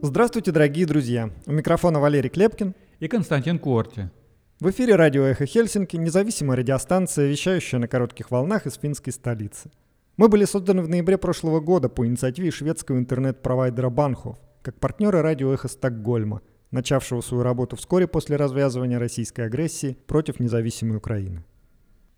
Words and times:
Здравствуйте, 0.00 0.52
дорогие 0.52 0.86
друзья! 0.86 1.30
У 1.44 1.50
микрофона 1.50 1.98
Валерий 1.98 2.30
Клепкин 2.30 2.76
и 3.00 3.08
Константин 3.08 3.58
Корти. 3.58 4.12
В 4.60 4.70
эфире 4.70 4.94
радио 4.94 5.24
«Эхо 5.24 5.44
Хельсинки», 5.44 5.96
независимая 5.96 6.56
радиостанция, 6.56 7.26
вещающая 7.26 7.80
на 7.80 7.88
коротких 7.88 8.30
волнах 8.30 8.66
из 8.66 8.74
финской 8.74 9.12
столицы. 9.12 9.72
Мы 10.16 10.28
были 10.28 10.44
созданы 10.44 10.82
в 10.82 10.88
ноябре 10.88 11.18
прошлого 11.18 11.58
года 11.58 11.88
по 11.88 12.06
инициативе 12.06 12.52
шведского 12.52 12.96
интернет-провайдера 12.96 13.90
Банхов, 13.90 14.38
как 14.62 14.78
партнеры 14.78 15.20
радио 15.20 15.52
«Эхо 15.52 15.66
Стокгольма», 15.66 16.42
начавшего 16.70 17.20
свою 17.20 17.42
работу 17.42 17.74
вскоре 17.74 18.06
после 18.06 18.36
развязывания 18.36 19.00
российской 19.00 19.46
агрессии 19.46 19.98
против 20.06 20.38
независимой 20.38 20.98
Украины. 20.98 21.44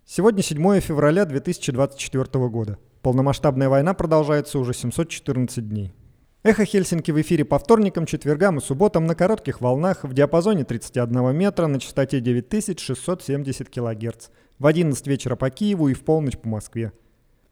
Сегодня 0.05 0.43
7 0.43 0.81
февраля 0.81 1.25
2024 1.25 2.47
года. 2.49 2.77
Полномасштабная 3.01 3.69
война 3.69 3.95
продолжается 3.95 4.59
уже 4.59 4.75
714 4.75 5.67
дней. 5.67 5.95
Эхо 6.43 6.65
Хельсинки 6.65 7.11
в 7.11 7.21
эфире 7.21 7.45
по 7.45 7.59
вторникам, 7.59 8.07
четвергам 8.07 8.57
и 8.57 8.61
субботам 8.61 9.05
на 9.05 9.13
коротких 9.13 9.61
волнах 9.61 10.03
в 10.03 10.11
диапазоне 10.11 10.63
31 10.63 11.35
метра 11.35 11.67
на 11.67 11.79
частоте 11.79 12.19
9670 12.19 13.69
кГц 13.69 14.29
в 14.57 14.65
11 14.65 15.05
вечера 15.05 15.35
по 15.35 15.51
Киеву 15.51 15.89
и 15.89 15.93
в 15.93 16.03
полночь 16.03 16.39
по 16.39 16.49
Москве. 16.49 16.93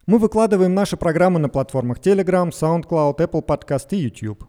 Мы 0.07 0.17
выкладываем 0.17 0.73
наши 0.73 0.97
программы 0.97 1.39
на 1.39 1.49
платформах 1.49 1.99
Telegram, 1.99 2.49
SoundCloud, 2.49 3.17
Apple 3.17 3.45
Podcast 3.45 3.89
и 3.91 3.97
YouTube. 3.97 4.43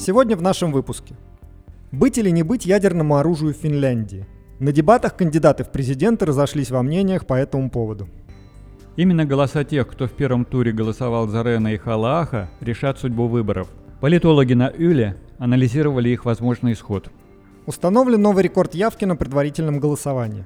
Сегодня 0.00 0.36
в 0.36 0.42
нашем 0.42 0.72
выпуске. 0.72 1.14
Быть 1.92 2.18
или 2.18 2.30
не 2.30 2.42
быть 2.42 2.66
ядерному 2.66 3.18
оружию 3.18 3.54
в 3.54 3.58
Финляндии? 3.58 4.26
На 4.58 4.72
дебатах 4.72 5.16
кандидаты 5.16 5.62
в 5.62 5.70
президенты 5.70 6.26
разошлись 6.26 6.72
во 6.72 6.82
мнениях 6.82 7.24
по 7.24 7.34
этому 7.34 7.70
поводу. 7.70 8.08
Именно 8.96 9.26
голоса 9.26 9.62
тех, 9.62 9.86
кто 9.86 10.06
в 10.06 10.12
первом 10.12 10.46
туре 10.46 10.72
голосовал 10.72 11.28
за 11.28 11.42
Рена 11.42 11.74
и 11.74 11.76
Халааха, 11.76 12.48
решат 12.60 12.98
судьбу 12.98 13.28
выборов. 13.28 13.68
Политологи 14.00 14.54
на 14.54 14.72
Юле 14.76 15.16
анализировали 15.38 16.08
их 16.08 16.24
возможный 16.24 16.72
исход. 16.72 17.10
Установлен 17.66 18.22
новый 18.22 18.44
рекорд 18.44 18.74
явки 18.74 19.04
на 19.04 19.14
предварительном 19.14 19.80
голосовании. 19.80 20.44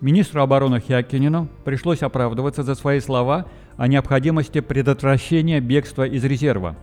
Министру 0.00 0.42
обороны 0.42 0.80
Хякинину 0.80 1.48
пришлось 1.64 2.02
оправдываться 2.02 2.64
за 2.64 2.74
свои 2.74 2.98
слова 2.98 3.46
о 3.76 3.86
необходимости 3.86 4.60
предотвращения 4.60 5.60
бегства 5.60 6.04
из 6.06 6.24
резерва. 6.24 6.76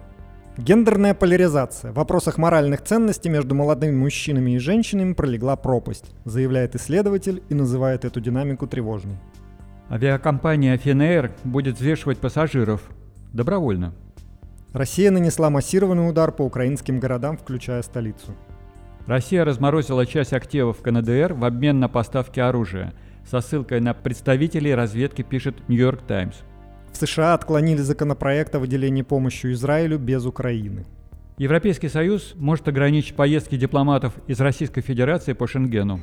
Гендерная 0.57 1.13
поляризация. 1.13 1.91
В 1.91 1.95
вопросах 1.95 2.37
моральных 2.37 2.81
ценностей 2.81 3.27
между 3.27 3.55
молодыми 3.55 3.95
мужчинами 3.95 4.51
и 4.51 4.59
женщинами 4.59 5.13
пролегла 5.13 5.57
пропасть, 5.57 6.05
заявляет 6.23 6.75
исследователь 6.75 7.43
и 7.49 7.55
называет 7.55 8.05
эту 8.05 8.21
динамику 8.21 8.67
тревожной. 8.67 9.17
Авиакомпания 9.93 10.75
Finnair 10.75 11.29
будет 11.43 11.75
взвешивать 11.75 12.17
пассажиров. 12.17 12.81
Добровольно. 13.31 13.93
Россия 14.71 15.11
нанесла 15.11 15.51
массированный 15.51 16.09
удар 16.09 16.31
по 16.31 16.41
украинским 16.41 16.99
городам, 16.99 17.37
включая 17.37 17.83
столицу. 17.83 18.33
Россия 19.05 19.45
разморозила 19.45 20.07
часть 20.07 20.33
активов 20.33 20.81
КНДР 20.81 21.35
в 21.35 21.45
обмен 21.45 21.79
на 21.79 21.89
поставки 21.89 22.39
оружия. 22.39 22.91
Со 23.29 23.39
ссылкой 23.39 23.81
на 23.81 23.93
представителей 23.93 24.73
разведки 24.73 25.21
пишет 25.21 25.57
Нью-Йорк 25.67 26.01
Таймс. 26.07 26.37
В 26.91 26.97
США 26.97 27.35
отклонили 27.35 27.81
законопроект 27.81 28.55
о 28.55 28.59
выделении 28.59 29.03
помощи 29.03 29.51
Израилю 29.51 29.99
без 29.99 30.25
Украины. 30.25 30.87
Европейский 31.37 31.89
Союз 31.89 32.33
может 32.33 32.67
ограничить 32.67 33.15
поездки 33.15 33.57
дипломатов 33.57 34.15
из 34.25 34.39
Российской 34.39 34.81
Федерации 34.81 35.33
по 35.33 35.45
Шенгену. 35.45 35.99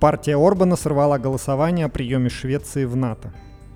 Партия 0.00 0.36
Орбана 0.36 0.76
сорвала 0.76 1.18
голосование 1.18 1.86
о 1.86 1.88
приеме 1.88 2.28
Швеции 2.28 2.84
в 2.84 2.96
НАТО. 2.96 3.32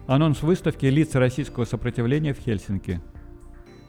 Анонс 0.06 0.42
выставки 0.42 0.84
лиц 0.84 1.14
российского 1.14 1.64
сопротивления 1.64 2.34
в 2.34 2.38
Хельсинки. 2.38 3.00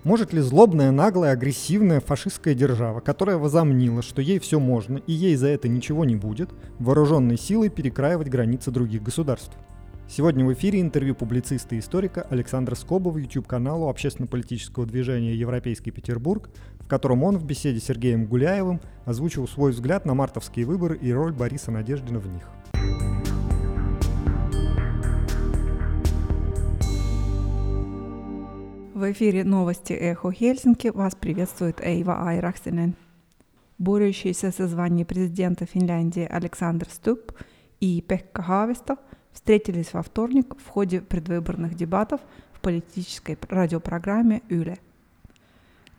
Может 0.06 0.32
ли 0.32 0.40
злобная, 0.40 0.92
наглая, 0.92 1.34
агрессивная 1.34 2.00
фашистская 2.00 2.54
держава, 2.54 3.02
которая 3.02 3.38
возомнила, 3.38 4.02
что 4.02 4.22
ей 4.22 4.40
все 4.40 4.62
можно 4.62 5.00
и 5.00 5.12
ей 5.12 5.36
за 5.36 5.50
это 5.50 5.68
ничего 5.68 6.06
не 6.06 6.16
будет, 6.16 6.50
вооруженной 6.80 7.38
силой 7.38 7.68
перекраивать 7.68 8.30
границы 8.30 8.72
других 8.72 9.04
государств? 9.04 9.58
Сегодня 10.08 10.46
в 10.46 10.54
эфире 10.54 10.80
интервью 10.82 11.16
публициста 11.16 11.76
и 11.76 11.80
историка 11.80 12.26
Александра 12.30 12.76
Скобова 12.76 13.18
YouTube-каналу 13.18 13.90
общественно-политического 13.90 14.86
движения 14.86 15.36
«Европейский 15.36 15.92
Петербург», 15.92 16.50
котором 16.92 17.24
он 17.24 17.38
в 17.38 17.46
беседе 17.46 17.80
с 17.80 17.86
Сергеем 17.86 18.26
Гуляевым 18.26 18.82
озвучил 19.06 19.48
свой 19.48 19.72
взгляд 19.72 20.06
на 20.06 20.14
мартовские 20.14 20.66
выборы 20.66 20.98
и 20.98 21.14
роль 21.14 21.32
Бориса 21.32 21.72
Надеждина 21.72 22.20
в 22.20 22.28
них. 22.28 22.44
В 28.94 29.10
эфире 29.14 29.46
новости 29.46 29.94
«Эхо 29.94 30.34
Хельсинки» 30.34 30.90
вас 30.90 31.16
приветствует 31.16 31.80
Эйва 31.80 32.28
Айрахсинен. 32.28 32.96
Борющиеся 33.78 34.52
за 34.52 34.68
звание 34.68 35.06
президента 35.06 35.66
Финляндии 35.66 36.28
Александр 36.30 36.90
Ступ 36.92 37.32
и 37.80 38.02
Пекка 38.02 38.44
Хависто– 38.44 38.98
встретились 39.32 39.94
во 39.94 40.04
вторник 40.04 40.56
в 40.58 40.68
ходе 40.68 41.02
предвыборных 41.02 41.76
дебатов 41.76 42.22
в 42.52 42.60
политической 42.60 43.38
радиопрограмме 43.50 44.42
«Юле». 44.50 44.78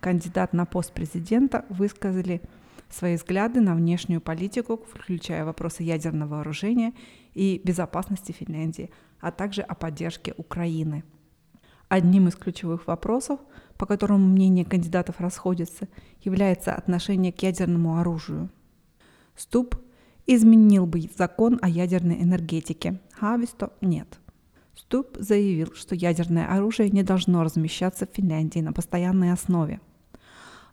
Кандидат 0.03 0.53
на 0.53 0.67
пост 0.67 0.93
президента 0.93 1.65
высказали 1.69 2.43
свои 2.91 3.15
взгляды 3.15 3.61
на 3.61 3.77
внешнюю 3.77 4.21
политику, 4.21 4.85
включая 4.93 5.45
вопросы 5.45 5.85
ядерного 5.85 6.31
вооружения 6.31 6.93
и 7.35 7.61
безопасности 7.63 8.33
Финляндии, 8.33 8.91
а 9.21 9.31
также 9.31 9.63
о 9.63 9.77
поддержке 9.77 10.35
Украины. 10.37 11.05
Одним 11.89 12.27
из 12.27 12.35
ключевых 12.35 12.89
вопросов, 12.89 13.39
по 13.79 13.87
которому 13.87 14.27
мнения 14.27 14.65
кандидатов 14.65 15.21
расходятся, 15.21 15.87
является 16.21 16.75
отношение 16.75 17.33
к 17.33 17.41
ядерному 17.41 17.99
оружию. 17.99 18.51
Ступ 19.37 19.77
изменил 20.27 20.85
бы 20.85 21.09
закон 21.17 21.61
о 21.63 21.69
ядерной 21.69 22.21
энергетике. 22.21 23.01
Хависто 23.13 23.73
нет. 23.81 24.19
Ступ 24.75 25.17
заявил, 25.21 25.73
что 25.75 25.95
ядерное 25.95 26.49
оружие 26.49 26.91
не 26.91 27.05
должно 27.05 27.45
размещаться 27.45 28.05
в 28.05 28.17
Финляндии 28.17 28.59
на 28.59 28.73
постоянной 28.73 29.31
основе. 29.31 29.81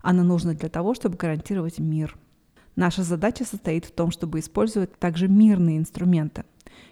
Оно 0.01 0.23
нужно 0.23 0.53
для 0.53 0.69
того, 0.69 0.93
чтобы 0.93 1.17
гарантировать 1.17 1.79
мир. 1.79 2.17
Наша 2.75 3.03
задача 3.03 3.43
состоит 3.43 3.85
в 3.85 3.91
том, 3.91 4.11
чтобы 4.11 4.39
использовать 4.39 4.97
также 4.99 5.27
мирные 5.27 5.77
инструменты. 5.77 6.45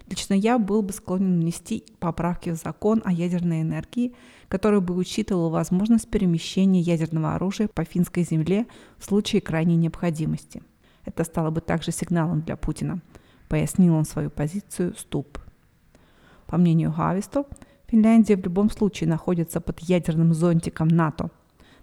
Лично 0.09 0.33
я 0.33 0.57
был 0.57 0.81
бы 0.81 0.91
склонен 0.93 1.39
внести 1.39 1.85
поправки 1.99 2.49
в 2.49 2.55
закон 2.55 3.01
о 3.05 3.11
ядерной 3.11 3.61
энергии, 3.61 4.13
который 4.47 4.81
бы 4.81 4.95
учитывал 4.95 5.49
возможность 5.49 6.09
перемещения 6.09 6.81
ядерного 6.81 7.35
оружия 7.35 7.67
по 7.67 7.83
финской 7.83 8.23
земле 8.23 8.65
в 8.97 9.05
случае 9.05 9.41
крайней 9.41 9.75
необходимости– 9.75 10.61
это 11.07 11.23
стало 11.23 11.51
бы 11.51 11.61
также 11.61 11.91
сигналом 11.91 12.41
для 12.41 12.57
Путина, 12.57 12.99
пояснил 13.47 13.95
он 13.95 14.03
свою 14.03 14.29
позицию 14.29 14.93
Ступ. 14.97 15.39
По 16.47 16.57
мнению 16.57 16.91
Хависто, 16.91 17.45
Финляндия 17.87 18.35
в 18.35 18.43
любом 18.43 18.69
случае 18.69 19.09
находится 19.09 19.61
под 19.61 19.79
ядерным 19.79 20.33
зонтиком 20.33 20.89
НАТО, 20.89 21.31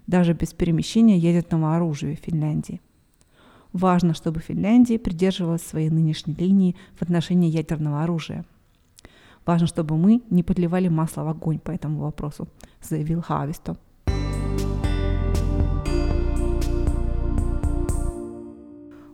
даже 0.06 0.32
без 0.32 0.52
перемещения 0.52 1.16
ядерного 1.16 1.76
оружия 1.76 2.16
в 2.16 2.20
Финляндии. 2.20 2.80
Важно, 3.72 4.14
чтобы 4.14 4.40
Финляндия 4.40 4.98
придерживалась 4.98 5.62
своей 5.62 5.90
нынешней 5.90 6.34
линии 6.34 6.76
в 6.94 7.02
отношении 7.02 7.50
ядерного 7.50 8.02
оружия. 8.02 8.44
Важно, 9.44 9.66
чтобы 9.66 9.96
мы 9.96 10.22
не 10.30 10.42
подливали 10.42 10.88
масло 10.88 11.24
в 11.24 11.28
огонь 11.28 11.58
по 11.58 11.70
этому 11.70 12.00
вопросу, 12.00 12.48
заявил 12.80 13.20
Хависто. 13.20 13.76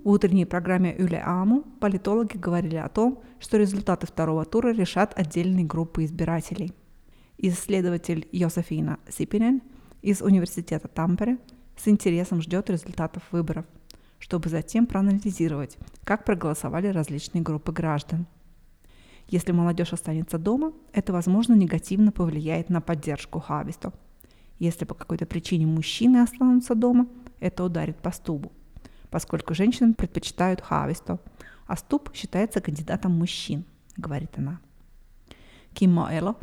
В 0.03 0.09
утренней 0.09 0.47
программе 0.47 0.95
Юле 0.99 1.21
Аму 1.25 1.63
политологи 1.79 2.37
говорили 2.37 2.77
о 2.77 2.89
том, 2.89 3.19
что 3.39 3.59
результаты 3.59 4.07
второго 4.07 4.45
тура 4.45 4.73
решат 4.73 5.13
отдельные 5.19 5.65
группы 5.65 6.05
избирателей. 6.05 6.73
Исследователь 7.37 8.27
Йосефина 8.33 8.99
Сипинен 9.09 9.63
из 10.03 10.23
Университета 10.23 10.89
Тампере 10.89 11.39
с 11.77 11.89
интересом 11.89 12.41
ждет 12.43 12.71
результатов 12.71 13.23
выборов, 13.31 13.65
чтобы 14.19 14.49
затем 14.49 14.87
проанализировать, 14.87 15.79
как 16.05 16.25
проголосовали 16.25 16.89
различные 16.89 17.43
группы 17.43 17.73
граждан. 17.73 18.27
Если 19.29 19.53
молодежь 19.53 19.93
останется 19.93 20.39
дома, 20.39 20.73
это, 20.93 21.13
возможно, 21.13 21.55
негативно 21.55 22.13
повлияет 22.13 22.69
на 22.69 22.81
поддержку 22.81 23.41
Хависто. 23.41 23.93
Если 24.59 24.85
по 24.85 24.95
какой-то 24.95 25.27
причине 25.27 25.67
мужчины 25.67 26.19
останутся 26.19 26.75
дома, 26.75 27.07
это 27.39 27.65
ударит 27.65 27.97
по 27.97 28.11
стубу 28.11 28.53
поскольку 29.11 29.55
женщины 29.55 29.93
предпочитают 29.95 30.61
хависто, 30.61 31.19
а 31.67 31.77
ступ 31.77 32.15
считается 32.15 32.61
кандидатом 32.61 33.13
мужчин, 33.13 33.65
говорит 33.97 34.39
она. 34.39 34.61
Ким 35.75 35.93
Моэло 35.95 36.37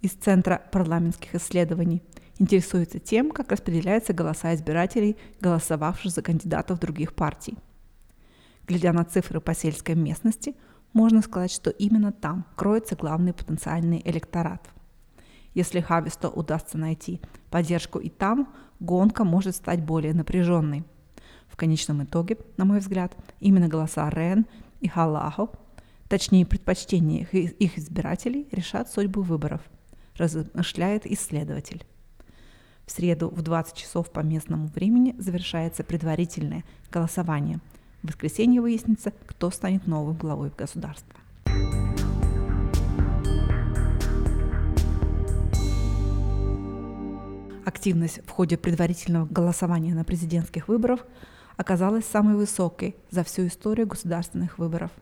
из 0.00 0.12
Центра 0.12 0.62
парламентских 0.72 1.34
исследований 1.34 2.02
интересуется 2.38 2.98
тем, 2.98 3.30
как 3.30 3.52
распределяются 3.52 4.12
голоса 4.12 4.54
избирателей, 4.54 5.16
голосовавших 5.40 6.12
за 6.12 6.22
кандидатов 6.22 6.78
других 6.80 7.14
партий. 7.14 7.56
Глядя 8.66 8.92
на 8.92 9.04
цифры 9.04 9.40
по 9.40 9.54
сельской 9.54 9.94
местности, 9.94 10.54
можно 10.92 11.22
сказать, 11.22 11.52
что 11.52 11.70
именно 11.70 12.12
там 12.12 12.44
кроется 12.56 12.96
главный 12.96 13.32
потенциальный 13.32 14.02
электорат. 14.04 14.68
Если 15.54 15.80
Хависто 15.80 16.28
удастся 16.28 16.76
найти 16.76 17.20
поддержку 17.50 17.98
и 17.98 18.08
там, 18.08 18.52
гонка 18.80 19.24
может 19.24 19.56
стать 19.56 19.82
более 19.82 20.12
напряженной. 20.14 20.84
В 21.48 21.56
конечном 21.56 22.04
итоге, 22.04 22.38
на 22.56 22.64
мой 22.64 22.80
взгляд, 22.80 23.16
именно 23.40 23.68
голоса 23.68 24.10
Рен 24.10 24.46
и 24.80 24.88
Халахо, 24.88 25.48
точнее 26.08 26.44
предпочтения 26.44 27.24
их, 27.24 27.78
избирателей, 27.78 28.48
решат 28.50 28.90
судьбу 28.90 29.22
выборов, 29.22 29.62
размышляет 30.16 31.06
исследователь. 31.06 31.84
В 32.86 32.92
среду 32.92 33.28
в 33.30 33.42
20 33.42 33.74
часов 33.74 34.10
по 34.10 34.20
местному 34.20 34.68
времени 34.68 35.16
завершается 35.18 35.82
предварительное 35.82 36.64
голосование. 36.92 37.58
В 38.02 38.08
воскресенье 38.08 38.60
выяснится, 38.60 39.12
кто 39.26 39.50
станет 39.50 39.88
новым 39.88 40.16
главой 40.16 40.52
государства. 40.56 41.12
Активность 47.64 48.20
в 48.24 48.30
ходе 48.30 48.56
предварительного 48.56 49.26
голосования 49.26 49.92
на 49.92 50.04
президентских 50.04 50.68
выборах 50.68 51.04
оказалась 51.56 52.04
самой 52.04 52.36
высокой 52.36 52.94
за 53.10 53.24
всю 53.24 53.48
историю 53.48 53.88
государственных 53.88 54.58
выборов. 54.58 54.92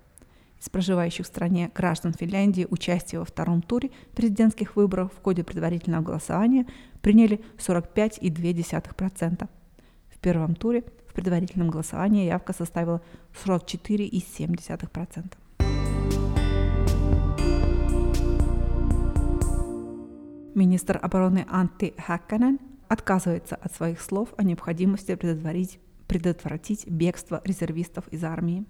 Из 0.64 0.70
проживающих 0.70 1.26
в 1.26 1.28
стране 1.28 1.70
граждан 1.74 2.14
Финляндии 2.14 2.66
участие 2.70 3.18
во 3.18 3.26
втором 3.26 3.60
туре 3.60 3.90
президентских 4.14 4.76
выборов 4.76 5.12
в 5.12 5.22
ходе 5.22 5.44
предварительного 5.44 6.02
голосования 6.02 6.66
приняли 7.02 7.42
45,2%. 7.58 9.46
В 10.08 10.18
первом 10.20 10.54
туре 10.54 10.84
в 11.06 11.12
предварительном 11.12 11.68
голосовании 11.68 12.24
явка 12.24 12.54
составила 12.54 13.02
44,7%. 13.44 15.34
Министр 20.54 20.98
обороны 21.02 21.44
Анти 21.50 21.92
Хакканен 21.98 22.58
отказывается 22.88 23.56
от 23.56 23.74
своих 23.74 24.00
слов 24.00 24.32
о 24.38 24.42
необходимости 24.42 25.14
предотвратить, 25.14 25.78
предотвратить 26.08 26.88
бегство 26.88 27.42
резервистов 27.44 28.08
из 28.08 28.24
армии. 28.24 28.64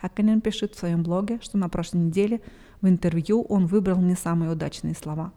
Хакканен 0.00 0.40
пишет 0.40 0.74
в 0.74 0.78
своем 0.78 1.02
блоге, 1.02 1.38
что 1.42 1.58
на 1.58 1.68
прошлой 1.68 1.98
неделе 1.98 2.40
в 2.80 2.88
интервью 2.88 3.42
он 3.42 3.66
выбрал 3.66 3.98
не 4.00 4.14
самые 4.14 4.52
удачные 4.52 4.94
слова. 4.94 5.32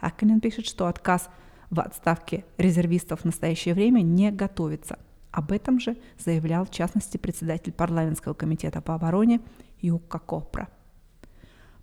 Хакканен 0.00 0.40
пишет, 0.40 0.66
что 0.66 0.86
отказ 0.86 1.28
в 1.70 1.80
отставке 1.80 2.44
резервистов 2.56 3.20
в 3.20 3.24
настоящее 3.24 3.74
время 3.74 4.00
не 4.00 4.30
готовится. 4.30 4.98
Об 5.30 5.52
этом 5.52 5.80
же 5.80 5.96
заявлял 6.18 6.64
в 6.64 6.70
частности 6.70 7.16
председатель 7.16 7.72
парламентского 7.72 8.34
комитета 8.34 8.80
по 8.80 8.94
обороне 8.94 9.40
Юкка 9.80 10.18
Копра– 10.18 10.68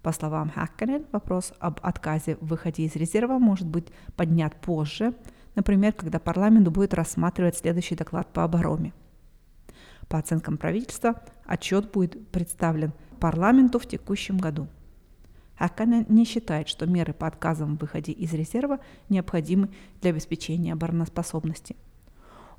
по 0.06 0.12
словам 0.12 0.52
Хаккенен, 0.52 1.08
вопрос 1.12 1.52
об 1.58 1.80
отказе 1.82 2.38
в 2.40 2.46
выходе 2.46 2.84
из 2.84 2.96
резерва 2.96 3.40
может 3.40 3.66
быть 3.66 3.88
поднят 4.16 4.56
позже, 4.56 5.16
например, 5.56 5.94
когда 5.94 6.20
парламент 6.20 6.68
будет 6.68 6.94
рассматривать 6.94 7.58
следующий 7.58 7.96
доклад 7.96 8.32
по 8.32 8.44
обороне. 8.44 8.94
По 10.08 10.20
оценкам 10.20 10.58
правительства, 10.58 11.22
отчет 11.46 11.92
будет 11.92 12.28
представлен 12.30 12.92
парламенту 13.20 13.80
в 13.80 13.88
текущем 13.88 14.38
году. 14.38 14.68
Хакканен 15.58 16.06
не 16.10 16.26
считает, 16.26 16.68
что 16.68 16.86
меры 16.86 17.14
по 17.14 17.28
отказам 17.28 17.78
в 17.78 17.82
выходе 17.82 18.12
из 18.12 18.34
резерва 18.34 18.80
необходимы 19.10 19.70
для 20.02 20.12
обеспечения 20.12 20.74
обороноспособности. 20.74 21.76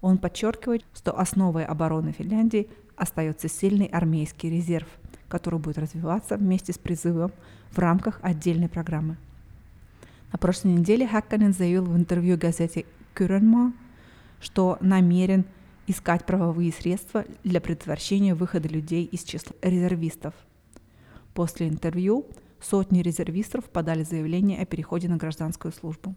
Он 0.01 0.19
подчеркивает, 0.19 0.85
что 0.95 1.19
основой 1.19 1.65
обороны 1.65 2.13
Финляндии 2.13 2.69
остается 2.97 3.49
сильный 3.49 3.87
армейский 3.87 4.51
резерв– 4.51 4.89
который 5.29 5.59
будет 5.59 5.79
развиваться 5.79 6.37
вместе 6.37 6.73
с 6.73 6.79
призывом 6.79 7.33
в 7.71 7.79
рамках 7.79 8.19
отдельной 8.23 8.69
программы. 8.69 9.17
На 10.33 10.39
прошлой 10.39 10.73
неделе 10.73 11.07
Хакканен 11.07 11.53
заявил 11.53 11.85
в 11.85 11.97
интервью 11.97 12.37
газете 12.37 12.85
Кюренма, 13.15 13.73
что 14.41 14.77
намерен 14.81 15.45
искать 15.87 16.27
правовые 16.27 16.73
средства 16.73 17.25
для 17.45 17.61
предотвращения 17.61 18.35
выхода 18.35 18.69
людей 18.69 19.05
из 19.05 19.25
числа 19.25 19.55
резервистов. 19.63 20.35
После 21.35 21.69
интервью 21.69 22.27
сотни 22.61 23.03
резервистов 23.03 23.65
подали 23.65 24.03
заявление 24.03 24.61
о 24.61 24.67
переходе 24.67 25.09
на 25.09 25.17
гражданскую 25.17 25.73
службу. 25.73 26.15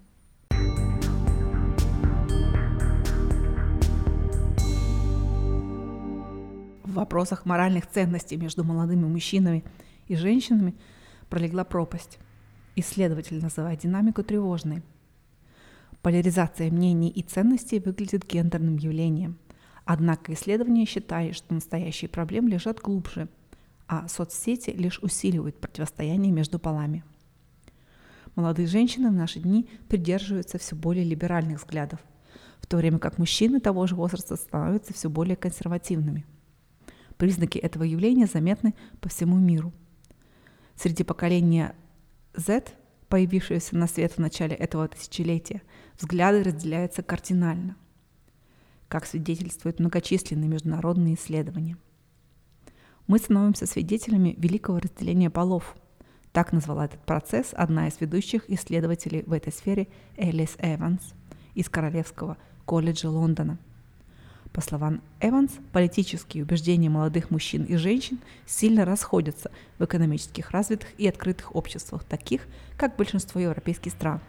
в 6.90 6.94
вопросах 6.94 7.46
моральных 7.46 7.88
ценностей 7.88 8.36
между 8.36 8.64
молодыми 8.64 9.06
мужчинами 9.06 9.64
и 10.08 10.16
женщинами 10.16 10.76
пролегла 11.30 11.64
пропасть. 11.64 12.20
Исследователь 12.76 13.42
называет 13.42 13.82
динамику 13.82 14.24
тревожной. 14.24 14.82
Поляризация 16.02 16.72
мнений 16.72 17.10
и 17.10 17.22
ценностей 17.22 17.80
выглядит 17.80 18.26
гендерным 18.26 18.78
явлением. 18.78 19.38
Однако 19.92 20.34
исследование 20.34 20.86
считает, 20.86 21.36
что 21.36 21.54
настоящие 21.54 22.10
проблемы 22.10 22.50
лежат 22.50 22.80
глубже, 22.80 23.28
а 23.88 24.08
соцсети 24.08 24.70
лишь 24.70 25.00
усиливают 25.00 25.60
противостояние 25.60 26.32
между 26.32 26.60
полами. 26.60 27.04
Молодые 28.36 28.68
женщины 28.68 29.10
в 29.10 29.14
наши 29.14 29.40
дни 29.40 29.68
придерживаются 29.88 30.60
все 30.60 30.76
более 30.76 31.04
либеральных 31.04 31.58
взглядов, 31.58 32.00
в 32.60 32.68
то 32.68 32.78
время 32.78 33.00
как 33.00 33.18
мужчины 33.18 33.60
того 33.60 33.88
же 33.88 33.96
возраста 33.96 34.36
становятся 34.36 34.94
все 34.94 35.10
более 35.10 35.36
консервативными– 35.36 36.26
Признаки 37.20 37.58
этого 37.58 37.84
явления 37.84 38.28
заметны 38.28 38.74
по 39.02 39.10
всему 39.10 39.38
миру. 39.38 39.74
Среди 40.78 41.04
поколения 41.04 41.76
Z, 42.34 42.64
появившегося 43.10 43.76
на 43.76 43.88
свет 43.88 44.14
в 44.14 44.20
начале 44.20 44.56
этого 44.56 44.88
тысячелетия, 44.88 45.62
взгляды 46.00 46.44
разделяются 46.44 47.04
кардинально, 47.04 47.76
как 48.90 49.06
свидетельствуют 49.06 49.80
многочисленные 49.80 50.50
международные 50.50 51.16
исследования. 51.16 51.78
Мы 53.08 53.18
становимся 53.20 53.66
свидетелями 53.66 54.36
великого 54.38 54.80
разделения 54.80 55.30
полов. 55.30 55.76
Так 56.34 56.52
назвала 56.52 56.86
этот 56.86 57.00
процесс 57.06 57.54
одна 57.54 57.88
из 57.88 58.02
ведущих 58.02 58.50
исследователей 58.50 59.24
в 59.26 59.32
этой 59.32 59.54
сфере 59.54 59.88
Элис 60.18 60.58
Эванс 60.60 61.14
из 61.56 61.70
Королевского 61.70 62.38
колледжа 62.66 63.10
Лондона– 63.10 63.58
по 64.52 64.62
словам 64.62 65.02
Эванс, 65.22 65.52
политические 65.72 66.44
убеждения 66.44 66.90
молодых 66.90 67.30
мужчин 67.30 67.64
и 67.66 67.76
женщин 67.76 68.20
сильно 68.48 68.84
расходятся 68.84 69.52
в 69.78 69.86
экономических 69.86 70.52
развитых 70.52 70.90
и 70.98 71.08
открытых 71.08 71.56
обществах, 71.56 72.04
таких 72.04 72.48
как 72.76 72.96
большинство 72.96 73.40
европейских 73.40 73.92
стран. 73.92 74.22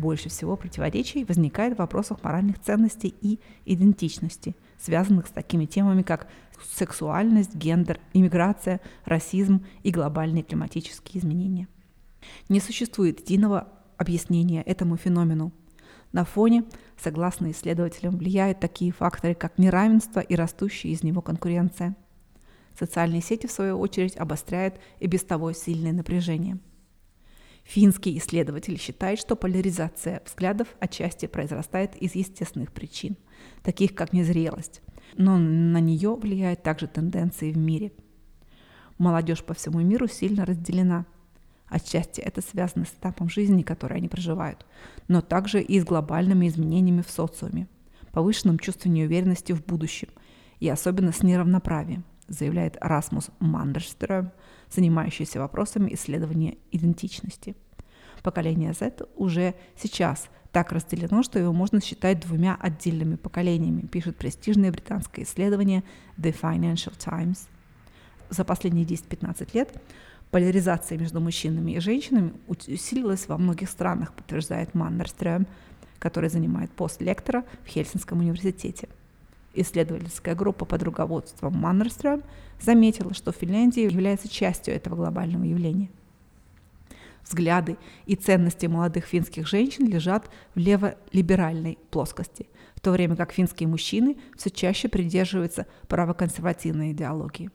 Больше 0.00 0.30
всего 0.30 0.56
противоречий 0.56 1.24
возникает 1.24 1.74
в 1.74 1.78
вопросах 1.78 2.24
моральных 2.24 2.58
ценностей 2.58 3.14
и 3.20 3.38
идентичности, 3.66 4.56
связанных 4.78 5.26
с 5.26 5.30
такими 5.30 5.66
темами, 5.66 6.00
как 6.00 6.26
сексуальность, 6.72 7.54
гендер, 7.54 8.00
иммиграция, 8.14 8.80
расизм 9.04 9.62
и 9.82 9.90
глобальные 9.90 10.42
климатические 10.42 11.20
изменения. 11.20 11.68
Не 12.48 12.60
существует 12.60 13.20
единого 13.20 13.68
объяснения 13.98 14.62
этому 14.62 14.96
феномену, 14.96 15.52
на 16.12 16.24
фоне, 16.24 16.64
согласно 16.96 17.50
исследователям, 17.50 18.16
влияют 18.16 18.58
такие 18.58 18.92
факторы, 18.92 19.34
как 19.34 19.58
неравенство 19.58 20.20
и 20.20 20.34
растущая 20.34 20.88
из 20.88 21.02
него 21.02 21.20
конкуренция. 21.20 21.94
Социальные 22.76 23.20
сети, 23.20 23.46
в 23.46 23.52
свою 23.52 23.78
очередь, 23.78 24.16
обостряют 24.16 24.76
и 24.98 25.06
без 25.06 25.22
того 25.24 25.52
сильное 25.52 25.92
напряжение. 25.92 26.58
Финский 27.70 28.18
исследователь 28.18 28.78
считает, 28.80 29.20
что 29.20 29.36
поляризация 29.36 30.22
взглядов 30.26 30.66
отчасти 30.80 31.26
произрастает 31.26 31.94
из 31.94 32.16
естественных 32.16 32.72
причин, 32.72 33.16
таких 33.62 33.94
как 33.94 34.12
незрелость, 34.12 34.82
но 35.16 35.38
на 35.38 35.78
нее 35.78 36.16
влияют 36.16 36.64
также 36.64 36.88
тенденции 36.88 37.52
в 37.52 37.56
мире. 37.56 37.92
Молодежь 38.98 39.44
по 39.44 39.54
всему 39.54 39.80
миру 39.80 40.08
сильно 40.08 40.44
разделена– 40.44 41.06
Отчасти 41.70 42.20
это 42.20 42.42
связано 42.42 42.84
с 42.84 42.88
этапом 42.88 43.30
жизни, 43.30 43.62
который 43.62 43.98
они 43.98 44.08
проживают, 44.08 44.66
но 45.06 45.20
также 45.20 45.62
и 45.62 45.78
с 45.78 45.84
глобальными 45.84 46.48
изменениями 46.48 47.02
в 47.02 47.08
социуме, 47.08 47.68
повышенным 48.10 48.58
чувством 48.58 48.94
неуверенности 48.94 49.52
в 49.52 49.64
будущем 49.64 50.08
и 50.58 50.68
особенно 50.68 51.12
с 51.12 51.22
неравноправием, 51.22 52.02
заявляет 52.26 52.76
Расмус 52.80 53.30
Мандерстрöm, 53.38 54.32
занимающийся 54.70 55.40
вопросами 55.40 55.94
исследования 55.94 56.58
идентичности. 56.70 57.56
Поколение 58.22 58.72
Z 58.72 59.06
уже 59.16 59.54
сейчас 59.76 60.28
так 60.52 60.72
разделено, 60.72 61.22
что 61.22 61.38
его 61.38 61.52
можно 61.52 61.80
считать 61.80 62.20
двумя 62.20 62.56
отдельными 62.60 63.16
поколениями, 63.16 63.82
пишет 63.82 64.16
престижное 64.16 64.72
британское 64.72 65.24
исследование 65.24 65.84
The 66.18 66.34
Financial 66.38 66.92
Times. 66.98 67.48
За 68.28 68.44
последние 68.44 68.84
10-15 68.84 69.50
лет 69.54 69.80
Поляризация 70.30 70.96
между 70.96 71.20
мужчинами 71.20 71.72
и 71.72 71.80
женщинами 71.80 72.34
усилилась 72.46 73.26
во 73.26 73.36
многих 73.36 73.68
странах, 73.68 74.12
подтверждает 74.12 74.74
Маннерстрём, 74.74 75.46
который 75.98 76.30
занимает 76.30 76.70
пост 76.70 77.00
лектора 77.02 77.44
в 77.64 77.68
Хельсинском 77.68 78.20
университете. 78.20 78.88
Исследовательская 79.54 80.34
группа 80.34 80.64
под 80.64 80.82
руководством 80.82 81.54
Маннерстрём 81.54 82.22
заметила, 82.60 83.14
что 83.14 83.32
Финляндия 83.32 83.84
является 83.84 84.28
частью 84.28 84.74
этого 84.74 84.96
глобального 84.96 85.44
явления. 85.44 85.90
взгляды 87.24 87.76
и 88.06 88.16
ценности 88.16 88.66
молодых 88.66 89.04
финских 89.04 89.46
женщин 89.46 89.86
лежат 89.86 90.30
в 90.54 90.58
леволиберальной 90.58 91.78
плоскости, 91.90 92.48
в 92.74 92.80
то 92.80 92.92
время 92.92 93.14
как 93.14 93.32
финские 93.32 93.68
мужчины 93.68 94.16
все 94.36 94.50
чаще 94.50 94.88
придерживаются 94.88 95.66
правоконсервативной 95.86 96.92
идеологии. 96.92 97.50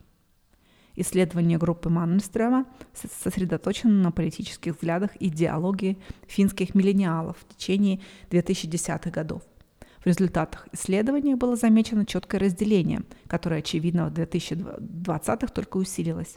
Исследование 0.94 1.58
группы 1.58 1.90
Маннестрема 1.90 2.64
сосредоточено 2.94 3.92
на 3.92 4.12
политических 4.12 4.74
взглядах 4.74 5.10
и 5.20 5.28
идеологии 5.28 5.98
финских 6.26 6.74
миллениалов 6.74 7.36
в 7.38 7.54
течение 7.54 8.00
2010-х 8.30 9.10
годов. 9.10 9.42
В 10.06 10.08
результатах 10.08 10.68
исследования 10.70 11.34
было 11.34 11.56
замечено 11.56 12.06
четкое 12.06 12.40
разделение, 12.40 13.02
которое, 13.26 13.58
очевидно, 13.58 14.08
в 14.08 14.12
2020-х 14.12 15.48
только 15.48 15.78
усилилось. 15.78 16.36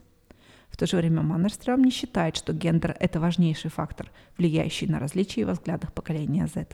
В 0.72 0.78
то 0.78 0.88
же 0.88 0.98
время 0.98 1.22
Маннерстрём 1.22 1.84
не 1.84 1.92
считает, 1.92 2.36
что 2.36 2.52
гендер– 2.52 2.98
это 3.00 3.20
важнейший 3.20 3.70
фактор, 3.70 4.12
влияющий 4.40 4.88
на 4.88 4.98
различия 4.98 5.46
во 5.46 5.52
взглядах 5.52 5.94
поколения 5.94 6.48
Z. 6.48 6.66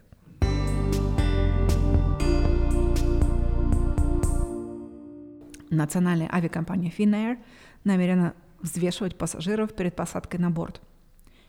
Национальная 5.70 6.34
авиакомпания 6.34 6.94
Finnair 6.98 7.40
намерена 7.84 8.36
взвешивать 8.62 9.18
пассажиров 9.18 9.76
перед 9.76 9.98
посадкой 9.98 10.40
на 10.40 10.50
борт. 10.50 10.82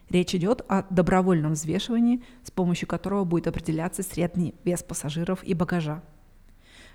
Речь 0.08 0.34
идет 0.34 0.62
о 0.68 0.84
добровольном 0.90 1.52
взвешивании, 1.52 2.22
с 2.44 2.50
помощью 2.50 2.86
которого 2.86 3.24
будет 3.24 3.48
определяться 3.48 4.02
средний 4.02 4.54
вес 4.64 4.82
пассажиров 4.82 5.42
и 5.42 5.52
багажа. 5.54 6.02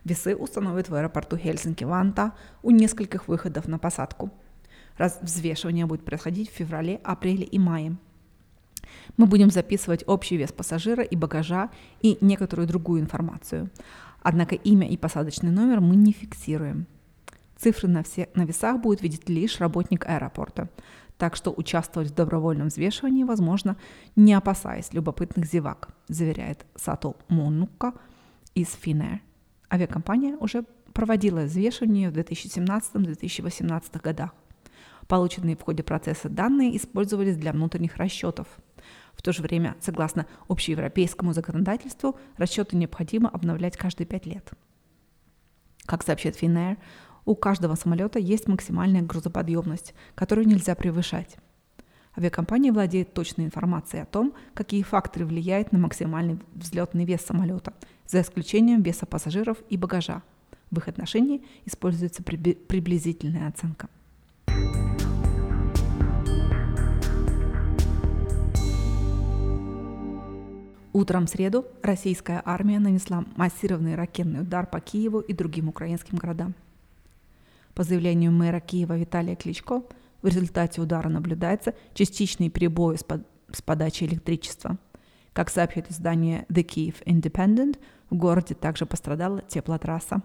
Весы 0.03 0.36
установят 0.36 0.89
в 0.89 0.96
аэропорту 0.96 1.38
Хельсинки-Ванта 1.38 2.32
у 2.63 2.72
нескольких 2.72 3.27
выходов 3.27 3.68
на 3.68 3.77
посадку. 3.77 4.32
Раз 4.98 5.20
взвешивание 5.22 5.86
будет 5.86 6.06
происходить 6.06 6.50
в 6.50 6.53
феврале, 6.53 7.00
апреле 7.03 7.44
и 7.44 7.60
мае. 7.60 7.98
Мы 9.18 9.25
будем 9.25 9.51
записывать 9.51 10.03
общий 10.08 10.38
вес 10.38 10.51
пассажира 10.51 11.03
и 11.03 11.15
багажа 11.15 11.70
и 12.01 12.18
некоторую 12.22 12.68
другую 12.68 13.01
информацию. 13.01 13.70
Однако 14.22 14.56
имя 14.56 14.88
и 14.88 14.98
посадочный 14.98 15.51
номер 15.51 15.82
мы 15.82 15.96
не 15.96 16.13
фиксируем. 16.13 16.88
Цифры 17.58 17.88
на, 17.88 18.03
все, 18.03 18.27
на 18.34 18.44
весах 18.44 18.82
будет 18.82 19.01
видеть 19.01 19.30
лишь 19.30 19.60
работник 19.60 20.08
аэропорта, 20.08 20.70
так 21.22 21.36
что 21.36 21.54
участвовать 21.56 22.10
в 22.10 22.16
добровольном 22.16 22.70
взвешивании 22.70 23.24
возможно, 23.24 23.78
не 24.16 24.34
опасаясь 24.34 24.92
любопытных 24.92 25.46
зевак, 25.46 25.90
заверяет 26.08 26.66
Сато 26.75 27.13
Монука 27.28 27.94
из 28.56 28.70
Finnair. 28.70 29.20
Авиакомпания 29.72 30.36
уже 30.38 30.63
проводила 30.94 31.42
взвешивание 31.42 32.10
в 32.10 32.13
2017-2018 32.18 34.01
годах. 34.01 34.32
Полученные 35.08 35.56
в 35.56 35.62
ходе 35.62 35.84
процесса 35.84 36.28
данные 36.28 36.75
использовались 36.75 37.38
для 37.38 37.51
внутренних 37.51 37.98
расчетов. 37.98 38.48
В 39.13 39.22
то 39.22 39.32
же 39.32 39.44
время, 39.44 39.75
согласно 39.80 40.25
общеевропейскому 40.50 41.34
законодательству, 41.34 42.18
расчеты 42.38 42.78
необходимо 42.78 43.30
обновлять 43.30 43.78
каждые 43.78 44.08
пять 44.08 44.25
лет. 44.25 44.50
Как 45.86 46.01
сообщает 46.01 46.42
Finnair, 46.42 46.80
у 47.25 47.36
каждого 47.36 47.75
самолета 47.75 48.20
есть 48.20 48.48
максимальная 48.48 49.01
грузоподъемность, 49.01 49.94
которую 50.16 50.48
нельзя 50.48 50.75
превышать. 50.75 51.38
Авиакомпания 52.18 52.74
владеет 52.74 53.13
точной 53.13 53.46
информацией 53.46 54.04
о 54.04 54.06
том, 54.06 54.34
какие 54.54 54.84
факторы 54.84 55.25
влияют 55.25 55.72
на 55.72 55.80
максимальный 55.80 56.40
взлетный 56.54 57.06
вес 57.06 57.22
самолета, 57.22 57.74
за 58.08 58.22
исключением 58.22 58.82
веса 58.82 59.06
пассажиров 59.06 59.58
и 59.70 59.78
багажа. 59.78 60.22
В 60.72 60.78
их 60.78 60.88
отношении 60.88 61.44
используется 61.66 62.24
приблизительная 62.24 63.48
оценка. 63.48 63.88
Утром 70.94 71.25
в 71.25 71.30
среду 71.30 71.66
российская 71.82 72.42
армия 72.44 72.80
нанесла 72.80 73.24
массированный 73.38 73.96
ракетный 73.96 74.42
удар 74.42 74.68
по 74.68 74.82
Киеву 74.82 75.20
и 75.20 75.32
другим 75.32 75.70
украинским 75.70 76.18
городам. 76.18 76.54
По 77.74 77.84
заявлению 77.84 78.32
мэра 78.32 78.60
Киева 78.60 78.98
Виталия 78.98 79.36
Кличко, 79.36 79.84
в 80.22 80.28
результате 80.28 80.82
удара 80.82 81.08
наблюдается 81.08 81.74
частичный 81.94 82.50
перебой 82.50 82.98
с, 82.98 83.04
под, 83.04 83.25
с 83.51 83.62
подачей 83.62 84.08
электричества. 84.08 84.78
Как 85.34 85.50
сообщает 85.50 85.90
издание 85.90 86.46
The 86.50 86.66
Kiev 86.66 86.96
Independent, 87.06 87.80
в 88.10 88.16
городе 88.16 88.56
также 88.56 88.86
пострадала 88.86 89.42
теплотрасса. 89.42 90.22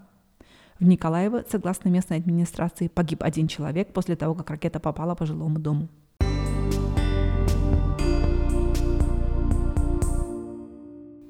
В 0.81 0.85
Николаево, 0.85 1.45
согласно 1.49 1.89
местной 1.89 2.19
администрации, 2.19 2.89
погиб 2.89 3.23
один 3.23 3.47
человек 3.47 3.93
после 3.93 4.17
того, 4.17 4.35
как 4.35 4.51
ракета 4.51 4.81
попала 4.81 5.15
по 5.15 5.25
жилому 5.25 5.61
дому. 5.61 5.89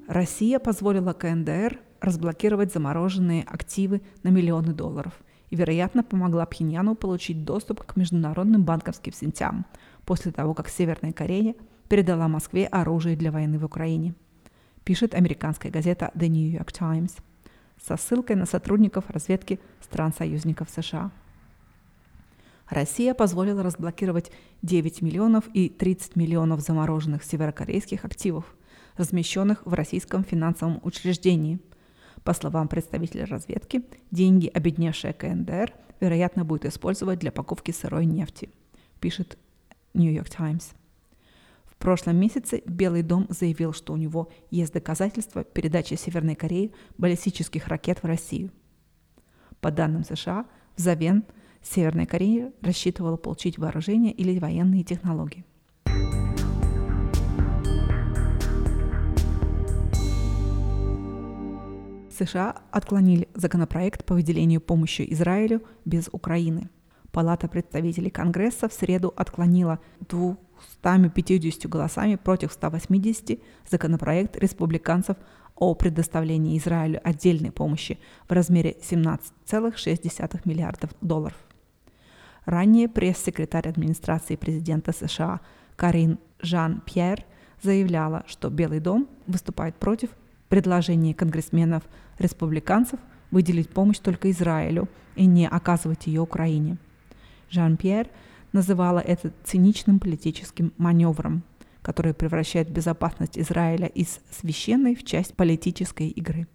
Россия 0.07 0.57
позволила 0.57 1.13
КНДР 1.13 1.79
разблокировать 2.01 2.73
замороженные 2.73 3.43
активы 3.43 4.01
на 4.23 4.29
миллионы 4.29 4.73
долларов– 4.73 5.13
и, 5.49 5.55
вероятно, 5.55 6.03
помогла 6.03 6.45
Пхеньяну 6.45 6.95
получить 6.95 7.45
доступ 7.45 7.83
к 7.83 7.95
международным 7.95 8.63
банковским 8.63 9.13
сетям 9.13 9.65
после 10.05 10.31
того, 10.31 10.53
как 10.53 10.69
Северная 10.69 11.13
Корея 11.13 11.55
передала 11.89 12.27
Москве 12.27 12.65
оружие 12.65 13.15
для 13.15 13.31
войны 13.31 13.57
в 13.57 13.65
Украине, 13.65 14.13
пишет 14.83 15.13
американская 15.13 15.71
газета 15.71 16.11
The 16.15 16.27
New 16.27 16.51
York 16.51 16.71
Times 16.71 17.15
со 17.81 17.95
ссылкой 17.95 18.35
на 18.35 18.45
сотрудников 18.45 19.09
разведки 19.09 19.59
стран-союзников 19.81 20.69
США. 20.69 21.11
Россия 22.69 23.13
позволила 23.13 23.63
разблокировать 23.63 24.31
9 24.61 25.01
миллионов 25.01 25.45
и 25.53 25.69
30 25.69 26.17
миллионов 26.17 26.59
замороженных 26.59 27.23
северокорейских 27.23 28.03
активов, 28.03 28.53
размещенных 28.97 29.65
в 29.65 29.73
российском 29.73 30.25
финансовом 30.25 30.81
учреждении– 30.83 31.59
по 32.27 32.33
словам 32.33 32.67
представителя 32.67 33.25
разведки, 33.25 33.85
деньги, 34.11 34.47
обедневшие 34.47 35.13
КНДР, 35.13 35.73
вероятно, 36.01 36.43
будет 36.43 36.65
использовать 36.65 37.19
для 37.19 37.31
покупки 37.31 37.71
сырой 37.71 38.05
нефти, 38.05 38.49
пишет 38.99 39.37
New 39.93 40.11
York 40.11 40.29
Times. 40.29 40.73
В 41.63 41.77
прошлом 41.77 42.17
месяце 42.17 42.61
Белый 42.65 43.01
дом 43.01 43.27
заявил, 43.29 43.71
что 43.71 43.93
у 43.93 43.95
него 43.95 44.27
есть 44.51 44.73
доказательства 44.73 45.45
передачи 45.45 45.93
Северной 45.93 46.35
Кореи 46.35 46.73
баллистических 46.97 47.69
ракет 47.69 48.03
в 48.03 48.05
Россию. 48.05 48.51
По 49.61 49.71
данным 49.71 50.03
США, 50.03 50.47
взамен 50.75 51.23
Северная 51.61 52.07
Корея 52.07 52.51
рассчитывала 52.59 53.15
получить 53.15 53.57
вооружение 53.57 54.11
или 54.11 54.37
военные 54.37 54.83
технологии. 54.83 55.45
США 62.17 62.55
отклонили 62.71 63.27
законопроект 63.33 64.05
по 64.05 64.13
выделению 64.13 64.61
помощи 64.61 65.05
Израилю 65.09 65.61
без 65.85 66.09
Украины. 66.11 66.69
Палата 67.11 67.47
представителей 67.47 68.09
Конгресса 68.09 68.67
в 68.67 68.73
среду 68.73 69.13
отклонила 69.15 69.79
250 70.09 71.69
голосами 71.69 72.15
против 72.15 72.51
180 72.51 73.39
законопроект 73.69 74.37
республиканцев 74.37 75.17
о 75.55 75.73
предоставлении 75.73 76.57
Израилю 76.57 77.01
отдельной 77.03 77.51
помощи 77.51 77.99
в 78.27 78.31
размере 78.31 78.77
17,6 78.81 80.41
миллиардов 80.45 80.91
долларов. 81.01 81.37
Ранее 82.45 82.87
пресс-секретарь 82.87 83.67
администрации 83.67 84.35
президента 84.35 84.93
США 84.93 85.41
Карин 85.75 86.19
Жан-Пьер 86.39 87.25
заявляла, 87.61 88.23
что 88.27 88.49
Белый 88.49 88.79
дом 88.79 89.09
выступает 89.25 89.75
против 89.75 90.11
предложение 90.49 91.13
конгрессменов-республиканцев 91.13 92.99
выделить 93.31 93.69
помощь 93.69 93.99
только 93.99 94.31
Израилю 94.31 94.87
и 95.15 95.25
не 95.25 95.47
оказывать 95.47 96.07
ее 96.07 96.21
Украине. 96.21 96.77
Жан-Пьер 97.49 98.07
называла 98.53 98.99
это 98.99 99.31
циничным 99.43 99.99
политическим 99.99 100.73
маневром, 100.77 101.43
который 101.81 102.13
превращает 102.13 102.69
безопасность 102.69 103.37
Израиля 103.37 103.87
из 103.87 104.19
священной 104.31 104.95
в 104.95 105.03
часть 105.03 105.33
политической 105.33 106.07
игры. 106.09 106.47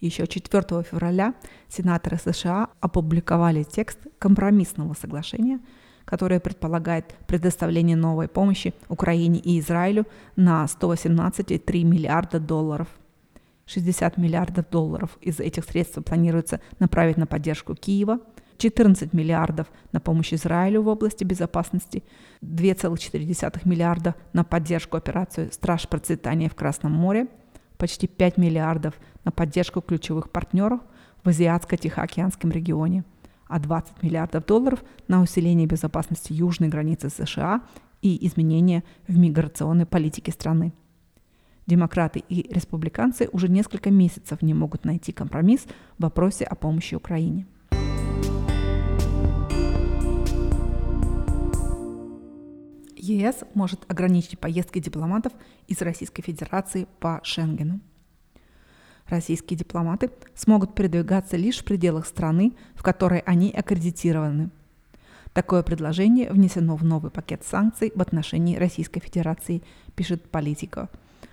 Еще 0.00 0.26
4 0.26 0.82
февраля 0.82 1.34
сенаторы 1.68 2.18
США 2.18 2.68
опубликовали 2.80 3.62
текст 3.62 3.98
компромиссного 4.18 4.94
соглашения– 4.94 5.60
которое 6.06 6.40
предполагает 6.40 7.14
предоставление 7.26 7.96
новой 7.96 8.28
помощи 8.28 8.72
Украине 8.88 9.40
и 9.40 9.60
Израилю 9.60 10.06
на 10.36 10.64
118,3 10.64 11.84
миллиарда 11.84 12.40
долларов. 12.40 12.88
60 13.66 14.16
миллиардов 14.16 14.70
долларов 14.70 15.18
из 15.20 15.40
этих 15.40 15.64
средств 15.64 16.02
планируется 16.04 16.60
направить 16.78 17.16
на 17.16 17.26
поддержку 17.26 17.74
Киева, 17.74 18.20
14 18.58 19.12
миллиардов 19.12 19.66
на 19.92 20.00
помощь 20.00 20.32
Израилю 20.32 20.82
в 20.82 20.88
области 20.88 21.24
безопасности, 21.24 22.04
2,4 22.42 23.60
миллиарда 23.64 24.14
на 24.32 24.44
поддержку 24.44 24.96
операции 24.96 25.50
«Страж 25.50 25.88
процветания» 25.88 26.48
в 26.48 26.54
Красном 26.54 26.92
море, 26.92 27.26
почти 27.76 28.06
5 28.06 28.38
миллиардов 28.38 28.94
на 29.24 29.32
поддержку 29.32 29.82
ключевых 29.82 30.30
партнеров 30.30 30.80
в 31.24 31.28
Азиатско-Тихоокеанском 31.28 32.52
регионе– 32.52 33.04
а 33.48 33.58
20 33.58 34.02
миллиардов 34.02 34.44
долларов 34.46 34.82
на 35.08 35.22
усиление 35.22 35.66
безопасности 35.66 36.32
южной 36.32 36.68
границы 36.68 37.10
США 37.10 37.62
и 38.02 38.26
изменения 38.26 38.84
в 39.08 39.16
миграционной 39.18 39.86
политике 39.86 40.32
страны. 40.32 40.72
Демократы 41.66 42.22
и 42.28 42.52
республиканцы 42.52 43.28
уже 43.32 43.48
несколько 43.48 43.90
месяцев 43.90 44.40
не 44.42 44.54
могут 44.54 44.84
найти 44.84 45.12
компромисс 45.12 45.66
в 45.98 46.02
вопросе 46.02 46.44
о 46.44 46.54
помощи 46.54 46.94
Украине. 46.94 47.46
ЕС 52.96 53.44
может 53.54 53.84
ограничить 53.88 54.38
поездки 54.38 54.78
дипломатов 54.78 55.32
из 55.68 55.80
Российской 55.80 56.22
Федерации 56.22 56.86
по 56.98 57.20
Шенгену. 57.22 57.80
Российские 59.08 59.58
дипломаты 59.58 60.10
смогут 60.34 60.74
передвигаться 60.74 61.36
лишь 61.36 61.58
в 61.58 61.64
пределах 61.64 62.06
страны, 62.06 62.54
в 62.74 62.82
которой 62.82 63.20
они 63.20 63.50
аккредитированы. 63.50 64.50
Такое 65.32 65.62
предложение 65.62 66.30
внесено 66.30 66.76
в 66.76 66.84
новый 66.84 67.10
пакет 67.10 67.44
санкций 67.44 67.92
в 67.94 68.00
отношении 68.00 68.56
Российской 68.56 69.00
Федерации, 69.00 69.62
пишет 69.94 70.28
Политика, 70.30 70.88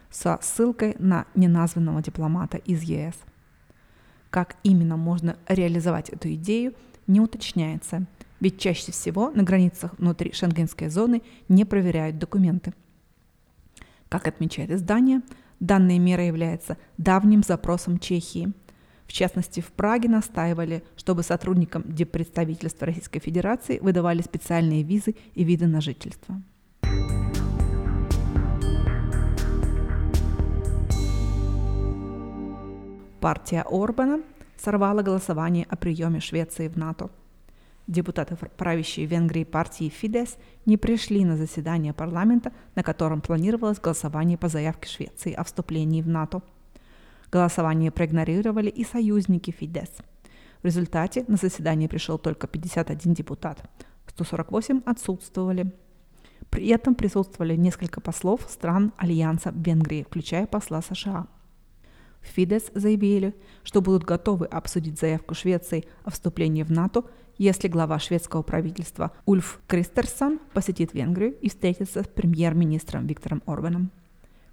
со 0.10 0.39
ссылкой 0.42 0.96
на 1.00 1.25
неназванного 1.36 2.01
дипломата 2.01 2.58
из 2.58 2.82
ЕС. 2.84 3.15
Как 4.30 4.58
именно 4.63 4.98
можно 4.98 5.38
реализовать 5.48 6.10
эту 6.10 6.34
идею, 6.34 6.74
не 7.08 7.20
уточняется– 7.20 8.06
ведь 8.44 8.60
чаще 8.60 8.92
всего 8.92 9.32
на 9.32 9.44
границах 9.44 9.98
внутри 9.98 10.34
шенгенской 10.34 10.89
зоны 10.89 11.22
не 11.48 11.63
проверяют 11.63 12.18
документы. 12.18 12.74
Как 14.10 14.27
отмечает 14.27 14.70
издание, 14.70 15.22
данная 15.63 15.98
мера 15.98 16.25
является 16.25 16.77
давним 16.98 17.41
запросом 17.41 17.98
Чехии. 17.98 18.51
В 19.08 19.13
частности, 19.13 19.62
в 19.62 19.72
Праге 19.72 20.10
настаивали, 20.10 20.84
чтобы 20.98 21.24
сотрудникам 21.24 21.84
депредставительства 21.86 22.88
Российской 22.88 23.20
Федерации 23.20 23.79
выдавали 23.79 24.22
специальные 24.22 24.84
визы 24.84 25.15
и 25.36 25.43
виды 25.43 25.67
на 25.67 25.82
жительство. 25.82 26.41
Партия 33.22 33.63
Орбана 33.70 34.22
сорвала 34.58 35.01
голосование 35.01 35.65
о 35.70 35.77
приеме 35.77 36.20
Швеции 36.20 36.67
в 36.67 36.77
НАТО– 36.77 37.10
Депутаты 37.88 38.38
правящей 38.58 39.06
Венгрии 39.06 39.44
партии 39.44 39.90
Фидес 39.90 40.38
не 40.66 40.78
пришли 40.78 41.25
на 41.25 41.36
заседание 41.36 41.94
парламента, 41.94 42.54
на 42.75 42.84
котором 42.84 43.20
планировалось 43.20 43.80
голосование 43.80 44.38
по 44.38 44.48
заявке 44.48 44.88
Швеции 44.88 45.34
о 45.34 45.44
вступлении 45.44 46.02
в 46.02 46.08
НАТО. 46.08 46.42
Голосование 47.30 47.92
проигнорировали 47.92 48.70
и 48.70 48.86
союзники 48.86 49.52
Фидес. 49.52 49.90
В 50.62 50.66
результате 50.66 51.25
на 51.28 51.36
заседание 51.36 51.90
пришел 51.90 52.18
только 52.18 52.48
51 52.48 53.13
депутат, 53.13 53.70
148 54.08 54.84
отсутствовали. 54.86 55.74
При 56.50 56.68
этом 56.70 56.96
присутствовали 56.96 57.58
несколько 57.58 58.00
послов 58.00 58.48
стран 58.48 58.94
Альянса 58.96 59.52
Венгрии, 59.54 60.04
включая 60.04 60.46
посла 60.46 60.82
США. 60.82 61.28
Фидес 62.24 62.72
заявили, 62.74 63.36
что 63.63 63.82
будут 63.82 64.03
готовы 64.03 64.46
обсудить 64.46 65.00
заявку 65.00 65.36
Швеции 65.36 65.86
о 66.03 66.12
вступлении 66.12 66.63
в 66.63 66.72
НАТО 66.72 67.03
если 67.38 67.68
глава 67.68 68.00
шведского 68.00 68.42
правительства 68.44 69.12
Ульф 69.25 69.60
Кристерсон 69.68 70.39
посетит 70.53 70.94
Венгрию 70.94 71.36
и 71.42 71.50
встретится 71.50 72.03
с 72.03 72.08
премьер-министром 72.08 73.08
Виктором 73.08 73.42
Орбаном. 73.46 73.92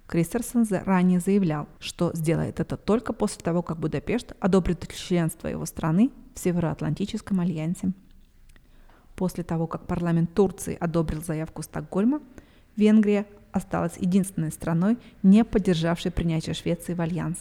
Кристерсон 0.07 0.65
ранее 0.69 1.19
заявлял, 1.19 1.69
что 1.79 2.11
сделает 2.13 2.59
это 2.59 2.75
только 2.75 3.13
после 3.13 3.41
того, 3.43 3.61
как 3.61 3.79
Будапешт 3.79 4.33
одобрит 4.39 4.85
членство 4.93 5.47
его 5.47 5.65
страны 5.65 6.09
в 6.33 6.39
Североатлантическом 6.39 7.39
альянсе. 7.39 7.93
После 9.15 9.43
того, 9.43 9.67
как 9.67 9.87
парламент 9.87 10.33
Турции 10.33 10.75
одобрил 10.79 11.23
заявку 11.23 11.61
Стокгольма, 11.61 12.21
Венгрия 12.75 13.25
осталась 13.51 13.97
единственной 13.97 14.51
страной, 14.51 14.97
не 15.23 15.45
поддержавшей 15.45 16.11
принятие 16.11 16.55
Швеции 16.55 16.93
в 16.93 17.01
альянс. 17.01 17.37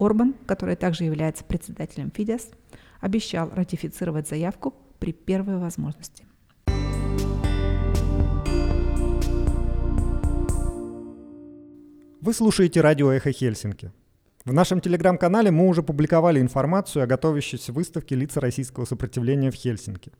Орбан, 0.00 0.34
который 0.46 0.76
также 0.76 1.04
является 1.04 1.44
председателем 1.44 2.10
Фидес, 2.10 2.48
обещал 3.00 3.50
ратифицировать 3.54 4.26
заявку 4.26 4.74
при 4.98 5.12
первой 5.12 5.58
возможности. 5.58 6.24
Вы 12.22 12.34
слушаете 12.34 12.80
радио 12.80 13.10
«Эхо 13.12 13.30
Хельсинки». 13.30 13.92
В 14.46 14.52
нашем 14.54 14.80
телеграм-канале 14.80 15.50
мы 15.50 15.68
уже 15.68 15.82
публиковали 15.82 16.40
информацию 16.40 17.02
о 17.02 17.06
готовящейся 17.06 17.72
выставке 17.72 18.14
лица 18.14 18.40
российского 18.40 18.86
сопротивления 18.86 19.50
в 19.50 19.54
Хельсинки. 19.54 20.12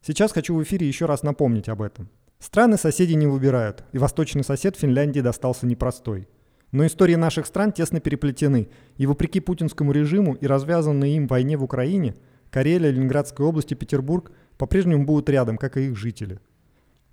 Сейчас 0.00 0.32
хочу 0.32 0.54
в 0.54 0.62
эфире 0.64 0.88
еще 0.88 1.06
раз 1.06 1.22
напомнить 1.22 1.68
об 1.68 1.80
этом. 1.82 2.08
Страны 2.40 2.76
соседи 2.76 3.12
не 3.12 3.28
выбирают, 3.28 3.84
и 3.92 3.98
восточный 3.98 4.42
сосед 4.42 4.76
Финляндии 4.76 5.20
достался 5.20 5.64
непростой. 5.66 6.26
Но 6.72 6.86
истории 6.86 7.16
наших 7.16 7.46
стран 7.46 7.70
тесно 7.70 8.00
переплетены, 8.00 8.68
и 8.96 9.06
вопреки 9.06 9.40
путинскому 9.40 9.92
режиму 9.92 10.34
и 10.34 10.46
развязанной 10.46 11.12
им 11.12 11.26
войне 11.26 11.58
в 11.58 11.62
Украине, 11.62 12.16
Карелия, 12.50 12.90
Ленинградская 12.90 13.46
область 13.46 13.72
и 13.72 13.74
Петербург 13.74 14.32
по-прежнему 14.56 15.04
будут 15.04 15.28
рядом, 15.28 15.58
как 15.58 15.76
и 15.76 15.88
их 15.88 15.96
жители. 15.96 16.40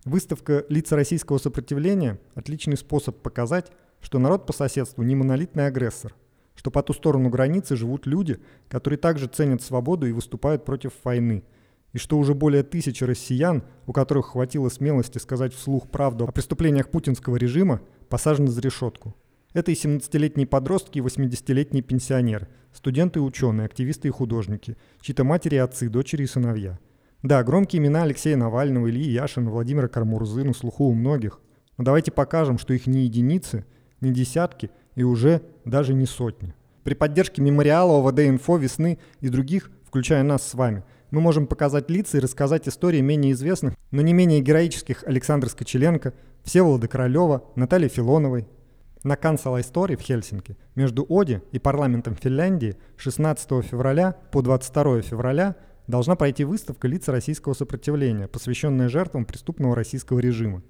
Выставка 0.05 0.65
«Лица 0.69 0.95
российского 0.95 1.39
сопротивления»– 1.39 2.19
отличный 2.35 2.77
способ 2.77 3.21
показать, 3.21 3.69
что 3.99 4.17
народ 4.17 4.45
по 4.45 4.53
соседству 4.53 5.03
не 5.03 5.13
монолитный 5.15 5.67
агрессор, 5.67 6.15
что 6.55 6.71
по 6.71 6.81
ту 6.81 6.93
сторону 6.93 7.29
границы 7.29 7.75
живут 7.75 8.05
люди, 8.05 8.39
которые 8.69 8.97
также 8.97 9.27
ценят 9.27 9.61
свободу 9.61 10.07
и 10.07 10.13
выступают 10.13 10.63
против 10.63 10.93
войны, 11.03 11.43
и 11.91 11.97
что 11.97 12.17
уже 12.17 12.33
более 12.33 12.63
тысячи 12.63 13.03
россиян, 13.03 13.63
у 13.87 13.91
которых 13.91 14.27
хватило 14.27 14.69
смелости 14.69 15.17
сказать 15.17 15.53
вслух 15.53 15.89
правду 15.89 16.25
о 16.25 16.31
преступлениях 16.31 16.89
путинского 16.89 17.35
режима, 17.35 17.81
посажены 18.07 18.47
за 18.47 18.61
решетку. 18.61 19.15
Это 19.53 19.71
и 19.71 19.75
17-летние 19.75 20.45
подростки, 20.45 20.99
и 20.99 21.01
80-летние 21.01 21.81
пенсионеры, 21.81 22.47
студенты 22.71 23.19
и 23.19 23.21
ученые, 23.21 23.65
активисты 23.65 24.07
и 24.07 24.11
художники, 24.11 24.77
чьи-то 25.01 25.23
матери 25.23 25.55
и 25.55 25.59
отцы, 25.59 25.89
дочери 25.89 26.23
и 26.23 26.27
сыновья. 26.27 26.77
Да, 27.23 27.43
громкие 27.43 27.81
имена 27.81 28.03
Алексея 28.03 28.37
Навального, 28.37 28.89
Ильи 28.89 29.09
Яшина, 29.09 29.49
Владимира 29.49 29.87
Кармурзы 29.87 30.43
на 30.43 30.53
слуху 30.53 30.85
у 30.85 30.93
многих. 30.93 31.39
Но 31.77 31.83
давайте 31.83 32.11
покажем, 32.11 32.59
что 32.59 32.73
их 32.73 32.85
не 32.85 33.05
единицы, 33.05 33.65
не 34.01 34.11
десятки 34.11 34.69
и 34.95 35.03
уже 35.03 35.41
даже 35.65 35.93
не 35.93 36.05
сотни. 36.05 36.53
При 36.83 36.93
поддержке 36.93 37.41
мемориала 37.41 37.99
ОВД-инфо, 37.99 38.57
Весны 38.57 38.99
и 39.19 39.29
других, 39.29 39.71
включая 39.85 40.23
нас 40.23 40.47
с 40.47 40.53
вами, 40.53 40.83
мы 41.11 41.21
можем 41.21 41.47
показать 41.47 41.89
лица 41.89 42.17
и 42.17 42.21
рассказать 42.21 42.67
истории 42.67 43.01
менее 43.01 43.33
известных, 43.33 43.73
но 43.89 44.01
не 44.01 44.13
менее 44.13 44.41
героических 44.41 45.03
Александра 45.05 45.49
Скочеленко, 45.49 46.13
Всеволода 46.43 46.87
Королева, 46.87 47.43
Натальи 47.55 47.87
Филоновой, 47.87 48.47
на 49.03 49.13
Council 49.13 49.59
Story 49.59 49.95
в 49.95 50.01
Хельсинки 50.01 50.57
между 50.75 51.05
ОДИ 51.07 51.41
и 51.51 51.59
парламентом 51.59 52.15
Финляндии 52.15 52.75
16 52.97 53.65
февраля 53.65 54.17
по 54.31 54.41
22 54.41 55.01
февраля 55.01 55.55
должна 55.87 56.15
пройти 56.15 56.43
выставка 56.43 56.87
лиц 56.87 57.07
российского 57.07 57.53
сопротивления, 57.53 58.27
посвященная 58.27 58.89
жертвам 58.89 59.25
преступного 59.25 59.75
российского 59.75 60.19
режима. 60.19 60.63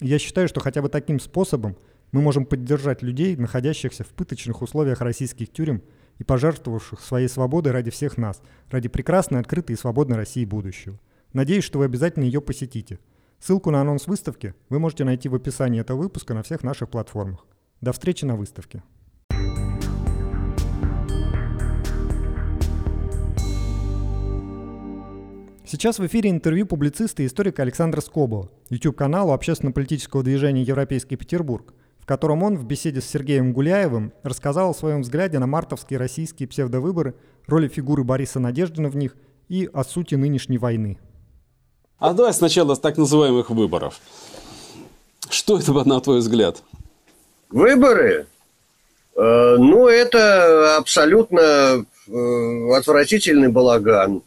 Я 0.00 0.18
считаю, 0.18 0.48
что 0.48 0.60
хотя 0.60 0.82
бы 0.82 0.88
таким 0.88 1.20
способом 1.20 1.76
мы 2.12 2.20
можем 2.20 2.46
поддержать 2.46 3.02
людей, 3.02 3.36
находящихся 3.36 4.04
в 4.04 4.08
пыточных 4.08 4.62
условиях 4.62 5.00
российских 5.00 5.52
тюрем 5.52 5.82
и 6.18 6.24
пожертвовавших 6.24 7.00
своей 7.00 7.28
свободой 7.28 7.72
ради 7.72 7.90
всех 7.90 8.16
нас, 8.16 8.40
ради 8.70 8.88
прекрасной, 8.88 9.40
открытой 9.40 9.74
и 9.74 9.78
свободной 9.78 10.16
России 10.16 10.44
будущего. 10.44 11.00
Надеюсь, 11.32 11.64
что 11.64 11.80
вы 11.80 11.86
обязательно 11.86 12.22
ее 12.22 12.40
посетите. 12.40 13.00
Ссылку 13.40 13.70
на 13.72 13.80
анонс 13.80 14.06
выставки 14.06 14.54
вы 14.68 14.78
можете 14.78 15.02
найти 15.04 15.28
в 15.28 15.34
описании 15.34 15.80
этого 15.80 16.02
выпуска 16.02 16.34
на 16.34 16.44
всех 16.44 16.62
наших 16.62 16.88
платформах. 16.88 17.44
До 17.84 17.92
встречи 17.92 18.24
на 18.24 18.34
выставке. 18.34 18.82
Сейчас 25.66 25.98
в 25.98 26.06
эфире 26.06 26.30
интервью 26.30 26.64
публициста 26.64 27.22
и 27.22 27.26
историка 27.26 27.60
Александра 27.60 28.00
Скобова, 28.00 28.50
YouTube-каналу 28.70 29.32
общественно-политического 29.32 30.22
движения 30.22 30.62
«Европейский 30.62 31.16
Петербург», 31.16 31.74
в 31.98 32.06
котором 32.06 32.42
он 32.42 32.56
в 32.56 32.64
беседе 32.64 33.02
с 33.02 33.04
Сергеем 33.04 33.52
Гуляевым 33.52 34.14
рассказал 34.22 34.70
о 34.70 34.74
своем 34.74 35.02
взгляде 35.02 35.38
на 35.38 35.46
мартовские 35.46 35.98
российские 35.98 36.48
псевдовыборы, 36.48 37.14
роли 37.46 37.68
фигуры 37.68 38.02
Бориса 38.02 38.40
Надеждина 38.40 38.88
в 38.88 38.96
них 38.96 39.14
и 39.50 39.68
о 39.70 39.84
сути 39.84 40.14
нынешней 40.14 40.56
войны. 40.56 40.98
А 41.98 42.14
давай 42.14 42.32
сначала 42.32 42.76
с 42.76 42.78
так 42.78 42.96
называемых 42.96 43.50
выборов. 43.50 44.00
Что 45.28 45.58
это, 45.58 45.72
на 45.84 46.00
твой 46.00 46.20
взгляд? 46.20 46.62
Выборы? 47.50 48.26
Э, 49.16 49.56
ну, 49.58 49.88
это 49.88 50.76
абсолютно 50.76 51.84
э, 52.08 52.76
отвратительный 52.76 53.48
балаган, 53.48 54.22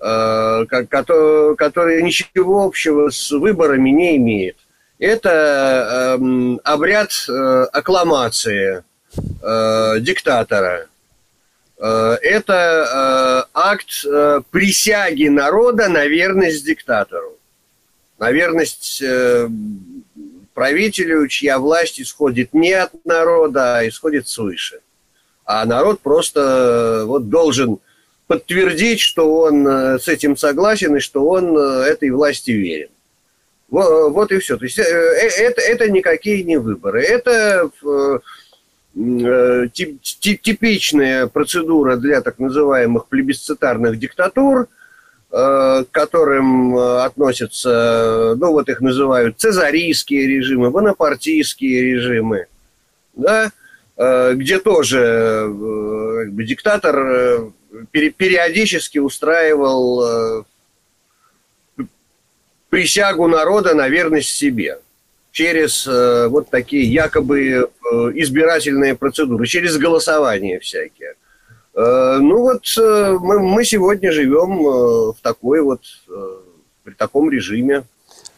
э, 0.00 0.64
который 0.66 2.02
ничего 2.02 2.64
общего 2.64 3.10
с 3.10 3.30
выборами 3.30 3.90
не 3.90 4.16
имеет. 4.16 4.56
Это 5.00 6.16
эм, 6.18 6.60
обряд 6.64 7.12
аккламации 7.72 8.82
диктатора. 10.00 10.88
Это 11.78 13.46
акт 13.54 14.04
присяги 14.50 15.28
народа 15.28 15.88
на 15.88 16.04
верность 16.06 16.66
диктатору. 16.66 17.38
На 18.18 18.32
верность 18.32 19.00
правителю, 20.58 21.28
чья 21.28 21.60
власть 21.60 22.00
исходит 22.00 22.52
не 22.52 22.72
от 22.72 22.90
народа, 23.04 23.78
а 23.78 23.86
исходит 23.86 24.26
свыше. 24.26 24.80
А 25.44 25.64
народ 25.64 26.00
просто 26.00 27.04
вот 27.06 27.28
должен 27.28 27.78
подтвердить, 28.26 28.98
что 28.98 29.32
он 29.42 29.68
с 29.68 30.08
этим 30.08 30.36
согласен 30.36 30.96
и 30.96 31.00
что 31.00 31.24
он 31.24 31.56
этой 31.56 32.10
власти 32.10 32.50
верен. 32.50 32.88
Вот, 33.70 34.10
вот 34.10 34.32
и 34.32 34.38
все. 34.40 34.56
То 34.56 34.64
есть 34.64 34.80
это, 34.80 35.60
это 35.60 35.88
никакие 35.92 36.42
не 36.42 36.56
выборы. 36.56 37.04
Это 37.04 37.70
типичная 40.16 41.28
процедура 41.28 41.96
для 41.96 42.20
так 42.20 42.40
называемых 42.40 43.06
плебисцитарных 43.06 43.96
диктатур– 43.96 44.66
Э, 44.77 44.77
к 45.30 45.86
которым 45.90 46.76
э, 46.76 47.02
относятся, 47.02 48.34
ну 48.38 48.52
вот 48.52 48.68
их 48.70 48.80
называют 48.80 49.38
цезарийские 49.38 50.26
режимы, 50.26 50.70
бонапартийские 50.70 51.82
режимы, 51.82 52.46
да, 53.14 53.52
э, 53.98 54.32
где 54.34 54.58
тоже 54.58 55.44
как 55.46 56.32
бы, 56.32 56.44
диктатор 56.44 57.52
периодически 57.92 58.98
устраивал 58.98 60.46
присягу 62.70 63.28
народа 63.28 63.74
на 63.74 63.88
верность 63.88 64.30
себе 64.30 64.78
через 65.30 65.86
вот 65.86 66.48
такие 66.50 66.90
якобы 66.90 67.70
избирательные 68.14 68.94
процедуры, 68.94 69.46
через 69.46 69.76
голосование 69.76 70.58
всякие. 70.58 71.14
Э, 71.78 72.18
ну 72.20 72.40
вот 72.40 72.64
э, 72.76 73.18
мы, 73.20 73.38
мы 73.38 73.64
сегодня 73.64 74.10
живем 74.10 74.66
э, 74.66 75.12
в 75.12 75.16
такой 75.22 75.62
вот, 75.62 75.82
при 76.82 76.92
таком 76.94 77.30
режиме. 77.30 77.84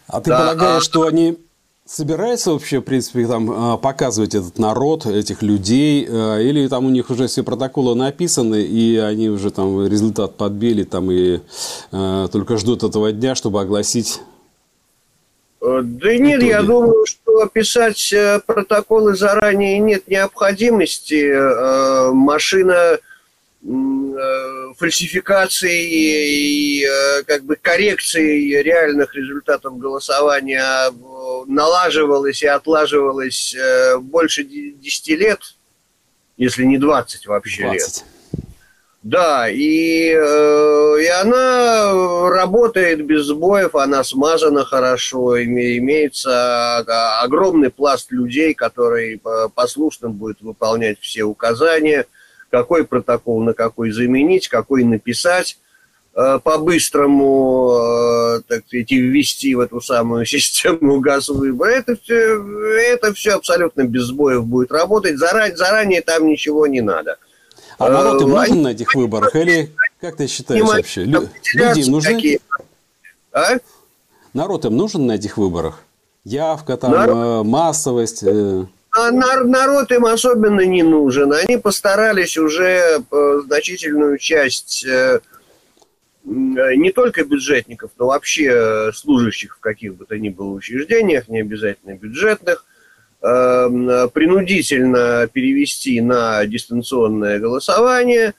А 0.09 0.21
ты 0.21 0.29
да, 0.29 0.41
полагаешь, 0.41 0.83
а... 0.83 0.85
что 0.85 1.07
они 1.07 1.39
собираются 1.87 2.53
вообще, 2.53 2.81
в 2.81 2.83
принципе, 2.83 3.27
там 3.27 3.79
показывать 3.79 4.35
этот 4.35 4.59
народ, 4.59 5.07
этих 5.07 5.43
людей, 5.43 6.05
или 6.05 6.69
там 6.69 6.85
у 6.85 6.91
них 6.91 7.11
уже 7.11 7.29
все 7.29 7.43
протоколы 7.43 7.97
написаны, 7.97 8.63
и 8.63 8.97
они 8.97 9.29
уже 9.29 9.51
там 9.51 9.87
результат 9.87 10.37
подбили, 10.37 10.85
там 10.85 11.11
и 11.11 11.41
э, 11.93 12.29
только 12.31 12.59
ждут 12.59 12.83
этого 12.83 13.11
дня, 13.11 13.35
чтобы 13.35 13.61
огласить 13.61 14.21
да 15.61 16.17
нет, 16.17 16.39
итоги. 16.39 16.49
я 16.49 16.63
думаю, 16.63 17.05
что 17.05 17.45
писать 17.47 18.15
протоколы 18.47 19.15
заранее 19.15 19.79
нет 19.79 20.09
необходимости. 20.09 22.11
Машина 22.15 22.99
Э, 23.63 24.73
фальсификации 24.79 25.85
и 25.85 26.85
э, 26.85 27.23
как 27.25 27.45
бы 27.45 27.57
коррекции 27.57 28.63
реальных 28.63 29.15
результатов 29.15 29.77
голосования 29.77 30.63
э, 30.63 30.91
налаживалась 31.47 32.43
и 32.43 32.47
отлаживалась 32.47 33.55
больше 34.01 34.45
10 34.45 35.09
лет, 35.09 35.41
если 36.39 36.65
не 36.65 36.79
20 36.79 37.27
вообще 37.27 37.65
20. 37.65 37.75
лет. 37.75 38.05
Да, 39.03 39.49
и, 39.51 40.11
и 40.11 41.07
она 41.23 42.29
работает 42.31 43.05
без 43.05 43.27
сбоев, 43.27 43.75
она 43.75 44.05
смазана 44.05 44.65
хорошо, 44.65 45.43
имеется 45.43 46.79
огромный 47.23 47.71
пласт 47.71 48.13
людей, 48.13 48.53
который 48.53 49.21
послушно 49.55 50.11
будет 50.11 50.41
выполнять 50.41 50.99
все 51.01 51.25
указания– 51.25 52.07
какой 52.51 52.85
протокол 52.85 53.41
на 53.43 53.55
какой 53.55 53.91
заменить, 53.91 54.49
какой 54.49 54.85
написать 54.85 55.59
э, 56.15 56.39
по-быстрому, 56.43 58.39
э, 58.39 58.41
так 58.47 58.67
сказать, 58.67 58.91
ввести 58.91 59.55
в 59.55 59.61
эту 59.61 59.81
самую 59.81 60.27
систему 60.27 61.01
газовыбора. 61.01 61.71
Это 61.71 61.97
все, 61.97 62.43
это 62.93 63.15
все 63.15 63.33
абсолютно 63.33 63.85
без 63.85 64.05
сбоев 64.05 64.45
будет 64.45 64.73
работать. 64.73 65.19
Заранее, 65.19 65.57
заранее 65.57 66.03
там 66.03 66.27
ничего 66.27 66.67
не 66.67 66.81
надо. 66.81 67.17
А 67.79 67.89
народ 67.89 68.23
им 68.23 68.35
э, 68.35 68.41
нужен 68.41 68.63
на 68.63 68.69
этих 68.69 68.95
выборах? 68.95 69.35
Или 69.37 69.73
как 70.01 70.17
ты 70.17 70.27
считаешь 70.27 70.63
вообще? 70.63 71.05
Люди 71.05 71.81
им 71.81 71.93
нужны? 71.93 72.15
Такие. 72.15 72.41
А? 73.33 73.59
Народ 74.35 74.65
им 74.65 74.77
нужен 74.77 75.07
на 75.07 75.13
этих 75.13 75.37
выборах? 75.37 75.83
Явка, 76.25 76.77
там, 76.77 76.91
народ... 76.91 77.47
массовость? 77.47 78.23
А 79.01 79.11
народ 79.11 79.91
им 79.93 80.05
особенно 80.05 80.61
не 80.61 80.83
нужен. 80.83 81.33
Они 81.33 81.57
постарались 81.57 82.37
уже 82.37 83.01
э, 83.11 83.41
значительную 83.47 84.19
часть 84.19 84.85
э, 84.85 85.21
не 86.25 86.93
только 86.93 87.25
бюджетников, 87.25 87.93
но 87.99 88.09
вообще 88.09 88.91
служащих 88.95 89.57
в 89.57 89.61
каких 89.61 89.95
бы 89.95 90.05
то 90.05 90.19
ни 90.19 90.29
было 90.29 90.51
учреждениях, 90.51 91.29
не 91.29 91.41
обязательно 91.41 91.95
бюджетных, 91.95 92.65
э, 93.23 94.09
принудительно 94.13 95.29
перевести 95.33 96.01
на 96.01 96.45
дистанционное 96.47 97.39
голосование, 97.39 98.35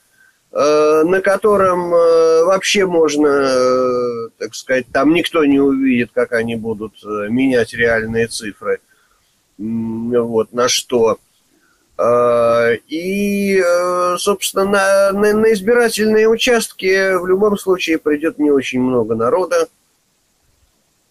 на 0.54 1.22
котором 1.22 1.92
вообще 1.92 2.84
можно, 2.84 4.28
так 4.36 4.54
сказать, 4.54 4.84
там 4.92 5.14
никто 5.14 5.46
не 5.46 5.58
увидит, 5.58 6.10
как 6.12 6.32
они 6.32 6.56
будут 6.56 6.92
менять 7.02 7.72
реальные 7.72 8.26
цифры– 8.26 8.80
вот, 9.62 10.52
на 10.52 10.68
что. 10.68 11.18
А, 11.98 12.70
и, 12.88 13.60
э, 13.64 14.16
собственно, 14.18 14.64
на, 14.64 15.12
на, 15.12 15.32
на 15.34 15.52
избирательные 15.52 16.28
участки 16.28 17.16
в 17.16 17.26
любом 17.26 17.58
случае 17.58 17.98
придет 17.98 18.38
не 18.38 18.50
очень 18.50 18.80
много 18.80 19.14
народа. 19.14 19.68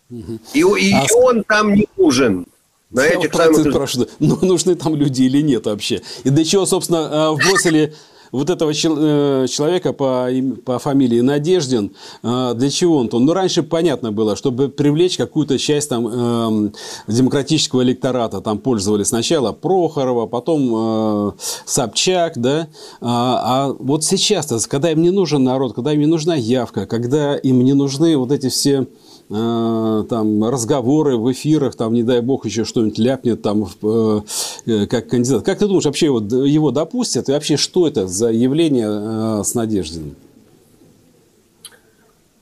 И, 0.10 0.30
и 0.54 0.94
а... 0.94 1.06
он 1.16 1.44
там 1.44 1.74
не 1.74 1.88
нужен. 1.98 2.46
На 2.90 3.06
этих 3.06 3.34
самых... 3.34 3.72
спрашиваю, 3.72 4.10
ну, 4.20 4.38
нужны 4.42 4.76
там 4.76 4.96
люди 4.96 5.24
или 5.24 5.42
нет 5.42 5.66
вообще? 5.66 6.02
И 6.26 6.30
для 6.30 6.44
чего, 6.44 6.66
собственно, 6.66 7.10
э, 7.10 7.32
вбросили 7.32 7.94
вот 8.32 8.50
этого 8.50 8.72
э, 8.72 9.48
человека 9.48 9.94
по, 9.94 10.28
по 10.65 10.80
фамилии 10.80 11.22
Надеждин, 11.22 11.94
э, 12.24 12.54
для 12.56 12.70
чего 12.70 12.98
он 12.98 13.10
там? 13.10 13.26
Ну, 13.26 13.34
раньше 13.34 13.63
понятно 13.63 14.12
было, 14.12 14.36
чтобы 14.36 14.70
привлечь 14.70 15.17
какую-то 15.17 15.58
часть 15.58 15.89
там 15.89 16.08
эм, 16.08 16.74
демократического 17.08 17.84
электората. 17.84 18.41
Там 18.41 18.60
пользовались 18.60 19.08
сначала 19.08 19.52
Прохорова, 19.52 20.28
потом 20.28 20.72
э, 20.74 21.32
Собчак, 21.65 22.38
да. 22.38 22.67
А, 23.02 23.67
а 23.70 23.76
вот 23.78 24.04
сейчас, 24.04 24.67
когда 24.67 24.91
им 24.91 25.02
не 25.02 25.12
нужен 25.12 25.44
народ, 25.44 25.74
когда 25.74 25.94
им 25.94 26.00
не 26.00 26.06
нужна 26.06 26.36
явка, 26.36 26.86
когда 26.86 27.36
им 27.36 27.63
не 27.63 27.74
нужны 27.74 28.17
вот 28.17 28.32
эти 28.32 28.50
все 28.50 28.88
Э, 29.34 30.04
там 30.10 30.44
разговоры 30.44 31.15
в 31.15 31.32
эфирах, 31.32 31.76
там, 31.76 31.94
не 31.94 32.04
дай 32.04 32.20
бог, 32.20 32.46
еще 32.46 32.65
что-нибудь 32.65 32.98
ляпнет 32.98 33.41
там 33.41 33.63
э, 33.63 34.20
э, 34.65 34.88
как 34.88 35.08
кандидат. 35.08 35.46
Как 35.46 35.58
ты 35.58 35.67
думаешь, 35.67 35.86
вообще 35.86 36.08
его, 36.08 36.20
его 36.20 36.72
допустят? 36.72 37.30
И 37.30 37.32
вообще, 37.32 37.56
что 37.56 37.88
это 37.88 38.08
за 38.08 38.30
явление 38.30 39.44
с 39.44 39.56
Надеждиным? 39.56 40.15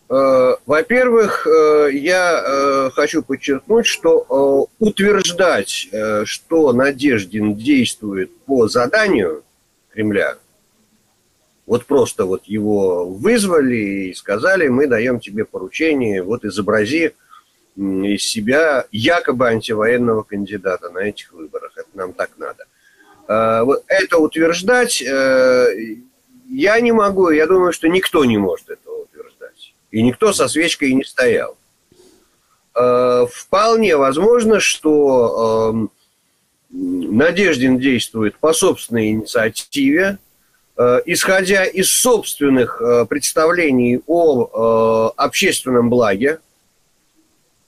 Во-первых, 0.07 1.47
я 1.93 2.89
хочу 2.95 3.21
подчеркнуть, 3.21 3.85
что 3.85 4.67
утверждать, 4.79 5.89
что 6.23 6.73
Надеждин 6.73 7.53
действует 7.53 8.35
по 8.47 8.67
заданию 8.67 9.43
Кремля, 9.93 10.37
вот 11.69 11.85
просто 11.85 12.25
вот 12.25 12.45
его 12.45 13.05
вызвали 13.05 14.09
и 14.09 14.13
сказали, 14.15 14.69
мы 14.69 14.87
даем 14.87 15.19
тебе 15.19 15.45
поручение, 15.45 16.23
вот 16.23 16.43
изобрази 16.43 17.13
из 17.77 18.23
себя 18.23 18.85
якобы 18.91 19.47
антивоенного 19.47 20.23
кандидата 20.23 20.89
на 20.89 20.97
этих 20.97 21.31
выборах. 21.31 21.71
Это 21.77 21.89
нам 21.93 22.13
так 22.13 22.31
надо. 22.37 22.65
А, 23.27 23.63
это 23.85 24.17
утверждать 24.17 24.99
э, 25.03 25.67
я 26.49 26.81
не 26.81 26.91
могу, 26.91 27.29
я 27.29 27.45
думаю, 27.45 27.71
что 27.71 27.87
никто 27.87 28.25
не 28.25 28.39
может 28.39 28.71
этого 28.71 29.03
утверждать. 29.03 29.75
И 29.91 30.01
никто 30.01 30.33
со 30.33 30.47
свечкой 30.47 30.93
не 30.93 31.03
стоял. 31.03 31.55
А, 32.73 33.27
вполне 33.27 33.95
возможно, 33.95 34.59
что 34.59 35.71
эм, 35.71 35.91
Надеждин 36.71 37.77
действует 37.77 38.39
по 38.39 38.53
собственной 38.53 39.11
инициативе, 39.11 40.17
исходя 41.05 41.65
из 41.65 41.91
собственных 41.91 42.81
э, 42.81 43.05
представлений 43.05 43.99
о 44.07 44.45
э, 44.45 45.21
общественном 45.21 45.89
благе, 45.89 46.39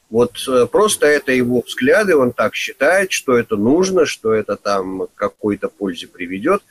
вот 0.09 0.37
просто 0.71 1.07
это 1.07 1.33
его 1.33 1.61
взгляды, 1.65 2.15
он 2.15 2.31
так 2.31 2.55
считает, 2.55 3.11
что 3.11 3.37
это 3.37 3.57
нужно, 3.57 4.05
что 4.05 4.33
это 4.33 4.55
там 4.55 5.07
к 5.07 5.15
какой-то 5.15 5.69
пользе 5.69 6.07
приведет. 6.07 6.61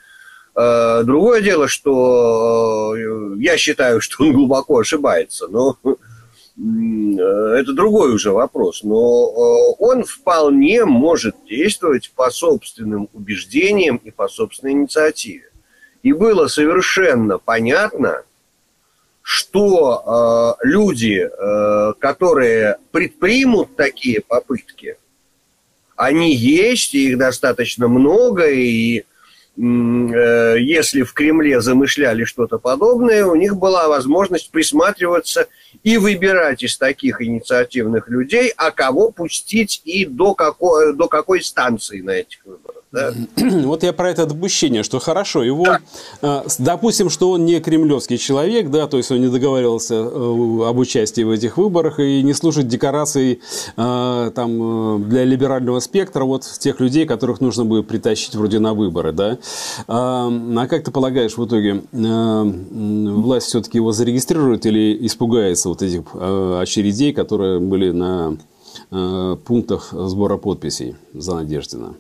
Другое 0.55 1.41
дело, 1.41 1.67
что 1.67 2.95
я 3.39 3.57
считаю, 3.57 4.03
что 4.03 4.25
он 4.25 4.35
глубоко 4.35 4.81
ошибается, 4.81 5.49
но 5.49 5.79
это 6.59 7.73
другой 7.73 8.13
уже 8.13 8.31
вопрос. 8.31 8.83
Но 8.83 9.31
он 9.79 10.05
вполне 10.05 10.85
может 10.85 11.35
действовать 11.49 12.13
по 12.15 12.31
собственным 12.31 13.09
убеждениям 13.15 13.97
и 14.05 14.11
по 14.11 14.29
собственной 14.29 14.75
инициативе. 14.75 15.50
И 16.03 16.13
было 16.13 16.47
совершенно 16.47 17.39
понятно, 17.39 18.23
что 19.23 20.57
э, 20.63 20.67
люди, 20.67 21.29
э, 21.29 21.93
которые 21.99 22.79
предпримут 22.91 23.77
такие 23.77 24.21
попытки, 24.23 24.97
они 25.95 26.35
есть, 26.35 26.95
и 26.95 27.11
их 27.11 27.19
достаточно 27.19 27.87
много, 27.87 28.49
и 28.49 29.01
э, 29.01 29.03
если 30.59 31.03
в 31.03 31.13
Кремле 31.13 31.61
замышляли 31.61 32.25
что-то 32.25 32.59
подобное, 32.59 33.27
у 33.27 33.35
них 33.35 33.57
была 33.57 33.89
возможность 33.89 34.51
присматриваться 34.51 35.49
и 35.83 35.99
выбирать 35.99 36.63
из 36.63 36.79
таких 36.79 37.21
инициативных 37.21 38.09
людей, 38.09 38.53
а 38.57 38.71
кого 38.71 39.11
пустить 39.11 39.83
и 39.85 40.07
до 40.07 40.35
какой, 40.35 40.95
до 40.95 41.09
какой 41.09 41.43
станции 41.43 42.01
на 42.01 42.13
этих 42.13 42.45
выборах. 42.47 42.80
Да? 42.93 43.13
Вот 43.65 43.83
я 43.85 43.93
про 43.93 44.11
это 44.11 44.27
допущение, 44.27 44.83
что 44.83 44.99
хорошо, 44.99 45.45
его, 45.45 45.65
да. 45.65 45.81
э, 46.23 46.49
допустим, 46.59 47.09
что 47.09 47.31
он 47.31 47.45
не 47.45 47.61
кремлевский 47.61 48.19
человек, 48.19 48.71
да, 48.71 48.89
то 48.89 48.97
есть 48.97 49.11
он 49.13 49.21
не 49.21 49.29
договаривался 49.29 49.95
э, 49.95 50.69
об 50.69 50.79
участии 50.79 51.23
в 51.23 51.31
этих 51.31 51.57
выборах 51.57 52.01
и 52.01 52.23
не 52.23 52.33
служит 52.35 52.67
декорацией 52.67 53.41
э, 53.77 54.31
там, 54.35 55.09
для 55.09 55.25
либерального 55.25 55.79
спектра 55.79 56.25
вот 56.25 56.43
тех 56.59 56.81
людей, 56.81 57.07
которых 57.07 57.41
нужно 57.41 57.65
будет 57.65 57.87
притащить 57.87 58.35
вроде 58.35 58.59
на 58.59 58.75
выборы, 58.75 59.13
да. 59.13 59.39
А 59.87 60.67
как 60.67 60.85
ты 60.85 60.91
полагаешь, 60.91 61.37
в 61.37 61.47
итоге 61.47 61.83
власть 61.93 63.47
все-таки 63.47 63.79
его 63.79 63.93
зарегистрирует 63.93 64.67
или 64.67 65.07
испугается 65.07 65.69
вот 65.69 65.83
этих 65.83 66.15
очередей, 66.15 67.13
которые 67.13 67.61
были 67.61 67.91
на 67.91 68.37
пунктах 68.91 69.93
сбора 69.93 70.37
подписей 70.37 70.97
за 71.15 71.35
Надеждина? 71.37 71.95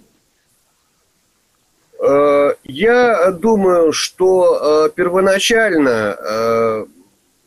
Э, 2.00 2.54
я 2.64 3.30
думаю, 3.30 3.92
что 3.92 4.86
э, 4.86 4.90
первоначально 4.94 6.16
э, 6.18 6.86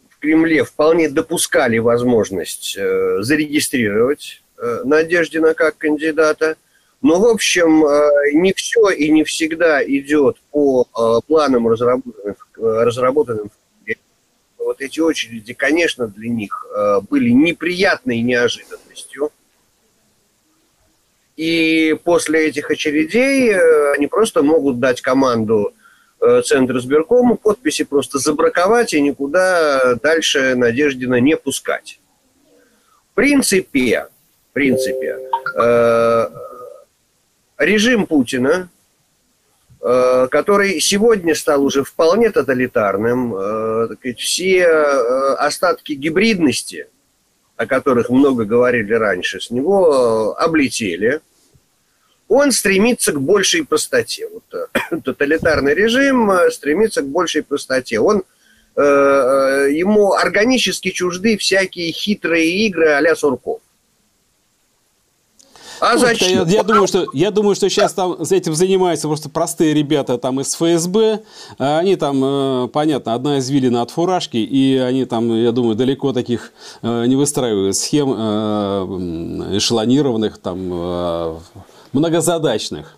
в 0.10 0.20
Кремле 0.20 0.64
вполне 0.64 1.10
допускали 1.10 1.80
возможность 1.80 2.76
зарегистрировать 2.76 4.42
Надеждина 4.86 5.54
как 5.54 5.78
кандидата. 5.78 6.56
Но, 7.02 7.20
в 7.20 7.26
общем, 7.26 7.84
не 8.40 8.54
все 8.54 8.92
и 8.92 9.10
не 9.12 9.26
всегда 9.26 9.84
идет 9.84 10.38
по 10.52 10.86
планам, 11.28 11.68
разработанным, 11.68 12.36
разработанным 12.56 13.52
вот 14.58 14.80
эти 14.80 15.02
очереди, 15.02 15.54
конечно, 15.54 16.08
для 16.08 16.30
них 16.30 16.66
были 17.10 17.32
неприятной 17.32 18.22
неожиданностью. 18.22 19.32
И 21.36 21.96
после 22.04 22.48
этих 22.48 22.70
очередей 22.70 23.52
э, 23.52 23.94
они 23.94 24.08
просто 24.08 24.44
могут 24.44 24.80
дать 24.80 25.02
команду 25.02 25.74
э, 26.22 26.42
Центр 26.46 26.78
избиркому 26.78 27.38
подписи 27.38 27.84
просто 27.84 28.20
забраковать 28.20 28.94
и 28.94 29.02
никуда 29.02 29.96
дальше 29.96 30.56
Надеждина 30.56 31.20
не 31.20 31.36
пускать. 31.36 32.00
В 33.12 33.16
принципе, 33.16 34.08
в 34.52 34.54
принципе, 34.54 35.18
э, 35.58 36.30
режим 37.58 38.06
Путина, 38.06 38.70
который 39.82 40.80
сегодня 40.80 41.36
стал 41.36 41.66
уже 41.66 41.84
вполне 41.84 42.30
тоталитарным, 42.30 43.36
все 44.16 44.66
остатки 44.66 45.92
гибридности– 45.92 46.88
о 47.56 47.66
которых 47.66 48.10
много 48.10 48.46
говорили 48.46 48.94
раньше, 48.94 49.40
с 49.40 49.52
него 49.52 50.36
э, 50.40 50.44
облетели. 50.44 51.22
Он 52.28 52.52
стремится 52.52 53.12
к 53.12 53.22
большей 53.22 53.66
простоте. 53.66 54.28
Вот, 54.28 54.44
э, 54.54 54.98
тоталитарный 55.04 55.74
режим 55.74 56.32
э, 56.32 56.52
стремится 56.52 57.02
к 57.02 57.08
большей 57.08 57.44
простоте. 57.44 58.00
Он, 58.00 58.24
э, 58.76 58.82
ему 59.72 60.14
органически 60.14 60.90
чужды 60.90 61.38
всякие 61.38 61.92
хитрые 61.92 62.66
игры 62.66 62.90
а-ля 62.90 63.16
Сурков. 63.16 63.62
А 65.80 65.98
зачем? 65.98 66.46
Я, 66.46 66.58
я, 66.58 66.64
думаю, 66.64 66.88
что, 66.88 67.08
я 67.14 67.32
думаю, 67.32 67.56
что 67.56 67.70
сейчас 67.70 67.94
там 67.94 68.14
этим 68.14 68.56
занимаются 68.56 69.08
просто 69.08 69.30
простые 69.30 69.74
ребята 69.74 70.18
там 70.18 70.40
из 70.40 70.54
ФСБ. 70.56 71.22
А 71.60 71.80
они 71.80 71.96
там, 71.96 72.22
э, 72.24 72.68
понятно, 72.70 73.14
одна 73.14 73.40
извилина 73.40 73.82
от 73.82 73.92
фуражки, 73.92 74.38
и 74.38 74.78
они 74.78 75.06
там, 75.06 75.34
я 75.34 75.52
думаю, 75.52 75.76
далеко 75.76 76.14
таких 76.14 76.52
э, 76.82 77.06
не 77.06 77.16
выстраивают 77.16 77.76
схем 77.76 78.14
э, 78.16 79.58
эшелонированных, 79.58 80.38
там, 80.38 81.40
многозадачных. 81.92 82.98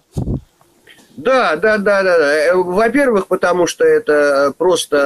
Да, 1.17 1.55
да, 1.55 1.77
да, 1.77 2.03
да, 2.03 2.17
да. 2.17 2.55
Во-первых, 2.55 3.27
потому 3.27 3.67
что 3.67 3.85
это 3.85 4.53
просто 4.57 4.97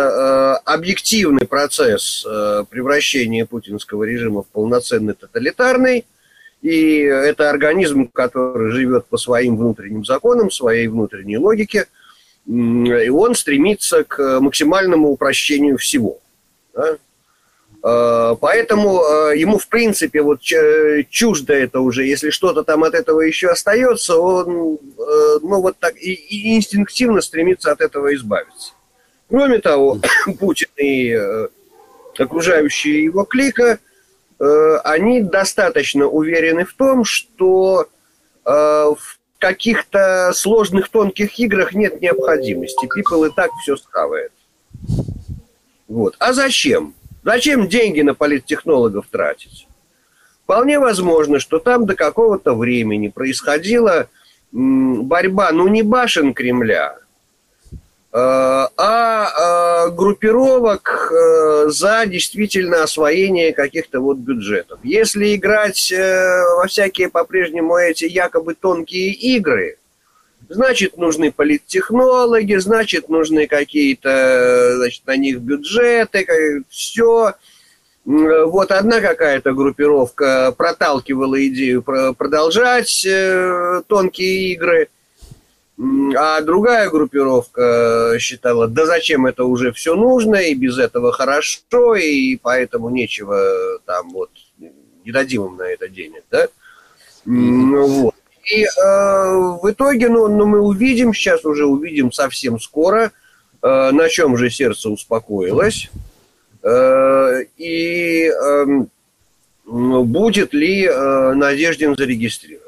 э, 0.66 0.72
объективный 0.72 1.46
процесс 1.46 2.26
э, 2.28 2.64
превращения 2.70 3.46
путинского 3.46 4.04
режима 4.04 4.42
в 4.42 4.48
полноценный 4.48 5.14
тоталитарный. 5.14 6.06
И 6.62 7.00
это 7.00 7.50
организм, 7.50 8.08
который 8.08 8.72
живет 8.72 9.06
по 9.06 9.18
своим 9.18 9.58
внутренним 9.58 10.04
законам, 10.04 10.52
своей 10.52 10.88
внутренней 10.88 11.38
логике, 11.38 11.86
и 12.46 13.10
он 13.10 13.36
стремится 13.36 14.04
к 14.04 14.40
максимальному 14.40 15.10
упрощению 15.10 15.78
всего. 15.78 16.20
Да? 16.74 16.98
А, 17.82 18.36
поэтому 18.36 19.02
а, 19.02 19.32
ему, 19.34 19.58
в 19.58 19.68
принципе, 19.70 20.22
вот 20.22 20.42
чуждо 20.42 21.54
это 21.54 21.80
уже. 21.80 22.06
Если 22.06 22.30
что-то 22.30 22.64
там 22.64 22.84
от 22.84 22.94
этого 22.94 23.22
еще 23.22 23.50
остается, 23.50 24.18
он 24.18 24.80
э, 24.98 25.40
ну, 25.42 25.62
вот 25.62 25.78
так 25.80 25.96
и, 25.96 26.12
и 26.12 26.58
инстинктивно 26.58 27.22
стремится 27.22 27.72
от 27.72 27.80
этого 27.80 28.14
избавиться. 28.16 28.74
Кроме 29.30 29.60
того, 29.60 30.00
Путин 30.40 30.68
и 30.76 31.18
окружающие 32.18 33.06
его 33.06 33.24
клика– 33.24 33.80
они 34.84 35.22
достаточно 35.22 36.08
уверены 36.08 36.66
в 36.66 36.74
том, 36.74 37.04
что 37.04 37.88
э, 38.46 38.50
в 38.50 39.20
каких-то 39.38 40.32
сложных 40.34 40.90
тонких 40.90 41.38
играх 41.40 41.74
нет 41.74 42.02
необходимости. 42.02 42.86
People 42.86 43.28
и 43.28 43.32
так 43.32 43.52
все 43.62 43.78
схавает. 43.78 44.32
Вот. 45.88 46.16
А 46.20 46.34
зачем? 46.34 46.94
Зачем 47.24 47.68
деньги 47.68 48.02
на 48.02 48.14
политтехнологов 48.14 49.08
тратить? 49.08 49.68
Вполне 50.44 50.80
возможно, 50.80 51.40
что 51.40 51.60
там 51.60 51.86
до 51.86 51.96
какого-то 51.96 52.56
времени 52.56 53.08
происходила 53.08 54.08
борьба, 54.52 55.52
ну 55.52 55.68
не 55.68 55.84
башен 55.84 56.34
Кремля, 56.34 56.98
Э, 56.98 57.09
а 58.12 59.88
э, 59.88 59.92
группировок 59.92 61.12
э, 61.12 61.70
за 61.70 62.06
действительно 62.08 62.84
освоение 62.84 63.54
каких-то 63.54 64.00
вот 64.00 64.18
бюджетов. 64.18 64.80
Если 64.84 65.36
играть 65.36 65.94
во 65.94 66.66
всякие 66.68 67.10
по-прежнему 67.10 67.78
эти 67.78 68.06
якобы 68.06 68.56
тонкие 68.56 69.12
игры, 69.12 69.78
значит 70.48 70.98
нужны 70.98 71.32
политтехнологи, 71.32 72.56
значит 72.56 73.10
нужны 73.10 73.46
какие-то 73.46 74.78
значит, 74.78 75.06
на 75.06 75.16
них 75.16 75.40
бюджеты, 75.40 76.64
все. 76.70 77.36
Вот 78.06 78.72
одна 78.72 79.02
какая-то 79.02 79.54
группировка 79.54 80.52
проталкивала 80.58 81.46
идею 81.48 81.84
продолжать 81.84 83.06
тонкие 83.88 84.54
игры– 84.54 84.88
а 86.18 86.42
другая 86.42 86.90
группировка 86.90 88.18
считала, 88.20 88.68
да 88.68 88.86
зачем 88.86 89.26
это 89.26 89.46
уже 89.46 89.72
все 89.72 89.96
нужно, 89.96 90.36
и 90.36 90.54
без 90.54 90.78
этого 90.78 91.14
хорошо, 91.14 91.96
и 91.96 92.36
поэтому 92.36 92.90
нечего 92.90 93.80
там 93.86 94.10
вот, 94.10 94.30
не 94.58 95.12
дадим 95.12 95.46
им 95.46 95.56
на 95.56 95.64
это 95.64 95.88
денег, 95.88 96.24
да? 96.30 96.48
Вот. 97.26 98.16
И 98.52 98.64
э, 98.64 98.68
в 99.62 99.70
итоге, 99.70 100.10
ну, 100.10 100.28
ну, 100.28 100.46
мы 100.46 100.60
увидим, 100.60 101.14
сейчас 101.14 101.46
уже 101.46 101.66
увидим 101.66 102.12
совсем 102.12 102.60
скоро, 102.60 103.12
э, 103.62 103.92
на 103.92 104.10
чем 104.10 104.38
же 104.38 104.50
сердце 104.50 104.90
успокоилось, 104.90 105.90
э, 106.64 107.44
и 107.58 108.28
э, 108.28 108.66
будет 109.66 110.54
ли 110.54 110.86
э, 110.86 111.34
Надеждин 111.36 111.96
зарегистрирован. 111.96 112.59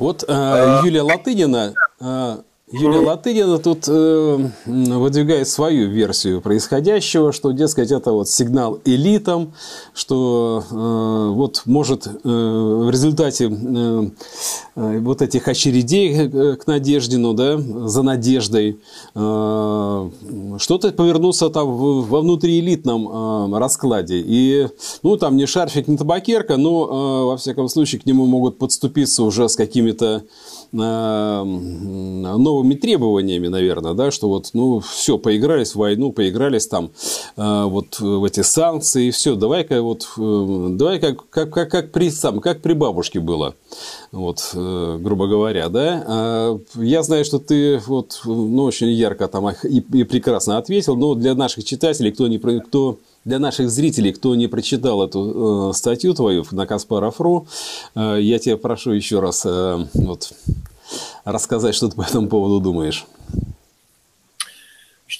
Вот 0.00 0.24
э, 0.26 0.80
Юлия 0.82 1.02
Латынина 1.02 1.74
а, 2.00 2.38
Юлия 2.72 3.00
Латынина 3.00 3.58
тут 3.58 3.88
э, 3.88 4.50
выдвигает 4.64 5.48
свою 5.48 5.88
версию 5.88 6.40
происходящего, 6.40 7.32
что, 7.32 7.50
дескать, 7.50 7.90
это 7.90 8.12
вот 8.12 8.28
сигнал 8.28 8.78
элитам, 8.84 9.54
что 9.92 10.62
э, 10.70 11.34
вот 11.34 11.62
может 11.64 12.06
э, 12.06 12.10
в 12.22 12.88
результате 12.90 13.50
э, 13.50 14.10
э 14.76 14.98
вот 15.00 15.20
этих 15.20 15.48
очередей 15.48 16.14
э, 16.14 16.56
к 16.56 16.66
Надеждину, 16.68 17.34
да, 17.34 17.58
за 17.58 18.02
Надеждой, 18.02 18.78
э, 19.16 20.10
что-то 20.58 20.92
повернуться 20.92 21.48
там 21.48 21.74
во 21.76 22.20
внутриэлитном 22.20 23.08
э, 23.54 23.58
раскладе. 23.58 24.22
И, 24.24 24.68
ну, 25.02 25.16
там 25.16 25.36
не 25.36 25.46
шарфик, 25.46 25.88
не 25.88 25.96
табакерка, 25.96 26.56
но, 26.56 26.84
э, 26.84 27.24
во 27.30 27.36
всяком 27.36 27.68
случае, 27.68 28.00
к 28.00 28.06
нему 28.06 28.26
могут 28.26 28.58
подступиться 28.58 29.24
уже 29.24 29.48
с 29.48 29.56
какими-то 29.56 30.22
э, 30.22 30.59
новыми 30.72 32.74
требованиями, 32.74 33.48
наверное, 33.48 33.94
да, 33.94 34.10
что 34.10 34.28
вот, 34.28 34.50
ну, 34.52 34.80
все, 34.80 35.18
поигрались 35.18 35.72
в 35.72 35.76
войну, 35.76 36.12
поигрались 36.12 36.66
там 36.66 36.90
э, 37.36 37.64
вот 37.64 37.98
в 37.98 38.24
эти 38.24 38.42
санкции, 38.42 39.10
все, 39.10 39.34
давай-ка 39.34 39.82
вот, 39.82 40.08
э, 40.16 40.66
давай 40.70 41.00
как, 41.00 41.28
как, 41.28 41.50
как, 41.50 41.70
как, 41.70 41.92
при, 41.92 42.10
сам, 42.10 42.40
как 42.40 42.60
при 42.60 42.74
бабушке 42.74 43.20
было, 43.20 43.54
вот, 44.12 44.50
э, 44.54 44.98
грубо 45.00 45.26
говоря, 45.26 45.68
да. 45.68 46.04
А 46.06 46.60
я 46.76 47.02
знаю, 47.02 47.24
что 47.24 47.38
ты 47.38 47.78
вот, 47.86 48.20
ну, 48.24 48.64
очень 48.64 48.90
ярко 48.90 49.28
там 49.28 49.50
и, 49.50 49.80
и 49.80 50.04
прекрасно 50.04 50.58
ответил, 50.58 50.96
но 50.96 51.14
для 51.14 51.34
наших 51.34 51.64
читателей, 51.64 52.12
кто 52.12 52.28
не, 52.28 52.38
кто 52.38 52.98
для 53.24 53.38
наших 53.38 53.70
зрителей, 53.70 54.12
кто 54.12 54.34
не 54.34 54.48
прочитал 54.48 55.06
эту 55.06 55.70
э, 55.70 55.74
статью 55.74 56.14
твою 56.14 56.44
на 56.52 56.66
Каспаров.ру, 56.66 57.46
э, 57.94 58.18
я 58.20 58.38
тебя 58.38 58.56
прошу 58.56 58.92
еще 58.92 59.20
раз 59.20 59.44
э, 59.44 59.78
вот, 59.94 60.32
рассказать, 61.24 61.74
что 61.74 61.88
ты 61.88 61.96
по 61.96 62.02
этому 62.02 62.28
поводу 62.28 62.60
думаешь. 62.60 63.06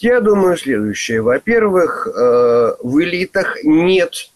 Я 0.00 0.20
думаю 0.20 0.56
следующее. 0.56 1.20
Во-первых, 1.20 2.06
э, 2.06 2.74
в 2.82 3.02
элитах 3.02 3.62
нет 3.64 4.30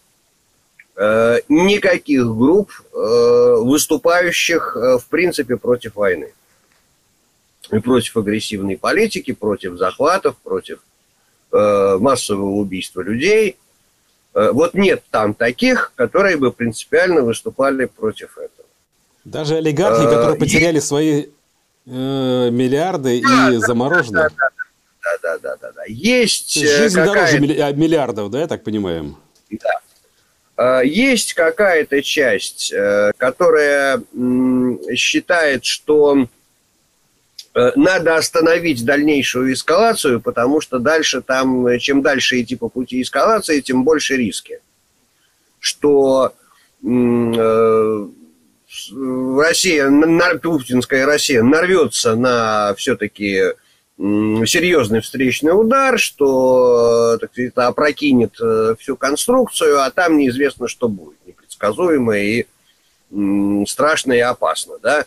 э, 0.95 1.39
никаких 1.49 2.25
групп, 2.27 2.71
э, 2.93 3.55
выступающих, 3.61 4.77
э, 4.77 4.99
в 4.99 5.05
принципе, 5.07 5.57
против 5.57 5.95
войны. 5.95 6.33
И 7.71 7.79
против 7.79 8.15
агрессивной 8.17 8.77
политики, 8.77 9.33
против 9.33 9.77
захватов, 9.77 10.35
против 10.43 10.79
массового 11.99 12.55
убийства 12.55 13.01
людей. 13.01 13.57
Э, 14.35 14.51
вот 14.51 14.73
нет 14.73 15.01
там 15.09 15.33
таких, 15.33 15.93
которые 15.95 16.37
бы 16.37 16.51
принципиально 16.51 17.21
выступали 17.21 17.85
против 17.85 18.37
этого. 18.37 18.67
Даже 19.23 19.55
олигархи, 19.55 20.03
э, 20.05 20.09
которые 20.09 20.37
потеряли 20.37 20.79
свои 20.79 21.23
э, 21.23 21.29
миллиарды 21.85 23.21
да, 23.21 23.49
и 23.51 23.57
заморожены. 23.57 24.13
Да, 24.13 24.29
да, 24.37 25.17
да, 25.21 25.37
да, 25.37 25.55
да, 25.61 25.71
да. 25.71 25.81
Есть 25.87 26.53
Жизнь 26.53 26.95
дороже 26.95 27.39
миллиардов, 27.39 28.29
да, 28.29 28.41
я 28.41 28.47
так 28.47 28.63
понимаю? 28.63 29.15
Да. 29.49 30.81
Есть 30.83 31.33
какая-то 31.33 32.01
часть, 32.01 32.73
которая 33.17 34.01
считает, 34.95 35.65
что 35.65 36.15
Э, 36.17 36.27
надо 37.75 38.17
остановить 38.17 38.83
дальнейшую 38.83 39.53
эскалацию, 39.53 40.19
потому 40.19 40.59
что 40.59 40.77
дальше 40.77 41.21
там, 41.21 41.65
э, 41.67 41.79
чем 41.79 42.01
дальше 42.01 42.41
идти 42.41 42.57
по 42.57 42.67
пути 42.67 43.01
эскалации, 43.01 43.61
тем 43.61 43.85
больше 43.85 44.17
риски. 44.17 44.59
Что 45.59 46.33
э, 46.83 48.07
Россия, 49.37 50.39
путинская 50.39 51.05
Россия 51.05 51.43
нарвется 51.43 52.15
на 52.15 52.73
все-таки 52.75 53.53
серьезный 53.97 54.99
встречный 54.99 55.57
удар, 55.57 55.97
что 55.97 57.17
так 57.21 57.31
сказать, 57.31 57.53
опрокинет 57.55 58.35
всю 58.77 58.97
конструкцию, 58.97 59.81
а 59.81 59.89
там 59.91 60.17
неизвестно, 60.17 60.67
что 60.67 60.89
будет. 60.89 61.17
Непредсказуемо 61.25 62.17
и 62.17 62.45
страшно 63.65 64.11
и 64.11 64.19
опасно. 64.19 64.77
Да? 64.83 65.05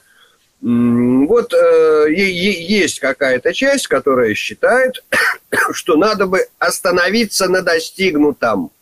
Вот 0.61 1.55
э, 1.55 2.07
есть 2.11 2.99
какая-то 2.99 3.55
часть, 3.55 3.87
которая 3.87 4.35
считает, 4.35 5.05
что 5.73 5.97
надо 5.97 6.27
бы 6.27 6.47
остановиться 6.59 7.49
на 7.49 7.63
достигнутом. 7.63 8.73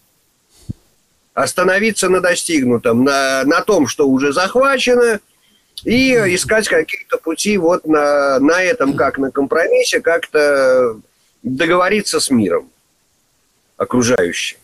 Остановиться 1.34 2.08
на 2.08 2.20
достигнутом, 2.20 3.04
на, 3.04 3.44
на 3.44 3.60
том, 3.60 3.86
что 3.86 4.08
уже 4.08 4.32
захвачено, 4.32 5.20
и 5.84 6.12
искать 6.34 6.66
какие-то 6.66 7.18
пути 7.18 7.58
вот 7.58 7.86
на, 7.86 8.38
на 8.40 8.62
этом, 8.62 8.96
как 8.96 9.18
на 9.18 9.30
компромиссе, 9.30 10.00
как-то 10.00 10.98
договориться 11.42 12.20
с 12.20 12.30
миром 12.30 12.70
окружающим. 13.76 14.58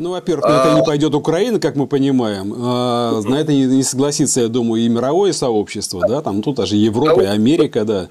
Ну, 0.00 0.12
во-первых, 0.12 0.46
на 0.46 0.60
это 0.62 0.74
не 0.74 0.80
а. 0.80 0.84
пойдет 0.84 1.14
Украина, 1.14 1.60
как 1.60 1.76
мы 1.76 1.86
понимаем. 1.86 2.54
А, 2.56 3.20
на 3.20 3.34
это 3.38 3.52
не 3.52 3.82
согласится, 3.82 4.40
я 4.40 4.48
думаю, 4.48 4.82
и 4.82 4.88
мировое 4.88 5.34
сообщество, 5.34 6.08
да, 6.08 6.22
там 6.22 6.42
тут 6.42 6.56
даже 6.56 6.76
Европа 6.76 7.20
и 7.20 7.26
Америка, 7.26 7.84
да. 7.84 8.08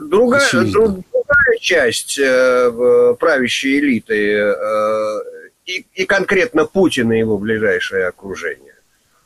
Другая, 0.00 0.48
другая 0.52 1.58
часть 1.60 2.16
э, 2.16 3.16
правящей 3.18 3.80
элиты 3.80 4.36
э, 4.36 5.20
и, 5.66 5.84
и 5.94 6.04
конкретно 6.04 6.64
Путина 6.64 7.12
и 7.14 7.18
его 7.18 7.38
ближайшее 7.38 8.06
окружение, 8.06 8.76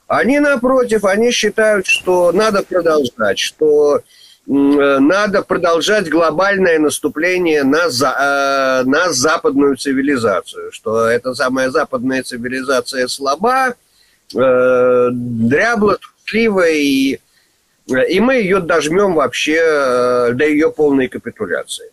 они, 0.07 0.41
напротив, 0.41 1.05
они 1.05 1.33
считают, 1.33 1.87
что 1.87 2.33
надо 2.33 2.63
продолжать, 2.63 3.39
что 3.39 3.99
Э, 3.99 4.24
надо 4.47 5.43
продолжать 5.43 6.09
глобальное 6.11 6.79
наступление 6.79 7.65
на, 7.65 7.89
за, 7.89 8.09
э, 8.09 8.89
на 8.89 9.11
западную 9.11 9.77
цивилизацию, 9.77 10.71
что 10.71 11.07
эта 11.07 11.35
самая 11.35 11.71
западная 11.71 12.23
цивилизация 12.23 13.09
слаба, 13.09 13.75
э, 14.35 15.09
дрябла, 15.13 15.97
труслива, 15.97 16.69
и, 16.69 17.19
и 17.87 18.21
мы 18.21 18.35
ее 18.35 18.61
дожмем 18.61 19.15
вообще 19.15 19.61
э, 19.63 20.33
до 20.35 20.47
ее 20.47 20.71
полной 20.71 21.09
капитуляции. 21.09 21.91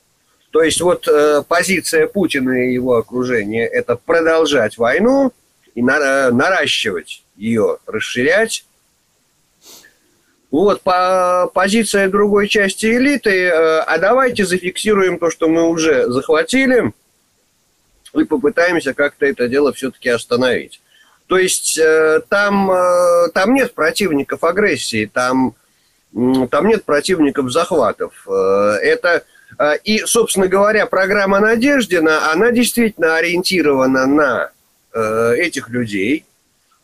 То 0.51 0.61
есть 0.61 0.81
вот 0.81 1.07
э, 1.07 1.43
позиция 1.47 2.07
Путина 2.07 2.67
и 2.67 2.73
его 2.73 2.97
окружения– 2.97 3.65
это 3.67 3.95
продолжать 3.95 4.77
войну 4.77 5.31
и 5.73 5.81
на, 5.81 6.31
наращивать 6.31 7.23
ее, 7.37 7.77
расширять, 7.87 8.65
вот, 10.51 10.81
по 10.81 11.49
позиция 11.53 12.09
другой 12.09 12.49
части 12.49 12.85
элиты, 12.85 13.45
э, 13.45 13.79
а 13.79 13.97
давайте 13.97 14.45
зафиксируем 14.45 15.17
то, 15.17 15.31
что 15.31 15.47
мы 15.47 15.67
уже 15.67 16.11
захватили, 16.11 16.91
и 18.13 18.23
попытаемся 18.25 18.93
как-то 18.93 19.25
это 19.25 19.47
дело 19.47 19.71
все-таки 19.71 20.09
остановить. 20.09 20.81
То 21.27 21.37
есть 21.37 21.77
э, 21.77 22.19
там, 22.27 22.69
э, 22.69 23.29
там 23.33 23.53
нет 23.53 23.73
противников 23.73 24.43
агрессии, 24.43 25.09
там, 25.11 25.55
там 26.13 26.67
нет 26.67 26.83
противников 26.83 27.49
захватов. 27.49 28.27
Это, 28.27 29.23
и, 29.85 29.99
собственно 29.99 30.49
говоря, 30.49 30.85
программа 30.85 31.39
Надеждина, 31.39 32.33
она 32.33 32.51
действительно 32.51 33.15
ориентирована 33.15 34.05
на 34.05 34.51
этих 35.37 35.69
людей– 35.69 36.25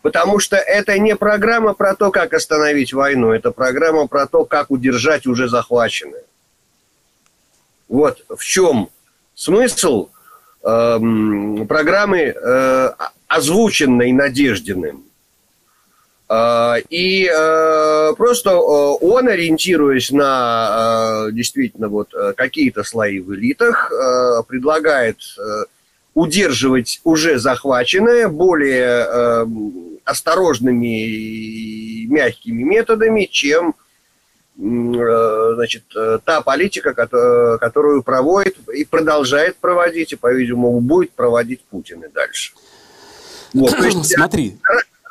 Потому 0.08 0.40
что 0.40 0.56
это 0.56 0.98
не 1.00 1.18
программа 1.18 1.74
про 1.74 1.94
то, 1.94 2.12
как 2.12 2.34
остановить 2.34 2.94
войну, 2.94 3.34
это 3.34 3.52
программа 3.52 4.08
про 4.08 4.26
то, 4.26 4.46
как 4.46 4.72
удержать 4.72 5.28
уже 5.28 5.50
захваченное. 5.50 6.24
Вот 7.90 8.24
в 8.30 8.42
чем 8.42 8.90
смысл 9.36 10.08
э, 10.64 11.00
программы, 11.68 12.20
э, 12.20 12.90
озвученной 13.28 14.14
Надеждиным. 14.14 15.04
Э, 16.30 16.76
и 16.90 17.30
э, 17.30 18.14
просто 18.16 18.52
э, 18.52 18.54
он, 18.54 19.28
ориентируясь 19.28 20.12
на 20.12 21.26
э, 21.28 21.32
действительно 21.34 21.90
вот 21.90 22.14
э, 22.14 22.32
какие-то 22.32 22.86
слои 22.86 23.20
в 23.20 23.34
элитах, 23.36 23.92
э, 23.92 24.44
предлагает 24.48 25.18
э, 25.38 25.66
удерживать 26.18 27.00
уже 27.04 27.38
захваченное 27.38 28.28
более 28.28 29.06
э, 29.06 29.46
осторожными 30.08 31.06
и 31.06 32.08
мягкими 32.08 32.64
методами, 32.64 33.28
чем 33.30 33.76
э, 34.58 35.52
значит, 35.56 35.84
э, 35.96 36.20
та 36.24 36.42
политика, 36.42 36.94
которую 36.94 38.04
проводит 38.04 38.58
и 38.70 38.86
продолжает 38.86 39.58
проводить, 39.58 40.14
и, 40.14 40.16
по-видимому, 40.16 40.80
будет 40.80 41.12
проводить 41.12 41.62
Путин 41.70 42.04
и 42.04 42.08
дальше. 42.08 42.54
Вот, 43.54 43.72
то 43.72 43.84
есть, 43.84 44.14
Смотри. 44.14 44.58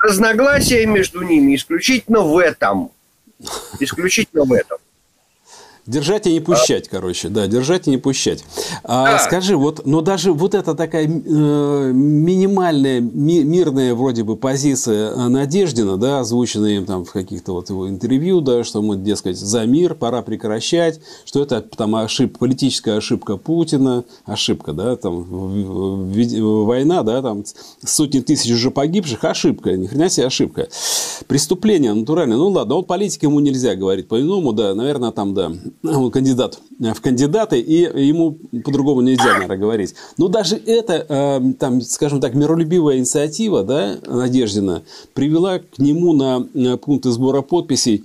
Разногласия 0.03 0.87
между 0.87 1.23
ними 1.23 1.57
исключительно 1.57 2.21
в 2.21 2.39
этом. 2.39 2.93
Исключительно 3.81 4.45
в 4.45 4.53
этом. 4.53 4.79
Держать 5.87 6.27
и 6.27 6.33
не 6.33 6.41
пущать, 6.41 6.89
а... 6.89 6.91
короче, 6.91 7.29
да, 7.29 7.47
держать 7.47 7.87
и 7.87 7.91
не 7.91 7.97
пущать. 7.99 8.45
А, 8.83 9.13
да. 9.13 9.19
Скажи, 9.21 9.57
вот, 9.57 9.87
но 9.87 10.01
даже 10.01 10.33
вот 10.33 10.55
эта 10.55 10.75
такая 10.75 11.07
э, 11.07 11.93
минимальная 11.93 13.01
ми, 13.01 13.45
мирная 13.45 13.95
вроде 13.95 14.25
бы 14.25 14.37
позиция 14.37 15.15
Надеждина, 15.29 15.97
да, 15.97 16.21
озвученная 16.21 16.79
им 16.79 16.87
там 16.87 17.05
в 17.05 17.13
каких-то 17.13 17.53
вот 17.53 17.71
его 17.71 17.89
интервью, 17.89 18.41
да, 18.41 18.65
что 18.65 18.83
мы, 18.83 18.97
дескать, 18.97 19.39
за 19.39 19.65
мир, 19.65 19.95
пора 19.95 20.23
прекращать, 20.23 21.01
что 21.25 21.43
это 21.43 21.61
там 21.61 21.95
ошибка, 21.95 22.41
политическая 22.41 22.97
ошибка 22.97 23.37
Путина, 23.37 24.03
ошибка, 24.25 24.73
да, 24.73 24.97
там 24.97 25.23
война, 26.65 27.05
да, 27.05 27.23
там 27.23 27.45
сотни 27.85 28.19
тысяч 28.19 28.51
уже 28.51 28.73
погибших, 28.73 29.23
ошибка, 29.23 29.77
ни 29.77 29.87
хрена 29.87 30.09
себе 30.09 30.27
ошибка. 30.27 30.69
Преступление 31.29 31.93
натуральное, 31.93 32.37
ну 32.37 32.49
ладно, 32.49 32.75
вот 32.75 32.89
политик 32.89 33.23
ему 33.23 33.39
нельзя 33.39 33.77
говорить 33.77 34.09
по-иному, 34.09 34.53
да, 34.53 34.75
наверное, 34.75 35.13
там, 35.13 35.33
да, 35.33 35.53
он 35.83 36.11
кандидат 36.11 36.59
в 36.79 37.01
кандидаты, 37.01 37.61
и 37.61 37.83
ему 38.07 38.39
по-другому 38.65 39.01
нельзя, 39.01 39.33
наверное, 39.35 39.57
говорить. 39.57 39.95
Но 40.19 40.29
даже 40.29 40.57
эта, 40.57 41.07
э, 41.09 41.53
там, 41.59 41.81
скажем 41.81 42.21
так, 42.21 42.35
миролюбивая 42.35 42.99
инициатива, 42.99 43.63
да, 43.65 43.99
Надеждина, 44.07 44.83
привела 45.15 45.59
к 45.59 45.79
нему 45.79 46.13
на 46.13 46.77
пункты 46.79 47.11
сбора 47.11 47.43
подписей 47.43 48.05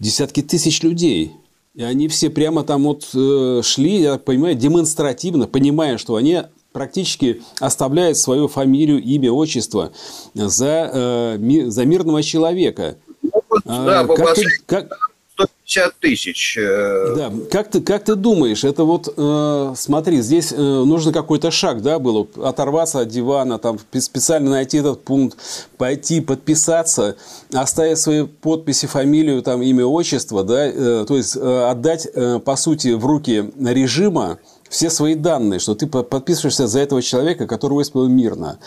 десятки 0.00 0.42
тысяч 0.42 0.82
людей. 0.82 1.32
И 1.74 1.82
они 1.82 2.08
все 2.08 2.30
прямо 2.30 2.64
там 2.64 2.84
вот 2.84 3.08
э, 3.14 3.60
шли, 3.62 4.00
я 4.00 4.18
понимаю, 4.18 4.56
демонстративно, 4.56 5.46
понимая, 5.46 5.98
что 5.98 6.16
они 6.16 6.42
практически 6.72 7.42
оставляют 7.60 8.18
свою 8.18 8.48
фамилию, 8.48 9.02
имя, 9.02 9.30
отчество 9.32 9.92
за, 10.34 10.90
э, 10.92 11.68
за 11.68 11.84
мирного 11.84 12.22
человека. 12.22 12.96
Ну, 13.22 13.30
А, 13.64 13.84
да, 13.86 14.04
по 14.04 14.16
как 14.16 14.36
как- 14.66 15.07
150 15.38 15.94
тысяч. 16.00 16.58
э, 16.58 17.14
Да, 17.16 17.32
как 17.50 17.70
ты, 17.70 17.80
как 17.80 18.04
ты 18.04 18.14
думаешь, 18.16 18.64
это 18.64 18.84
вот, 18.84 19.12
э, 19.16 19.72
смотри, 19.76 20.20
здесь 20.20 20.52
э, 20.52 20.56
нужно 20.56 21.12
какой-то 21.12 21.50
шаг, 21.50 21.82
да, 21.82 21.98
было, 21.98 22.26
оторваться 22.42 23.00
от 23.00 23.08
дивана, 23.08 23.58
там, 23.58 23.76
спе- 23.76 24.00
специально 24.00 24.50
найти 24.50 24.78
этот 24.78 25.04
пункт, 25.04 25.38
пойти 25.76 26.20
подписаться, 26.20 27.16
оставить 27.52 27.98
свои 27.98 28.24
подписи, 28.24 28.86
фамилию, 28.86 29.42
там, 29.42 29.62
имя, 29.62 29.86
отчество, 29.86 30.42
да, 30.42 30.66
э, 30.66 31.04
то 31.06 31.16
есть 31.16 31.36
э, 31.36 31.68
отдать, 31.70 32.08
э, 32.12 32.40
по 32.44 32.56
сути, 32.56 32.88
в 32.94 33.06
руки 33.06 33.50
режима 33.60 34.38
все 34.68 34.90
свои 34.90 35.14
данные, 35.14 35.60
что 35.60 35.74
ты 35.74 35.86
по- 35.86 36.02
подписываешься 36.02 36.66
за 36.66 36.80
этого 36.80 37.02
человека, 37.02 37.46
которого 37.46 37.82
исполнил 37.82 38.08
мирно. 38.10 38.58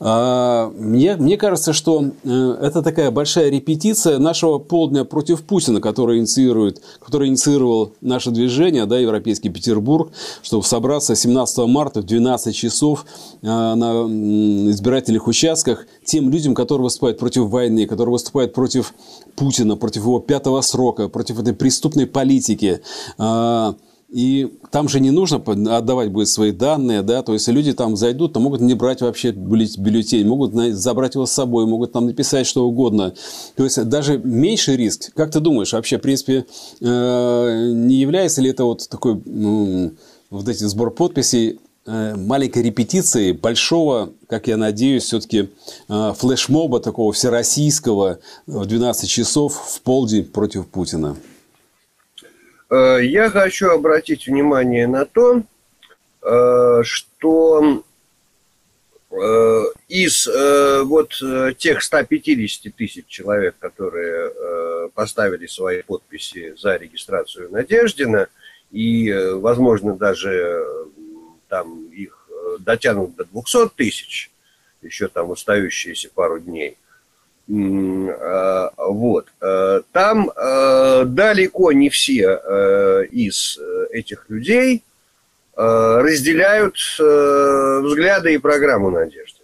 А, 0.00 0.72
Мне, 0.76 1.16
мне 1.16 1.36
кажется, 1.36 1.72
что 1.72 2.04
э, 2.24 2.58
это 2.62 2.82
такая 2.82 3.10
большая 3.10 3.50
репетиция 3.50 4.18
нашего 4.18 4.58
полдня 4.58 5.04
против 5.04 5.42
Путина, 5.42 5.80
который 5.80 6.18
инициирует, 6.18 6.82
который 7.04 7.28
инициировал 7.28 7.92
наше 8.00 8.30
движение, 8.30 8.86
да, 8.86 8.98
Европейский 8.98 9.48
Петербург, 9.48 10.10
чтобы 10.42 10.64
собраться 10.64 11.14
17 11.14 11.58
марта 11.66 12.00
в 12.00 12.04
12 12.04 12.54
часов 12.54 13.04
э, 13.42 13.46
на 13.46 14.06
избирательных 14.70 15.26
участках 15.26 15.86
тем 16.04 16.30
людям, 16.30 16.54
которые 16.54 16.84
выступают 16.84 17.18
против 17.18 17.44
войны, 17.48 17.86
которые 17.86 18.12
выступают 18.12 18.52
против 18.52 18.94
Путина, 19.36 19.76
против 19.76 20.02
его 20.02 20.20
пятого 20.20 20.60
срока, 20.60 21.08
против 21.08 21.38
этой 21.40 21.54
преступной 21.54 22.06
политики. 22.06 22.80
И 24.08 24.50
там 24.70 24.88
же 24.88 25.00
не 25.00 25.10
нужно 25.10 25.36
отдавать 25.76 26.10
будет 26.10 26.28
свои 26.28 26.50
данные, 26.50 27.02
да, 27.02 27.22
то 27.22 27.34
есть 27.34 27.46
люди 27.48 27.74
там 27.74 27.94
зайдут, 27.94 28.32
то 28.32 28.40
могут 28.40 28.62
не 28.62 28.72
брать 28.72 29.02
вообще 29.02 29.32
бюлле- 29.32 29.78
бюллетень, 29.78 30.26
могут 30.26 30.54
забрать 30.74 31.14
его 31.14 31.26
с 31.26 31.32
собой, 31.32 31.66
могут 31.66 31.92
там 31.92 32.06
написать 32.06 32.46
что 32.46 32.66
угодно. 32.66 33.12
То 33.54 33.64
есть 33.64 33.82
даже 33.86 34.16
меньший 34.18 34.76
риск. 34.76 35.12
Как 35.14 35.30
ты 35.30 35.40
думаешь, 35.40 35.74
вообще, 35.74 35.98
в 35.98 36.00
принципе, 36.00 36.46
э, 36.80 37.70
не 37.74 37.96
является 37.96 38.40
ли 38.40 38.48
это 38.48 38.64
вот 38.64 38.88
такой, 38.88 39.20
ну, 39.26 39.92
вот 40.30 40.48
эти 40.48 40.64
сбор 40.64 40.90
подписей 40.90 41.60
э, 41.84 42.14
маленькой 42.16 42.62
репетицией 42.62 43.32
большого, 43.32 44.12
как 44.26 44.46
я 44.46 44.56
надеюсь, 44.56 45.04
все-таки 45.04 45.50
э, 45.90 46.14
флешмоба 46.16 46.80
такого 46.80 47.12
всероссийского 47.12 48.20
в 48.46 48.64
12 48.64 49.06
часов 49.06 49.54
в 49.54 49.82
полдень 49.82 50.24
против 50.24 50.66
Путина? 50.66 51.14
Э, 52.70 52.98
Я 53.02 53.30
хочу 53.30 53.70
обратить 53.70 54.26
внимание 54.26 54.86
на 54.86 55.04
то, 55.04 55.42
э, 56.22 56.82
что 56.82 57.82
э, 59.10 59.62
из 59.88 60.26
вот 60.84 61.14
тех 61.56 61.82
150 61.82 62.74
тысяч 62.74 63.06
человек, 63.06 63.56
которые 63.58 64.90
поставили 64.90 65.46
свои 65.46 65.82
подписи 65.82 66.54
за 66.58 66.76
регистрацию 66.76 67.50
Надеждина, 67.50 68.28
и, 68.70 69.10
возможно, 69.12 69.96
даже 69.96 70.62
там 71.48 71.86
их 71.86 72.28
дотянут 72.58 73.16
до 73.16 73.24
200 73.24 73.70
тысяч, 73.76 74.30
еще 74.82 75.08
там 75.08 75.32
остающиеся 75.32 76.10
пару 76.14 76.38
дней– 76.38 76.76
Вот. 77.48 79.26
Э, 79.40 79.80
Там 79.92 80.30
э, 80.30 81.04
далеко 81.06 81.72
не 81.72 81.88
все 81.88 82.38
э, 82.42 83.04
из 83.10 83.58
э, 83.58 83.86
этих 83.92 84.26
людей 84.28 84.82
э, 85.56 86.00
разделяют 86.02 86.76
э, 87.00 87.80
взгляды 87.82 88.34
и 88.34 88.38
программу 88.38 88.90
Надежды. 88.90 89.40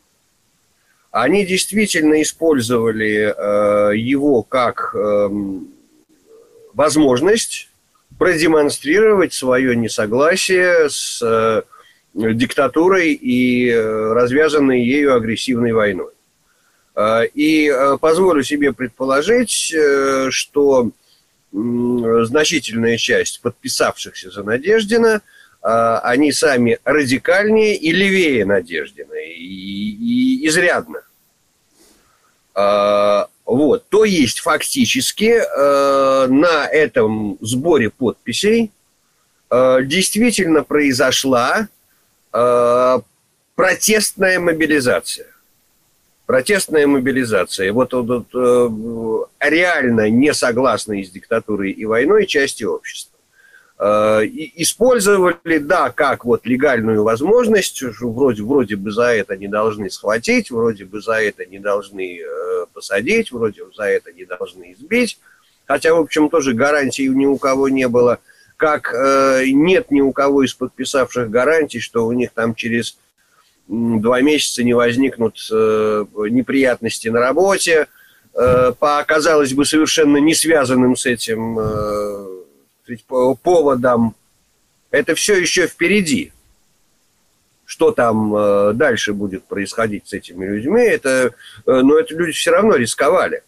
Они 1.10 1.46
действительно 1.46 2.20
использовали 2.20 3.32
э, 3.34 3.96
его 3.96 4.42
как 4.42 4.94
эм, 4.94 5.68
возможность 6.74 7.70
продемонстрировать 8.18 9.32
свое 9.32 9.76
несогласие 9.76 10.90
с 10.90 11.22
э, 11.22 11.62
диктатурой 12.14 13.12
и 13.12 13.70
э, 13.70 14.12
развязанной 14.12 14.82
ею 14.82 15.14
агрессивной 15.14 15.72
войной. 15.72 16.13
Э, 16.94 17.26
И 17.34 17.68
э, 17.68 17.98
позволю 18.00 18.42
себе 18.42 18.72
предположить, 18.72 19.72
э, 19.74 20.28
что 20.30 20.90
значительная 21.52 22.96
часть 22.96 23.40
подписавшихся 23.40 24.28
за 24.32 24.42
Надеждина, 24.42 25.22
они 25.62 26.32
сами 26.32 26.80
радикальнее 26.82 27.76
и 27.76 27.92
левее 27.92 28.44
Надеждина, 28.44 29.12
и, 29.12 29.38
и 29.40 30.48
изрядно. 30.48 31.02
Вот, 33.46 33.88
то 33.88 34.04
есть 34.04 34.40
фактически 34.40 35.38
на 36.28 36.66
этом 36.66 37.38
сборе 37.40 37.90
подписей 37.90 38.72
действительно 39.48 40.64
произошла 40.64 41.68
протестная 43.54 44.40
мобилизация 44.40 45.33
протестная 46.26 46.86
мобилизация. 46.86 47.72
Вот, 47.72 47.92
вот, 47.92 48.26
э, 48.34 49.48
реально 49.48 50.08
не 50.10 50.32
согласные 50.32 51.04
с 51.04 51.10
диктатурой 51.10 51.70
и 51.70 51.84
войной 51.84 52.26
части 52.26 52.64
общества. 52.64 53.18
Э, 53.78 54.24
и 54.24 54.62
использовали, 54.62 55.58
да, 55.58 55.90
как 55.90 56.24
вот 56.24 56.46
легальную 56.46 57.02
возможность, 57.02 57.82
вроде, 58.00 58.42
вроде 58.42 58.76
бы 58.76 58.90
за 58.90 59.14
это 59.14 59.36
не 59.36 59.48
должны 59.48 59.90
схватить, 59.90 60.50
вроде 60.50 60.84
бы 60.84 61.00
за 61.00 61.14
это 61.14 61.44
не 61.44 61.58
должны 61.58 62.20
э, 62.20 62.66
посадить, 62.72 63.30
вроде 63.30 63.64
бы 63.64 63.72
за 63.74 63.84
это 63.84 64.12
не 64.12 64.24
должны 64.24 64.72
избить. 64.72 65.18
Хотя, 65.66 65.94
в 65.94 66.00
общем, 66.00 66.28
тоже 66.30 66.54
гарантий 66.54 67.08
ни 67.08 67.26
у 67.26 67.36
кого 67.38 67.68
не 67.68 67.88
было. 67.88 68.18
Как 68.56 68.94
нет 69.44 69.90
ни 69.90 70.00
у 70.00 70.12
кого 70.12 70.44
из 70.44 70.54
подписавших 70.54 71.28
гарантий, 71.28 71.80
что 71.80 72.06
у 72.06 72.12
них 72.12 72.30
там 72.32 72.54
через 72.54 72.96
два 73.68 74.20
месяца 74.20 74.62
не 74.62 74.74
возникнут 74.74 75.38
э, 75.50 76.04
неприятности 76.30 77.08
на 77.08 77.20
работе, 77.20 77.88
э, 78.34 78.72
по, 78.78 79.04
казалось 79.06 79.54
бы, 79.54 79.64
совершенно 79.64 80.18
не 80.18 80.34
связанным 80.34 80.96
с 80.96 81.06
этим 81.06 81.58
э, 81.58 82.96
поводом. 83.42 84.14
Это 84.90 85.14
все 85.14 85.34
еще 85.40 85.66
впереди. 85.66 86.32
Что 87.66 87.92
там 87.92 88.76
дальше 88.76 89.14
будет 89.14 89.44
происходить 89.44 90.06
с 90.06 90.12
этими 90.12 90.44
людьми, 90.44 90.82
это, 90.82 91.32
но 91.64 91.98
это 91.98 92.14
люди 92.14 92.32
все 92.32 92.50
равно 92.50 92.76
рисковали. 92.76 93.42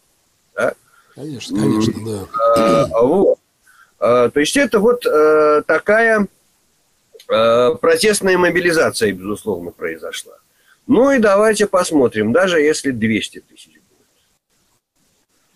Да? 0.55 0.73
Конечно, 1.15 1.61
конечно, 1.61 2.29
да. 2.39 2.89
Вот. 2.99 3.39
То 3.99 4.33
есть 4.35 4.57
это 4.57 4.81
вот 4.81 5.03
такая 5.67 6.27
протестная 7.27 8.39
мобилизация, 8.39 9.13
безусловно, 9.13 9.71
произошла. 9.71 10.35
Ну 10.87 11.11
и 11.11 11.19
давайте 11.19 11.67
посмотрим, 11.67 12.33
даже 12.33 12.61
если 12.61 12.93
200 12.93 13.41
тысяч 13.41 13.73
будет, 13.73 14.07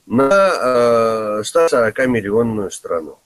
на 0.07 1.41
э, 1.41 1.43
140-миллионную 1.43 2.71
страну. 2.71 3.19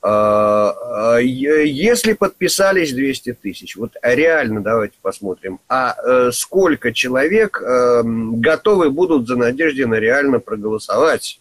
А, 0.00 1.16
а, 1.16 1.18
Если 1.18 2.12
подписались 2.12 2.92
200 2.92 3.34
тысяч, 3.34 3.76
вот 3.76 3.92
реально 4.02 4.62
давайте 4.62 4.94
посмотрим, 5.02 5.60
а 5.68 5.94
э, 5.96 6.30
сколько 6.32 6.92
человек 6.92 7.60
э, 7.60 8.02
готовы 8.04 8.90
будут 8.90 9.26
за 9.26 9.36
Надеждина 9.36 9.96
реально 9.96 10.38
проголосовать? 10.38 11.40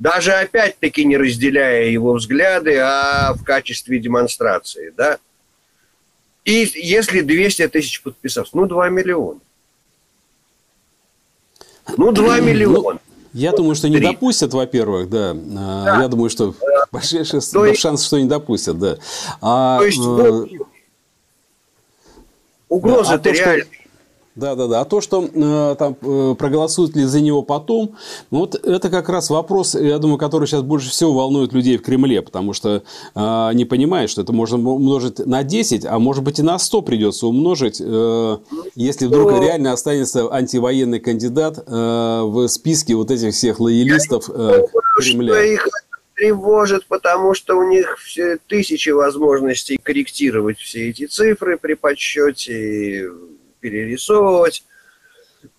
Даже 0.00 0.32
опять-таки 0.32 1.04
не 1.04 1.18
разделяя 1.18 1.84
его 1.84 2.14
взгляды, 2.14 2.78
а 2.78 3.34
в 3.34 3.44
качестве 3.44 3.98
демонстрации, 3.98 4.94
да? 4.96 5.18
И 6.46 6.66
если 6.74 7.20
200 7.20 7.68
тысяч 7.68 8.02
подписавших, 8.02 8.54
ну 8.54 8.64
2 8.66 8.88
миллиона. 8.88 9.40
Ну 11.98 12.12
2 12.12 12.40
миллиона. 12.40 12.98
Я 13.34 13.52
думаю, 13.52 13.74
что 13.74 13.90
не 13.90 14.00
допустят, 14.00 14.54
во-первых, 14.54 15.10
да. 15.10 15.36
А, 15.58 16.00
Я 16.00 16.08
думаю, 16.08 16.30
что 16.30 16.54
большой 16.90 17.26
шанс, 17.26 17.50
То 17.50 17.66
есть- 17.66 17.80
шанс, 17.80 18.04
что 18.06 18.18
не 18.18 18.26
допустят, 18.26 18.78
да. 18.78 18.96
А, 19.42 19.78
То 19.80 19.84
есть 19.84 19.98
э, 19.98 20.00
вот 20.00 20.48
угроза-то 22.70 23.24
Да, 23.24 23.30
а 23.30 23.34
что-. 23.34 23.66
Да, 24.40 24.54
да, 24.54 24.66
да. 24.66 24.80
А 24.80 24.84
то, 24.86 25.02
что 25.02 25.22
э, 25.22 25.76
там 25.78 25.96
э, 26.00 26.34
проголосуют 26.38 26.96
ли 26.96 27.04
за 27.04 27.20
него 27.20 27.42
потом, 27.42 27.96
ну, 28.30 28.40
вот 28.40 28.54
это 28.54 28.88
как 28.88 29.10
раз 29.10 29.28
вопрос, 29.28 29.74
я 29.74 29.98
думаю, 29.98 30.18
который 30.18 30.48
сейчас 30.48 30.62
больше 30.62 30.88
всего 30.88 31.12
волнует 31.12 31.52
людей 31.52 31.76
в 31.76 31.82
Кремле, 31.82 32.22
потому 32.22 32.54
что 32.54 32.76
э, 32.76 32.80
они 33.14 33.66
понимают, 33.66 34.10
что 34.10 34.22
это 34.22 34.32
можно 34.32 34.56
умножить 34.56 35.18
на 35.18 35.42
10, 35.42 35.84
а 35.84 35.98
может 35.98 36.24
быть 36.24 36.38
и 36.38 36.42
на 36.42 36.58
100 36.58 36.82
придется 36.82 37.26
умножить, 37.26 37.82
э, 37.84 38.38
если 38.74 39.06
вдруг 39.06 39.30
Ну, 39.30 39.42
реально 39.42 39.72
останется 39.72 40.32
антивоенный 40.32 41.00
кандидат 41.00 41.58
э, 41.58 42.22
в 42.24 42.48
списке 42.48 42.94
вот 42.94 43.10
этих 43.10 43.34
всех 43.34 43.60
лоялистов 43.60 44.30
э, 44.30 44.64
Что 45.00 45.12
Кремля. 45.12 45.44
их 45.44 45.68
тревожит, 46.20 46.86
потому 46.86 47.34
что 47.34 47.56
у 47.56 47.68
них 47.68 47.98
все 47.98 48.38
тысячи 48.46 48.90
возможностей 48.90 49.78
корректировать 49.82 50.58
все 50.58 50.90
эти 50.90 51.06
цифры 51.06 51.56
при 51.56 51.74
подсчете, 51.74 53.10
перерисовывать. 53.60 54.64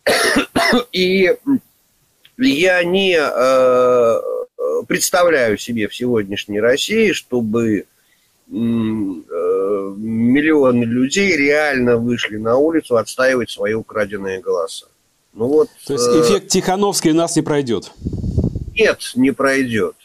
И 0.92 1.36
я 2.38 2.84
не 2.84 3.18
э, 3.18 4.22
представляю 4.88 5.58
себе 5.58 5.88
в 5.88 5.96
сегодняшней 5.96 6.60
России, 6.60 7.12
чтобы 7.12 7.80
э, 7.80 7.84
миллионы 9.98 10.84
людей 10.84 11.36
реально 11.38 11.98
вышли 11.98 12.38
на 12.38 12.58
улицу 12.58 12.98
отстаивать 12.98 13.50
свои 13.50 13.74
украденные 13.74 14.40
голоса. 14.40 14.88
Ну 15.34 15.48
вот, 15.48 15.70
То 15.86 15.94
есть 15.94 16.08
э, 16.08 16.22
эффект 16.22 16.48
Тихановской 16.50 17.12
у 17.12 17.16
нас 17.16 17.36
не 17.36 17.42
пройдет? 17.42 17.92
Нет, 18.76 19.00
не 19.16 19.32
пройдет. 19.32 19.96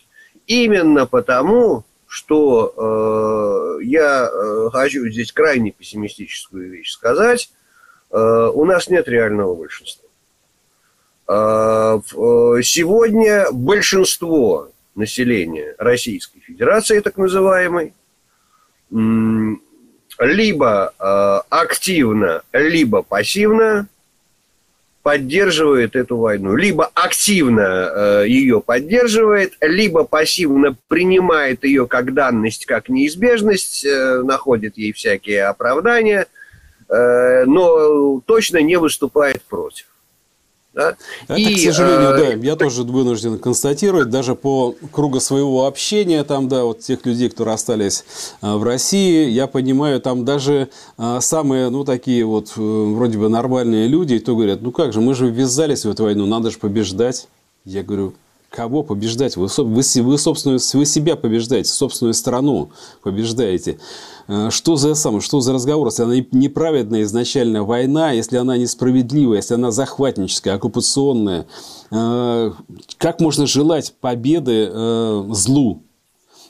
Именно 0.47 1.07
потому, 1.07 1.85
что 2.07 3.79
э, 3.81 3.85
я 3.85 4.29
э, 4.33 4.69
хочу 4.73 5.09
здесь 5.09 5.33
крайне 5.33 5.73
пессимистическую 5.73 6.71
вещь 6.71 6.93
сказать. 6.93 7.51
Э, 8.11 8.51
у 8.53 8.65
нас 8.65 8.89
нет 8.89 9.09
реального 9.09 9.55
большинства. 9.55 10.09
Э, 11.29 11.99
э 11.99 12.63
сегодня 12.63 13.47
большинство 13.53 14.71
населения 14.95 15.75
Российской 15.79 16.41
Федерации, 16.41 17.01
так 17.01 17.17
называемой, 17.19 17.93
либо 20.19 20.95
активно, 21.51 22.43
либо 22.53 23.03
пассивно 23.03 23.89
поддерживает 25.03 25.97
эту 25.97 26.17
войну. 26.17 26.57
Либо 26.57 26.91
активно 26.95 28.23
ее 28.25 28.63
поддерживает, 28.63 29.55
либо 29.61 30.05
пассивно 30.05 30.75
принимает 30.89 31.65
ее 31.65 31.87
как 31.87 32.15
данность, 32.15 32.65
как 32.65 32.89
неизбежность, 32.89 33.85
находит 33.85 34.79
ей 34.79 34.93
всякие 34.93 35.45
оправдания, 35.45 36.27
но 36.89 38.21
точно 38.27 38.59
не 38.59 38.77
выступает 38.77 39.43
против. 39.43 39.87
Да? 40.77 40.95
Это, 41.27 41.41
и, 41.41 41.55
к 41.55 41.59
сожалению, 41.59 42.11
э, 42.11 42.37
да, 42.37 42.47
я 42.47 42.55
тоже 42.55 42.83
вынужден 42.83 43.39
констатировать, 43.39 44.11
даже 44.11 44.35
по 44.35 44.75
кругу 44.93 45.21
своего 45.21 45.67
общения, 45.67 46.23
там, 46.23 46.49
да, 46.49 46.65
вот 46.65 46.81
тех 46.81 47.07
людей, 47.07 47.31
которые 47.31 47.55
остались 47.55 48.05
а, 48.43 48.59
в 48.59 48.63
России, 48.63 49.31
я 49.31 49.47
понимаю, 49.47 50.03
там 50.03 50.27
даже 50.27 50.69
а, 50.99 51.23
самые, 51.23 51.71
ну, 51.71 51.85
такие 51.85 52.27
вот 52.27 52.53
э, 52.59 52.61
вроде 52.61 53.17
бы 53.17 53.31
нормальные 53.31 53.89
люди, 53.89 54.19
то 54.19 54.37
говорят, 54.37 54.61
ну 54.61 54.71
как 54.71 54.93
же, 54.93 55.01
мы 55.01 55.15
же 55.15 55.31
ввязались 55.31 55.87
в 55.87 55.91
эту 55.91 56.05
войну, 56.05 56.27
надо 56.27 56.51
же 56.51 56.59
побеждать. 56.59 57.27
Я 57.65 57.83
говорю, 57.83 58.13
Кого 58.51 58.83
побеждать? 58.83 59.37
Вы, 59.37 59.49
вы, 59.57 59.83
вы, 59.83 60.19
собственную, 60.19 60.61
вы 60.75 60.87
себя 60.87 61.17
побеждаете, 61.17 61.69
собственную 61.69 62.15
страну 62.15 62.71
побеждаете. 63.03 63.79
Э, 64.29 64.51
что 64.51 64.77
за, 64.77 64.95
самое, 64.95 65.21
что 65.21 65.41
за 65.41 65.53
разговор, 65.53 65.89
если 65.89 66.05
она 66.05 66.15
неправедная 66.17 67.03
изначально 67.03 67.65
война, 67.65 68.13
если 68.13 68.37
она 68.37 68.57
несправедливая, 68.57 69.39
если 69.39 69.55
она 69.55 69.73
захватническая, 69.73 70.55
оккупационная? 70.55 71.47
Э, 71.91 72.53
как 72.99 73.21
можно 73.21 73.47
желать 73.47 73.95
победы 74.01 74.71
э, 74.73 75.25
злу? 75.31 75.83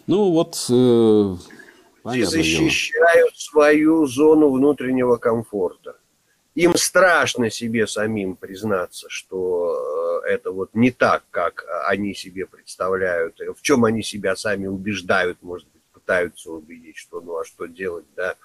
Ну 0.06 0.30
вот, 0.30 0.64
понятно. 0.68 2.30
защищают 2.30 3.36
свою 3.36 4.06
зону 4.06 4.50
внутреннего 4.50 5.16
комфорта 5.16 5.95
им 6.56 6.74
страшно 6.74 7.50
себе 7.50 7.86
самим 7.86 8.34
признаться, 8.34 9.08
что 9.10 10.22
э, 10.24 10.28
это 10.30 10.50
вот 10.50 10.70
не 10.72 10.90
так, 10.90 11.22
как 11.30 11.66
они 11.86 12.14
себе 12.14 12.46
представляют, 12.46 13.38
в 13.54 13.60
чем 13.60 13.84
они 13.84 14.02
себя 14.02 14.34
сами 14.36 14.66
убеждают, 14.66 15.42
может 15.42 15.68
быть, 15.68 15.82
пытаются 15.92 16.50
убедить, 16.50 16.96
что 16.96 17.20
ну 17.20 17.36
а 17.36 17.44
что 17.44 17.66
делать, 17.66 18.06
да. 18.16 18.36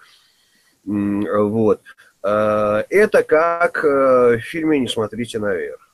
Вот. 0.84 1.82
Э, 2.22 2.84
это 2.90 3.24
как 3.24 3.86
э, 3.86 4.38
в 4.38 4.42
фильме 4.42 4.80
«Не 4.80 4.90
смотрите 4.90 5.40
наверх». 5.40 5.90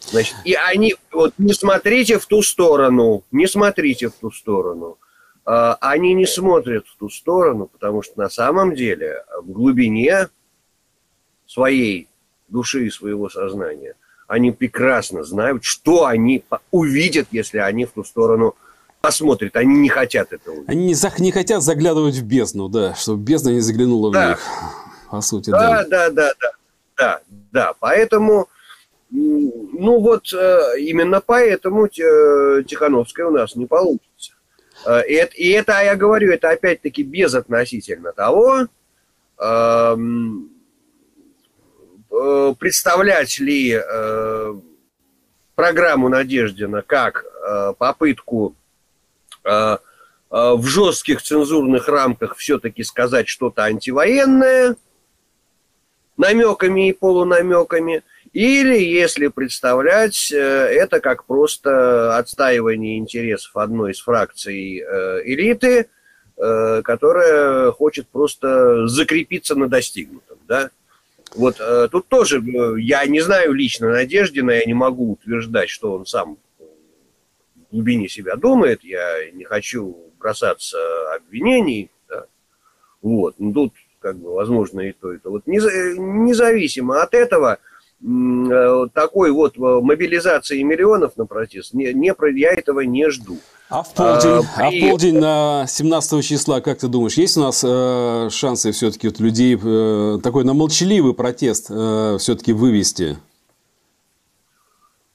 Значит, 0.00 0.36
и 0.44 0.52
они, 0.52 0.96
вот 1.12 1.32
не 1.38 1.54
смотрите 1.54 2.18
в 2.18 2.26
ту 2.26 2.42
сторону, 2.42 3.24
не 3.30 3.46
смотрите 3.46 4.10
в 4.10 4.12
ту 4.12 4.30
сторону. 4.30 4.98
Они 5.44 6.14
не 6.14 6.26
смотрят 6.26 6.86
в 6.86 6.96
ту 6.96 7.08
сторону, 7.08 7.66
потому 7.66 8.02
что 8.02 8.18
на 8.18 8.28
самом 8.28 8.74
деле 8.74 9.24
в 9.42 9.50
глубине 9.50 10.28
своей 11.52 12.08
души 12.48 12.86
и 12.86 12.90
своего 12.90 13.28
сознания, 13.28 13.94
они 14.26 14.52
прекрасно 14.52 15.22
знают, 15.22 15.64
что 15.64 16.06
они 16.06 16.44
увидят, 16.70 17.28
если 17.30 17.58
они 17.58 17.84
в 17.84 17.90
ту 17.90 18.04
сторону 18.04 18.54
посмотрят. 19.02 19.56
Они 19.56 19.76
не 19.76 19.90
хотят 19.90 20.32
этого 20.32 20.54
увидеть. 20.54 20.70
Они 20.70 20.86
не, 20.86 20.94
за, 20.94 21.12
не 21.18 21.32
хотят 21.32 21.62
заглядывать 21.62 22.14
в 22.14 22.24
бездну, 22.24 22.68
да, 22.68 22.94
чтобы 22.94 23.22
бездна 23.22 23.50
не 23.50 23.60
заглянула 23.60 24.12
да. 24.12 24.26
в 24.26 24.28
них, 24.30 24.40
по 25.10 25.20
сути. 25.20 25.50
Да, 25.50 25.84
да, 25.84 26.08
да, 26.08 26.10
да, 26.10 26.32
да, 26.40 26.52
да, 26.96 27.20
да. 27.52 27.72
Поэтому, 27.80 28.48
ну 29.10 30.00
вот 30.00 30.32
э, 30.32 30.78
именно 30.78 31.20
поэтому 31.20 31.88
Тихановская 31.88 33.26
у 33.26 33.30
нас 33.30 33.56
не 33.56 33.66
получится. 33.66 34.32
Э, 34.86 35.06
и 35.06 35.12
это, 35.12 35.34
и 35.34 35.48
это 35.50 35.82
я 35.82 35.96
говорю, 35.96 36.32
это 36.32 36.48
опять-таки 36.48 37.02
безотносительно 37.02 38.12
того, 38.12 38.68
эм, 39.38 40.51
Э, 40.51 40.51
представлять 42.54 43.38
ли 43.38 43.72
э, 43.72 44.54
программу 45.54 46.08
Надеждина 46.08 46.82
как 46.82 47.24
э, 47.24 47.74
попытку 47.78 48.54
в 49.44 50.62
жестких 50.62 51.20
цензурных 51.20 51.88
рамках 51.88 52.36
все-таки 52.36 52.84
сказать 52.84 53.26
что-то 53.28 53.64
антивоенное, 53.64 54.76
намеками 56.16 56.90
и 56.90 56.92
полунамеками, 56.92 58.04
или 58.32 58.78
если 58.78 59.26
представлять 59.26 60.30
это 60.30 61.00
как 61.00 61.24
просто 61.24 62.16
отстаивание 62.16 62.98
интересов 62.98 63.56
одной 63.56 63.90
из 63.90 64.00
фракций 64.00 64.78
элиты, 64.78 65.88
которая 66.36 67.72
хочет 67.72 68.08
просто 68.08 68.86
закрепиться 68.86 69.56
на 69.56 69.68
достигнутом, 69.68 70.38
да, 70.46 70.70
вот 71.34 71.60
э, 71.60 71.88
тут 71.90 72.08
тоже, 72.08 72.40
э, 72.40 72.80
я 72.80 73.04
не 73.06 73.20
знаю 73.20 73.52
лично 73.52 73.90
Надеждина, 73.90 74.50
я 74.52 74.64
не 74.64 74.74
могу 74.74 75.12
утверждать, 75.12 75.70
что 75.70 75.92
он 75.92 76.06
сам 76.06 76.38
в 76.58 77.72
глубине 77.72 78.08
себя 78.08 78.36
думает, 78.36 78.84
я 78.84 79.30
не 79.32 79.44
хочу 79.44 79.96
бросаться 80.18 80.78
обвинений, 81.14 81.90
да. 82.08 82.26
вот, 83.00 83.36
ну, 83.38 83.52
тут 83.52 83.74
как 84.00 84.16
бы 84.18 84.34
возможно 84.34 84.80
и 84.80 84.92
то, 84.92 85.12
и 85.12 85.18
то. 85.18 85.30
Вот 85.30 85.46
независимо 85.46 87.02
от 87.02 87.14
этого, 87.14 87.54
э, 87.54 87.71
такой 88.02 89.30
вот 89.30 89.56
мобилизации 89.56 90.62
миллионов 90.62 91.16
на 91.16 91.26
протест, 91.26 91.72
не, 91.72 91.92
не, 91.92 92.12
я 92.34 92.52
этого 92.52 92.80
не 92.80 93.08
жду. 93.10 93.38
А 93.68 93.82
в 93.82 93.94
полдень, 93.94 94.46
а, 94.56 94.66
а 94.66 94.70
в 94.70 94.80
полдень 94.80 95.18
на 95.18 95.66
17 95.66 96.24
числа, 96.24 96.60
как 96.60 96.78
ты 96.78 96.88
думаешь, 96.88 97.14
есть 97.14 97.36
у 97.38 97.40
нас 97.40 97.64
э, 97.66 98.28
шансы 98.30 98.72
все-таки 98.72 99.08
вот 99.08 99.18
людей 99.18 99.58
э, 99.62 100.18
такой 100.22 100.44
на 100.44 100.52
молчаливый 100.52 101.14
протест 101.14 101.68
э, 101.70 102.16
все-таки 102.18 102.52
вывести? 102.52 103.16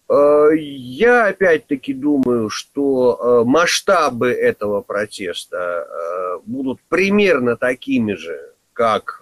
Э, 0.09 0.49
я 0.55 1.27
опять-таки 1.27 1.93
думаю, 1.93 2.49
что 2.49 3.19
э, 3.19 3.47
масштабы 3.47 4.31
этого 4.31 4.81
протеста 4.81 5.57
э, 5.57 6.39
будут 6.45 6.79
примерно 6.89 7.57
такими 7.57 8.13
же, 8.13 8.39
как 8.73 9.21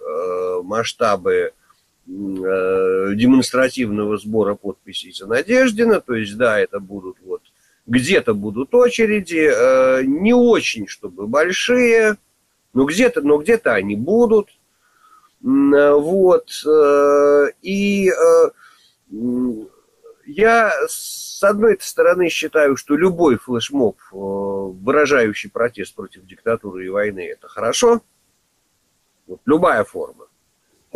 масштабы 0.64 1.52
демонстративного 2.06 4.16
сбора 4.16 4.54
подписей 4.54 5.12
за 5.12 5.26
Надеждина. 5.26 6.00
То 6.00 6.14
есть, 6.14 6.36
да, 6.36 6.58
это 6.58 6.80
будут 6.80 7.18
вот 7.24 7.42
где-то 7.86 8.34
будут 8.34 8.74
очереди, 8.74 9.50
э, 9.52 10.02
не 10.04 10.34
очень, 10.34 10.88
чтобы 10.88 11.26
большие, 11.26 12.16
но 12.72 12.84
где-то, 12.84 13.22
но 13.22 13.38
где-то 13.38 13.74
они 13.74 13.96
будут. 13.96 14.48
Вот. 15.40 16.50
Э, 16.66 17.46
и 17.62 18.10
э, 18.10 18.50
я, 20.26 20.72
с 20.88 21.42
одной 21.42 21.78
стороны, 21.80 22.28
считаю, 22.28 22.76
что 22.76 22.96
любой 22.96 23.38
флешмоб, 23.38 23.98
выражающий 24.10 25.50
протест 25.50 25.94
против 25.94 26.26
диктатуры 26.26 26.86
и 26.86 26.88
войны, 26.88 27.20
это 27.20 27.48
хорошо. 27.48 28.00
Вот, 29.28 29.40
любая 29.46 29.84
форма. 29.84 30.26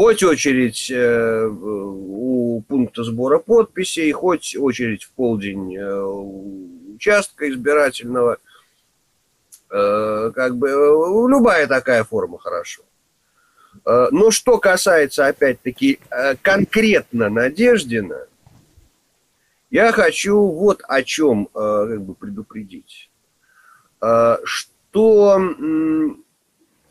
Хоть 0.01 0.23
очередь 0.23 0.91
у 0.91 2.63
пункта 2.63 3.05
сбора 3.05 3.39
подписей, 3.39 4.11
хоть 4.13 4.57
очередь 4.57 5.05
в 5.05 5.11
полдень 5.11 5.77
участка 6.95 7.51
избирательного. 7.51 8.39
Э, 9.71 10.33
как 10.35 10.57
бы 10.57 10.71
э, 10.71 11.31
любая 11.31 11.67
такая 11.67 12.05
форма 12.05 12.39
хорошо. 12.39 12.83
Э, 13.85 14.09
но 14.11 14.31
что 14.31 14.57
касается, 14.57 15.27
опять-таки, 15.27 16.01
конкретно 16.41 17.29
Надеждина, 17.29 18.27
я 19.69 19.93
хочу 19.93 20.41
вот 20.41 20.81
о 20.89 21.03
чем 21.03 21.45
как 21.53 22.01
бы 22.01 22.15
предупредить. 22.15 23.11
что 24.45 25.39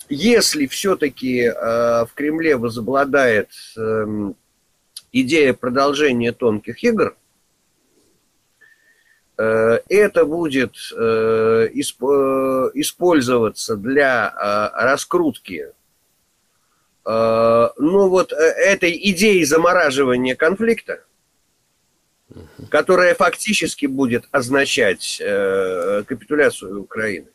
если 0.09 0.65
все-таки 0.67 1.49
в 1.49 2.09
Кремле 2.15 2.57
возобладает 2.57 3.49
эм, 3.77 4.35
идея 5.11 5.53
продолжения 5.53 6.31
тонких 6.31 6.83
игр, 6.83 7.15
это 9.37 10.25
будет 10.25 10.75
использоваться 12.73 13.77
для 13.77 14.71
раскрутки 14.73 15.67
Э, 17.09 17.69
ну 17.77 18.07
вот 18.09 18.31
э, 18.31 18.35
этой 18.35 18.91
идеи 19.11 19.43
замораживания 19.43 20.35
конфликта, 20.35 21.03
которая 22.69 23.15
фактически 23.15 23.87
будет 23.87 24.25
означать 24.31 25.19
э, 25.19 26.03
капитуляцию 26.05 26.83
Украины. 26.83 27.27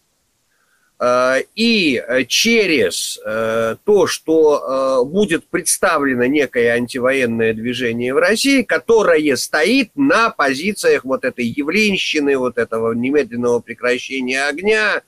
И 1.55 2.03
через 2.29 3.19
то, 3.85 4.07
что 4.07 5.05
будет 5.05 5.47
представлено 5.47 6.25
некое 6.25 6.71
антивоенное 6.73 7.53
движение 7.53 8.15
в 8.15 8.19
России, 8.19 8.63
которое 8.63 9.37
стоит 9.37 9.91
на 9.97 10.31
позициях 10.31 11.05
вот 11.05 11.25
этой 11.25 11.47
явленщины, 11.47 12.37
вот 12.37 12.59
этого 12.59 12.93
немедленного 12.93 13.61
прекращения 13.61 14.45
огня, 14.45 15.03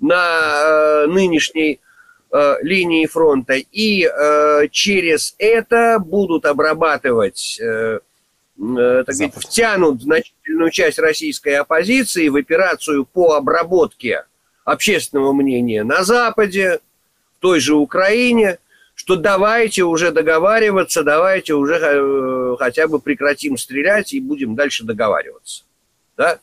на 0.00 1.06
нынешней 1.06 1.80
Э, 2.30 2.56
линии 2.60 3.06
фронта, 3.06 3.54
и 3.54 4.04
э, 4.06 4.68
через 4.70 5.34
это 5.38 5.98
будут 5.98 6.44
обрабатывать, 6.44 7.58
э, 7.58 8.00
э, 8.58 9.04
так 9.06 9.14
сказать, 9.14 9.34
втянут 9.34 10.02
значительную 10.02 10.70
часть 10.70 10.98
российской 10.98 11.54
оппозиции 11.54 12.28
в 12.28 12.36
операцию 12.36 13.06
по 13.06 13.32
обработке 13.32 14.24
общественного 14.70 15.32
мнения 15.32 15.84
на 15.84 16.04
Западе, 16.04 16.80
в 17.38 17.40
той 17.40 17.60
же 17.60 17.74
Украине, 17.74 18.58
что 18.94 19.16
давайте 19.16 19.84
уже 19.84 20.10
договариваться, 20.10 21.02
давайте 21.02 21.54
уже 21.54 21.74
э, 21.74 22.56
хотя 22.58 22.88
бы 22.88 22.98
прекратим 22.98 23.56
стрелять 23.56 24.12
и 24.12 24.20
будем 24.20 24.54
дальше 24.54 24.84
договариваться. 24.84 25.64
Да? 26.16 26.38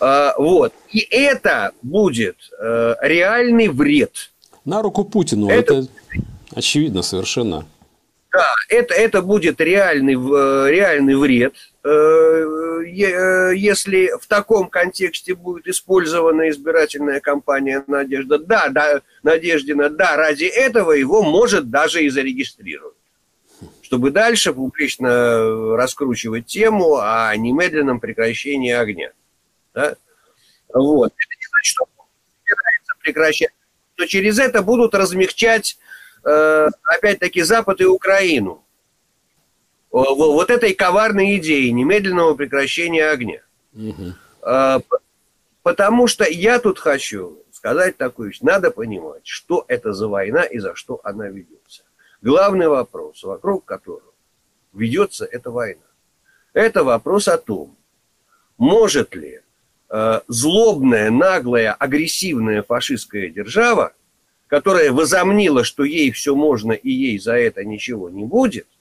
Э, 0.00 0.32
вот. 0.38 0.72
И 0.90 1.00
это 1.10 1.72
будет 1.82 2.36
э, 2.60 2.94
реальный 3.02 3.68
вред– 3.68 4.30
на 4.64 4.82
руку 4.82 5.04
Путину. 5.04 5.48
Это, 5.48 5.74
это 5.74 5.88
очевидно 6.54 7.02
совершенно. 7.02 7.66
Да, 8.32 8.54
это, 8.68 8.94
это 8.94 9.22
будет 9.22 9.60
реальный, 9.60 10.14
э, 10.14 10.70
реальный 10.70 11.16
вред, 11.16 11.54
если 12.86 14.10
в 14.18 14.26
таком 14.26 14.68
контексте 14.68 15.34
будет 15.34 15.66
использована 15.66 16.48
избирательная 16.48 17.20
кампания 17.20 17.84
Надежда. 17.86 18.38
Да, 18.38 18.70
да, 18.70 19.02
Надеждина, 19.22 19.90
да, 19.90 20.16
ради 20.16 20.44
этого 20.44 20.92
его 20.92 21.22
может 21.22 21.68
даже 21.68 22.02
и 22.02 22.08
зарегистрировать. 22.08 22.96
Чтобы 23.82 24.10
дальше 24.10 24.54
публично 24.54 25.76
раскручивать 25.76 26.46
тему 26.46 26.96
о 26.96 27.36
немедленном 27.36 28.00
прекращении 28.00 28.72
огня. 28.72 29.12
Да? 29.74 29.94
Вот. 30.72 31.12
Это 31.12 31.36
не 31.38 31.46
значит, 31.50 31.74
что 31.74 31.86
собирается 32.44 32.94
прекращать 33.02 33.50
то 33.96 34.06
через 34.06 34.38
это 34.38 34.62
будут 34.62 34.94
размягчать, 34.94 35.78
э, 36.24 36.68
опять-таки, 36.82 37.42
Запад 37.42 37.80
и 37.80 37.84
Украину. 37.84 38.63
Вот 39.96 40.50
этой 40.50 40.74
коварной 40.74 41.36
идеи 41.36 41.68
немедленного 41.68 42.34
прекращения 42.34 43.06
огня. 43.06 43.42
Угу. 43.74 44.82
Потому 45.62 46.06
что 46.08 46.24
я 46.28 46.58
тут 46.58 46.78
хочу 46.78 47.38
сказать 47.52 47.96
такую 47.96 48.30
вещь. 48.30 48.40
Надо 48.40 48.70
понимать, 48.70 49.24
что 49.24 49.64
это 49.68 49.92
за 49.92 50.08
война 50.08 50.42
и 50.42 50.58
за 50.58 50.74
что 50.74 51.00
она 51.04 51.28
ведется. 51.28 51.82
Главный 52.22 52.68
вопрос, 52.68 53.22
вокруг 53.22 53.64
которого 53.64 54.12
ведется 54.72 55.24
эта 55.24 55.50
война, 55.50 55.82
это 56.52 56.82
вопрос 56.82 57.28
о 57.28 57.38
том, 57.38 57.76
может 58.58 59.14
ли 59.14 59.44
Э, 59.96 60.22
злобная, 60.26 61.08
наглая, 61.08 61.72
агрессивная 61.72 62.64
фашистская 62.64 63.28
держава, 63.28 63.92
которая 64.48 64.90
возомнила, 64.90 65.62
что 65.62 65.84
ей 65.84 66.10
все 66.10 66.34
можно 66.34 66.72
и 66.72 66.90
ей 66.90 67.20
за 67.20 67.34
это 67.34 67.64
ничего 67.64 68.10
не 68.10 68.24
будет, 68.24 68.66
э, 68.66 68.73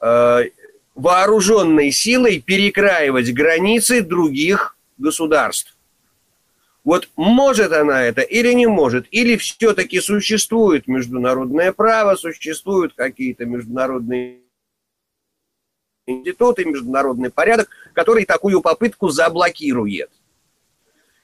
вооруженной 0.00 1.90
силой 1.92 2.40
перекраивать 2.40 3.32
границы 3.32 4.02
других 4.02 4.76
государств. 4.98 5.76
Вот 6.84 7.08
может 7.16 7.72
она 7.72 8.02
это 8.02 8.22
или 8.22 8.52
не 8.52 8.66
может, 8.66 9.06
или 9.10 9.36
все-таки 9.36 10.00
существует 10.00 10.88
международное 10.88 11.72
право, 11.72 12.16
существуют 12.16 12.94
какие-то 12.94 13.44
международные 13.44 14.40
институты, 16.06 16.64
международный 16.64 17.30
порядок, 17.30 17.68
который 17.92 18.24
такую 18.24 18.60
попытку 18.62 19.10
заблокирует. 19.10 20.10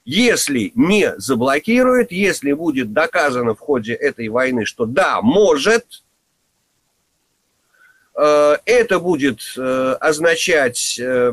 Если 0.05 0.71
не 0.75 1.13
заблокирует, 1.17 2.11
если 2.11 2.53
будет 2.53 2.93
доказано 2.93 3.55
в 3.55 3.59
ходе 3.59 3.93
этой 3.93 4.29
войны, 4.29 4.63
что 4.63 4.85
да, 4.85 5.21
может, 5.21 5.83
э, 5.83 6.06
это 8.65 8.99
будет 8.99 9.41
э, 9.57 9.97
означать 9.99 10.99
э, 10.99 11.31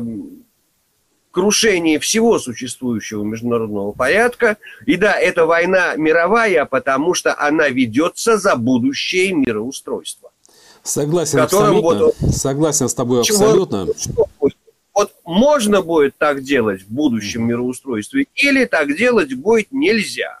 крушение 1.31 1.99
всего 1.99 2.37
существующего 2.37 3.23
международного 3.23 3.91
порядка. 3.91 4.57
И 4.85 4.95
да, 4.95 5.19
это 5.19 5.45
война 5.45 5.95
мировая, 5.95 6.65
потому 6.65 7.13
что 7.13 7.37
она 7.39 7.69
ведется 7.69 8.37
за 8.37 8.55
будущее 8.55 9.33
мироустройство. 9.33 10.31
Согласен 10.83 11.39
абсолютно. 11.39 11.81
Вот, 11.81 12.15
Согласен 12.31 12.87
с 12.87 12.93
тобой 12.93 13.21
абсолютно. 13.21 13.87
Вот 14.93 15.11
можно 15.25 15.81
будет 15.81 16.17
так 16.17 16.41
делать 16.41 16.83
в 16.83 16.87
будущем 16.87 17.47
мироустройстве, 17.47 18.27
или 18.35 18.63
так 18.63 18.95
делать 18.95 19.33
будет 19.33 19.71
нельзя. 19.71 20.39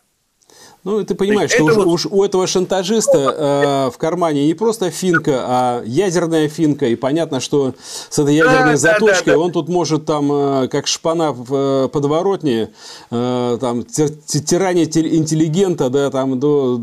Ну, 0.85 1.03
ты 1.03 1.15
понимаешь, 1.15 1.49
что 1.49 1.63
уж, 1.63 1.75
вот... 1.77 1.87
уж 1.87 2.05
у 2.05 2.23
этого 2.23 2.45
шантажиста 2.45 3.17
э, 3.17 3.91
в 3.91 3.97
кармане 3.97 4.45
не 4.45 4.53
просто 4.53 4.91
финка, 4.91 5.43
а 5.43 5.83
ядерная 5.83 6.47
финка. 6.47 6.85
И 6.85 6.95
понятно, 6.95 7.39
что 7.39 7.73
с 7.81 8.19
этой 8.19 8.35
ядерной 8.35 8.73
да, 8.73 8.77
заточкой 8.77 9.33
да, 9.33 9.39
да, 9.39 9.39
он 9.39 9.51
тут 9.51 9.67
может 9.67 10.05
там, 10.05 10.31
э, 10.31 10.67
как 10.67 10.85
шпана 10.85 11.31
в 11.31 11.85
э, 11.85 11.87
подворотне, 11.87 12.69
э, 13.09 13.57
там, 13.59 13.83
тиранить 13.83 14.95
интеллигента, 14.95 15.89
да, 15.89 16.11
там, 16.11 16.39
до, 16.39 16.79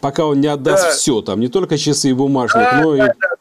пока 0.00 0.26
он 0.26 0.40
не 0.40 0.48
отдаст 0.48 0.82
да. 0.82 0.90
все. 0.90 1.22
Там 1.22 1.38
не 1.38 1.46
только 1.46 1.78
часы 1.78 2.10
и 2.10 2.14
бумажник, 2.14 2.64
да, 2.64 2.80
но 2.82 2.96
да, 2.96 3.04
и... 3.04 3.06
Да, 3.06 3.35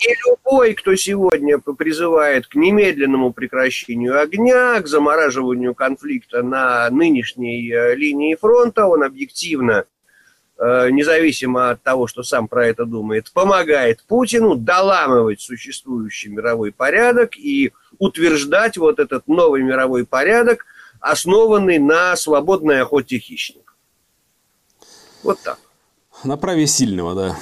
и 0.00 0.16
любой, 0.26 0.74
кто 0.74 0.94
сегодня 0.96 1.58
призывает 1.58 2.46
к 2.46 2.54
немедленному 2.54 3.32
прекращению 3.32 4.20
огня, 4.20 4.80
к 4.80 4.86
замораживанию 4.86 5.74
конфликта 5.74 6.42
на 6.42 6.88
нынешней 6.90 7.70
э, 7.70 7.94
линии 7.94 8.34
фронта, 8.34 8.86
он 8.86 9.02
объективно, 9.02 9.84
э, 10.58 10.90
независимо 10.90 11.70
от 11.70 11.82
того, 11.82 12.06
что 12.06 12.22
сам 12.22 12.48
про 12.48 12.66
это 12.66 12.86
думает, 12.86 13.30
помогает 13.32 14.02
Путину 14.08 14.56
доламывать 14.56 15.42
существующий 15.42 16.30
мировой 16.30 16.72
порядок 16.72 17.36
и 17.36 17.72
утверждать 17.98 18.78
вот 18.78 18.98
этот 18.98 19.28
новый 19.28 19.62
мировой 19.62 20.06
порядок, 20.06 20.64
основанный 21.00 21.78
на 21.78 22.16
свободной 22.16 22.80
охоте 22.80 23.18
хищников. 23.18 23.76
Вот 25.22 25.38
так. 25.40 25.58
На 26.24 26.38
праве 26.38 26.66
сильного, 26.66 27.14
да. 27.14 27.36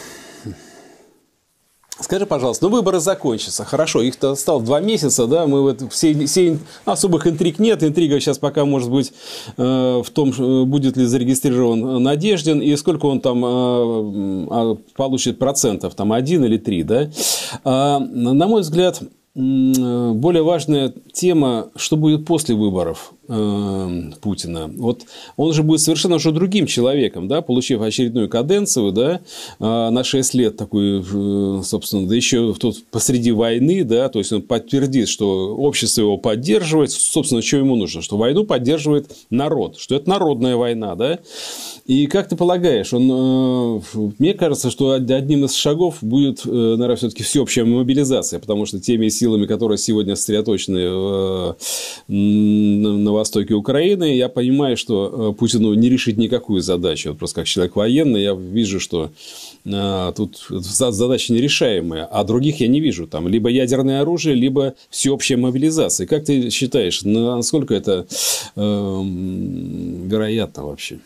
Скажи, 2.00 2.26
пожалуйста, 2.26 2.66
ну 2.66 2.76
выборы 2.76 3.00
закончатся, 3.00 3.64
хорошо, 3.64 4.02
их-то 4.02 4.36
стало 4.36 4.62
два 4.62 4.80
месяца, 4.80 5.26
да, 5.26 5.46
мы 5.46 5.62
вот 5.62 5.92
все, 5.92 6.26
все 6.26 6.58
особых 6.84 7.26
интриг 7.26 7.58
нет, 7.58 7.82
интрига 7.82 8.20
сейчас 8.20 8.38
пока 8.38 8.64
может 8.64 8.88
быть 8.88 9.12
э, 9.56 10.02
в 10.04 10.08
том, 10.10 10.30
будет 10.70 10.96
ли 10.96 11.04
зарегистрирован 11.04 12.00
Надеждин 12.02 12.60
и 12.60 12.76
сколько 12.76 13.06
он 13.06 13.20
там 13.20 13.44
э, 13.44 13.48
а, 13.48 14.76
получит 14.94 15.40
процентов, 15.40 15.96
там 15.96 16.12
один 16.12 16.44
или 16.44 16.56
три, 16.56 16.84
да. 16.84 17.10
А, 17.64 17.98
на 17.98 18.46
мой 18.46 18.60
взгляд, 18.60 19.02
более 19.34 20.42
важная 20.42 20.92
тема, 21.12 21.68
что 21.76 21.96
будет 21.96 22.26
после 22.26 22.54
выборов 22.54 23.12
э, 23.12 23.17
Путина. 23.28 24.70
Вот 24.74 25.02
он 25.36 25.52
же 25.52 25.62
будет 25.62 25.82
совершенно 25.82 26.16
уже 26.16 26.32
другим 26.32 26.66
человеком, 26.66 27.28
да, 27.28 27.42
получив 27.42 27.82
очередную 27.82 28.26
каденцию, 28.28 28.90
да, 28.90 29.20
э, 29.60 29.90
на 29.90 30.02
6 30.02 30.32
лет 30.32 30.56
такую, 30.56 31.02
э, 31.02 31.62
собственно, 31.62 32.08
да 32.08 32.14
еще 32.14 32.54
тут 32.54 32.84
посреди 32.90 33.30
войны, 33.32 33.84
да, 33.84 34.08
то 34.08 34.18
есть 34.18 34.32
он 34.32 34.40
подтвердит, 34.40 35.08
что 35.08 35.54
общество 35.56 36.00
его 36.02 36.16
поддерживает, 36.16 36.90
собственно, 36.90 37.42
что 37.42 37.58
ему 37.58 37.76
нужно, 37.76 38.00
что 38.00 38.16
войну 38.16 38.44
поддерживает 38.44 39.10
народ, 39.28 39.78
что 39.78 39.96
это 39.96 40.08
народная 40.08 40.56
война, 40.56 40.94
да. 40.94 41.18
И 41.84 42.06
как 42.06 42.30
ты 42.30 42.36
полагаешь, 42.36 42.94
он, 42.94 43.82
мне 44.18 44.32
кажется, 44.32 44.70
что 44.70 44.92
одним 44.92 45.44
из 45.44 45.54
шагов 45.54 45.98
будет, 46.00 46.44
наверное, 46.44 46.96
все-таки 46.96 47.22
всеобщая 47.22 47.64
мобилизация, 47.64 48.40
потому 48.40 48.64
что 48.64 48.80
теми 48.80 49.08
силами, 49.08 49.44
которые 49.44 49.76
сегодня 49.76 50.16
сосредоточены 50.16 51.54
на 52.08 53.17
востоке 53.18 53.54
Украины, 53.54 54.16
я 54.16 54.28
понимаю, 54.28 54.76
что 54.76 55.34
Путину 55.38 55.74
не 55.74 55.88
решить 55.88 56.16
никакую 56.16 56.60
задачу. 56.60 57.10
Вот 57.10 57.18
просто 57.18 57.40
как 57.40 57.46
человек 57.46 57.76
военный, 57.76 58.22
я 58.22 58.34
вижу, 58.34 58.80
что 58.80 59.10
тут 59.64 60.46
задача 60.48 61.32
нерешаемая, 61.32 62.04
а 62.04 62.24
других 62.24 62.60
я 62.60 62.68
не 62.68 62.80
вижу. 62.80 63.06
Там 63.06 63.28
либо 63.28 63.48
ядерное 63.50 64.00
оружие, 64.00 64.34
либо 64.34 64.74
всеобщая 64.90 65.36
мобилизация. 65.36 66.06
Как 66.06 66.24
ты 66.24 66.50
считаешь, 66.50 67.02
насколько 67.04 67.74
это 67.74 68.06
э, 68.56 69.02
вероятно 70.06 70.64
вообще? 70.66 70.94
Э, 70.94 70.98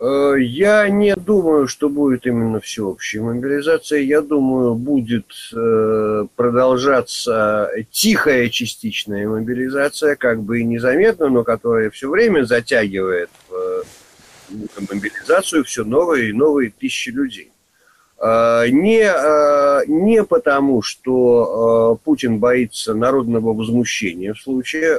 я 0.00 0.88
не 0.88 1.16
думаю, 1.16 1.66
что 1.66 1.88
будет 1.88 2.24
именно 2.24 2.60
всеобщая 2.60 3.20
мобилизация. 3.20 3.98
Я 4.00 4.20
думаю, 4.20 4.74
будет 4.76 5.26
э, 5.52 6.26
продолжаться 6.36 7.68
тихая 7.90 8.48
частичная 8.48 9.28
мобилизация, 9.28 10.14
как 10.14 10.42
бы 10.42 10.60
и 10.60 10.64
незаметно, 10.64 11.28
но 11.28 11.42
которая 11.42 11.90
все 11.90 12.08
время 12.08 12.44
затягивает 12.44 13.30
э, 13.50 13.82
мобилизацию 14.88 15.64
все 15.64 15.82
новые 15.84 16.30
и 16.30 16.32
новые 16.32 16.70
тысячи 16.70 17.10
людей. 17.10 17.50
Не, 18.20 19.06
не 19.86 20.24
потому, 20.24 20.82
что 20.82 22.00
Путин 22.02 22.38
боится 22.38 22.92
народного 22.92 23.52
возмущения 23.52 24.34
в 24.34 24.40
случае 24.40 24.98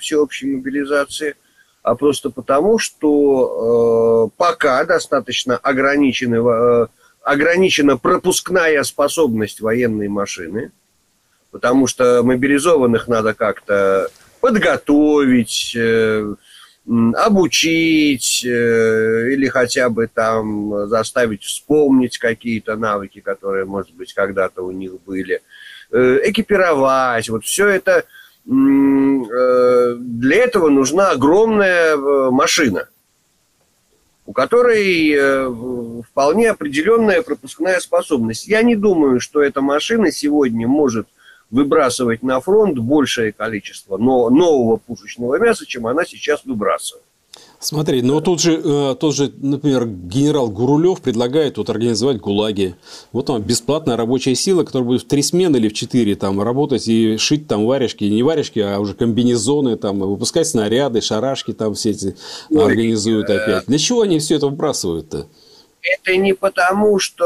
всеобщей 0.00 0.56
мобилизации– 0.56 1.36
а 1.82 1.94
просто 1.94 2.30
потому, 2.30 2.78
что 2.78 4.28
э, 4.30 4.36
пока 4.36 4.84
достаточно 4.84 5.56
ограничены, 5.56 6.36
э, 6.36 6.86
ограничена 7.22 7.96
пропускная 7.96 8.82
способность 8.82 9.60
военной 9.60 10.08
машины, 10.08 10.72
потому 11.50 11.86
что 11.86 12.22
мобилизованных 12.22 13.08
надо 13.08 13.34
как-то 13.34 14.08
подготовить, 14.40 15.74
э, 15.76 16.34
обучить 16.86 18.44
э, 18.44 19.32
или 19.32 19.48
хотя 19.48 19.88
бы 19.90 20.06
там 20.06 20.88
заставить 20.88 21.42
вспомнить 21.42 22.18
какие-то 22.18 22.76
навыки, 22.76 23.20
которые, 23.20 23.66
может 23.66 23.92
быть, 23.94 24.14
когда-то 24.14 24.62
у 24.62 24.70
них 24.70 24.92
были, 25.02 25.42
э, 25.90 26.20
экипировать. 26.24 27.28
Вот 27.28 27.44
все 27.44 27.68
это 27.68 28.04
для 28.48 30.36
этого 30.36 30.70
нужна 30.70 31.10
огромная 31.10 31.96
э, 31.96 32.30
машина, 32.30 32.88
у 34.24 34.32
которой 34.32 35.12
э, 35.12 36.02
вполне 36.02 36.50
определенная 36.50 37.20
пропускная 37.20 37.78
способность. 37.78 38.48
Я 38.48 38.62
не 38.62 38.74
думаю, 38.74 39.20
что 39.20 39.42
эта 39.42 39.60
машина 39.60 40.10
сегодня 40.12 40.66
может 40.66 41.08
выбрасывать 41.50 42.22
на 42.22 42.40
фронт 42.40 42.78
большее 42.78 43.32
количество 43.32 43.98
нового 43.98 44.76
пушечного 44.76 45.38
мяса, 45.38 45.66
чем 45.66 45.86
она 45.86 46.06
сейчас 46.06 46.44
выбрасывает. 46.46 47.04
Смотри, 47.60 48.02
ну 48.02 48.20
тут 48.20 48.40
же, 48.40 48.60
э, 48.62 48.94
тот 48.94 49.16
же, 49.16 49.32
например, 49.36 49.84
генерал 49.86 50.48
Гурулев 50.48 51.00
предлагает 51.00 51.58
вот 51.58 51.68
организовать 51.70 52.18
ГУЛАГи. 52.18 52.76
Вот 53.10 53.26
там 53.26 53.42
бесплатная 53.42 53.96
рабочая 53.96 54.36
сила, 54.36 54.62
которая 54.62 54.86
будет 54.86 55.02
в 55.02 55.08
три 55.08 55.22
смены 55.22 55.56
или 55.56 55.68
в 55.68 55.72
четыре 55.72 56.14
там 56.14 56.40
работать 56.40 56.86
и 56.86 57.16
шить 57.16 57.48
там 57.48 57.66
варежки, 57.66 58.04
не 58.04 58.22
варежки, 58.22 58.60
а 58.60 58.78
уже 58.78 58.94
комбинезоны, 58.94 59.76
там, 59.76 59.98
выпускать 59.98 60.46
снаряды, 60.46 61.00
шарашки 61.00 61.52
там 61.52 61.74
все 61.74 61.90
эти 61.90 62.16
Ой, 62.50 62.64
организуют 62.64 63.28
э... 63.28 63.36
опять. 63.38 63.66
Для 63.66 63.78
чего 63.78 64.02
они 64.02 64.20
все 64.20 64.36
это 64.36 64.46
выбрасывают-то? 64.46 65.26
Это 65.82 66.16
не 66.16 66.34
потому, 66.34 67.00
что 67.00 67.24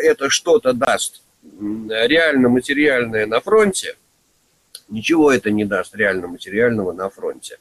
э, 0.00 0.06
это 0.06 0.30
что-то 0.30 0.72
даст 0.74 1.22
реально 1.60 2.48
материальное 2.48 3.26
на 3.26 3.40
фронте. 3.40 3.96
Ничего 4.88 5.32
это 5.32 5.50
не 5.50 5.64
даст 5.64 5.96
реально 5.96 6.28
материального 6.28 6.92
на 6.92 7.10
фронте. 7.10 7.58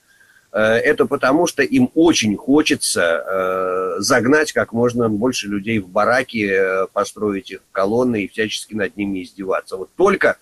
Э, 0.52 0.60
это 0.60 1.06
потому, 1.06 1.48
что 1.48 1.64
им 1.64 1.90
очень 1.96 2.36
хочется 2.36 3.02
э, 3.02 3.96
загнать 4.00 4.52
как 4.52 4.74
можно 4.74 5.10
больше 5.10 5.48
людей 5.48 5.80
в 5.80 5.88
бараки, 5.88 6.50
э, 6.52 6.88
построить 6.92 7.52
их 7.52 7.62
колонны 7.72 8.24
и 8.24 8.28
всячески 8.28 8.74
над 8.74 8.98
ними 8.98 9.24
издеваться. 9.24 9.78
Вот 9.78 9.90
только, 9.96 10.38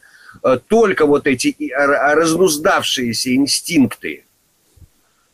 только 0.68 1.06
вот 1.06 1.28
эти 1.28 1.56
разнуздавшиеся 1.72 3.36
инстинкты 3.36 4.24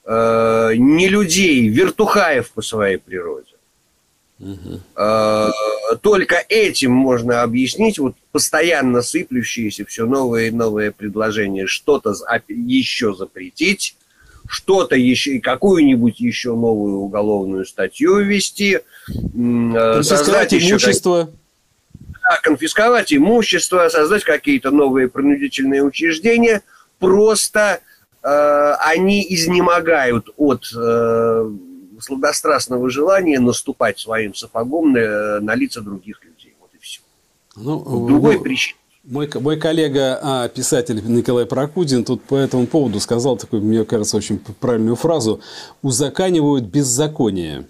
не 0.08 1.08
людей, 1.10 1.68
вертухаев 1.68 2.52
по 2.52 2.62
своей 2.62 2.98
природе, 2.98 3.48
Угу. 4.38 4.82
Только 6.02 6.44
этим 6.50 6.92
можно 6.92 7.42
объяснить 7.42 8.00
вот 8.00 8.16
постоянно 8.34 9.02
сыплющиеся 9.02 9.86
все 9.86 10.06
новые 10.06 10.50
и 10.50 10.52
новые 10.52 10.92
предложения 10.92 11.68
что-то 11.68 12.14
еще 12.50 13.16
запретить, 13.16 13.96
что-то 14.48 14.96
еще, 14.96 15.40
какую-нибудь 15.40 16.20
еще 16.20 16.56
новую 16.56 16.98
уголовную 16.98 17.66
статью 17.66 18.20
ввести, 18.20 18.80
э, 19.10 20.04
создать 20.04 20.54
имущество. 20.54 21.30
Да, 21.94 22.40
конфисковать 22.42 23.14
имущество, 23.14 23.88
создать 23.90 24.24
какие-то 24.24 24.72
новые 24.72 25.08
принудительные 25.10 25.84
учреждения. 25.84 26.64
Просто 27.00 27.82
э, 28.24 28.74
они 28.80 29.26
изнемогают 29.30 30.30
от 30.38 30.66
э, 30.76 31.52
сладострастного 32.00 32.90
желания 32.90 33.40
наступать 33.40 34.00
своим 34.00 34.34
сапогом 34.34 34.94
на, 34.94 35.40
на 35.40 35.56
лица 35.56 35.82
других 35.82 36.24
людей. 36.24 36.56
Вот 36.60 36.70
и 36.74 36.78
все. 36.80 37.02
Ну, 37.56 38.08
Другой 38.08 38.38
вы... 38.38 38.44
причины. 38.44 38.80
Мой, 39.08 39.30
мой 39.40 39.58
коллега, 39.58 40.20
а, 40.22 40.48
писатель 40.48 41.00
Николай 41.06 41.46
Прокудин, 41.46 42.04
тут 42.04 42.24
по 42.24 42.36
этому 42.36 42.66
поводу 42.66 43.00
сказал 43.00 43.38
такую, 43.38 43.62
мне 43.62 43.86
кажется, 43.86 44.18
очень 44.18 44.40
правильную 44.40 44.96
фразу 44.96 45.42
«узаканивают 45.84 46.66
беззаконие». 46.66 47.68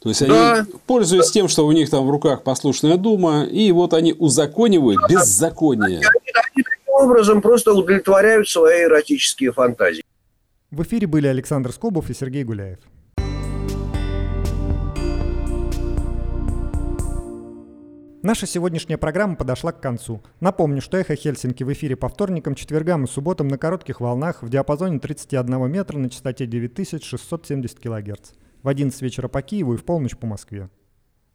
То 0.00 0.08
есть 0.08 0.26
да. 0.26 0.54
они 0.54 0.66
пользуются 0.86 1.32
тем, 1.32 1.46
что 1.46 1.64
у 1.64 1.70
них 1.70 1.88
там 1.88 2.04
в 2.06 2.10
руках 2.10 2.42
послушная 2.42 2.96
дума, 2.96 3.44
и 3.44 3.70
вот 3.70 3.94
они 3.94 4.14
узаконивают 4.18 4.98
беззаконие. 5.08 5.98
Они, 5.98 6.06
они 6.54 6.62
таким 6.64 6.92
образом 6.92 7.40
просто 7.40 7.72
удовлетворяют 7.72 8.48
свои 8.48 8.82
эротические 8.82 9.52
фантазии. 9.52 10.02
В 10.72 10.82
эфире 10.82 11.06
были 11.06 11.28
Александр 11.28 11.70
Скобов 11.70 12.10
и 12.10 12.14
Сергей 12.14 12.42
Гуляев. 12.42 12.78
Наша 18.22 18.46
сегодняшняя 18.46 18.98
программа 18.98 19.34
подошла 19.34 19.72
к 19.72 19.80
концу. 19.80 20.22
Напомню, 20.38 20.80
что 20.80 20.96
«Эхо 20.96 21.16
Хельсинки» 21.16 21.64
в 21.64 21.72
эфире 21.72 21.96
по 21.96 22.08
вторникам, 22.08 22.54
четвергам 22.54 23.02
и 23.02 23.08
субботам 23.08 23.48
на 23.48 23.58
коротких 23.58 24.00
волнах 24.00 24.44
в 24.44 24.48
диапазоне 24.48 25.00
31 25.00 25.68
метра 25.68 25.98
на 25.98 26.08
частоте 26.08 26.46
9670 26.46 27.80
кГц. 27.80 28.30
В 28.62 28.68
11 28.68 29.02
вечера 29.02 29.26
по 29.26 29.42
Киеву 29.42 29.74
и 29.74 29.76
в 29.76 29.84
полночь 29.84 30.16
по 30.16 30.28
Москве. 30.28 30.70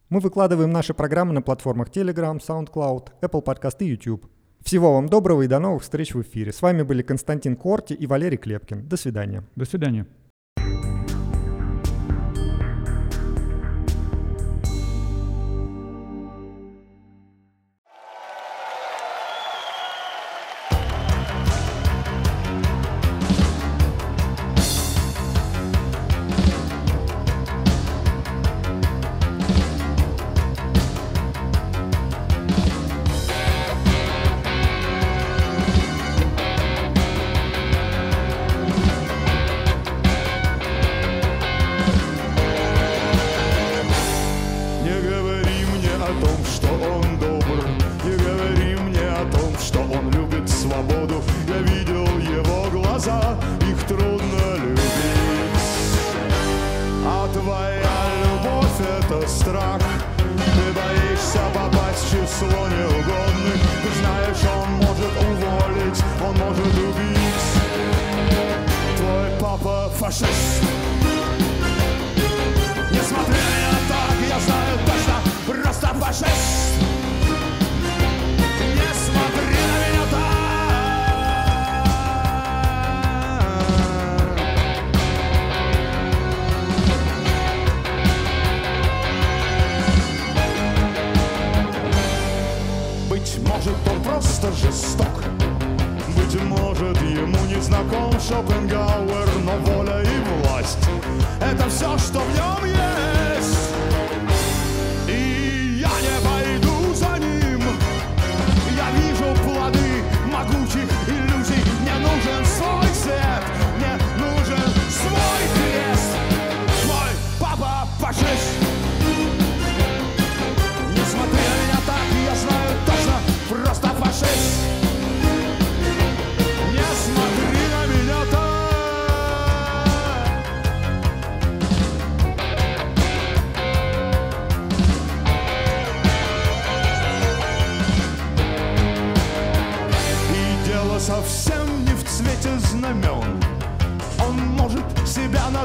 Мы 0.07 0.21
выкладываем 0.21 0.71
наши 0.71 0.93
программы 0.93 1.33
на 1.33 1.41
платформах 1.41 1.89
Telegram, 1.89 2.39
SoundCloud, 2.39 3.09
Apple 3.21 3.43
Podcast 3.43 3.75
и 3.79 3.87
YouTube. 3.87 4.25
Всего 4.63 4.93
вам 4.93 5.09
доброго 5.09 5.41
и 5.41 5.47
до 5.47 5.59
новых 5.59 5.83
встреч 5.83 6.13
в 6.13 6.21
эфире. 6.21 6.53
С 6.53 6.61
вами 6.61 6.83
были 6.83 7.01
Константин 7.01 7.57
Корти 7.57 7.95
и 7.95 8.07
Валерий 8.07 8.37
Клепкин. 8.37 8.87
До 8.87 8.95
свидания. 8.95 9.43
До 9.57 9.65
свидания. 9.65 10.07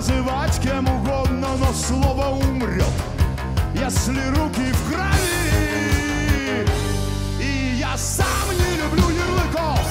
Называть 0.03 0.61
кем 0.61 0.89
угодно 0.89 1.49
Но 1.59 1.73
слово 1.73 2.31
умрет, 2.31 2.85
если 3.75 4.21
руки 4.31 4.73
в 4.73 4.93
крови. 4.93 6.67
И 7.41 7.77
я 7.79 7.97
сам 7.97 8.49
не 8.51 8.77
люблю 8.83 9.11
ярлыков 9.11 9.87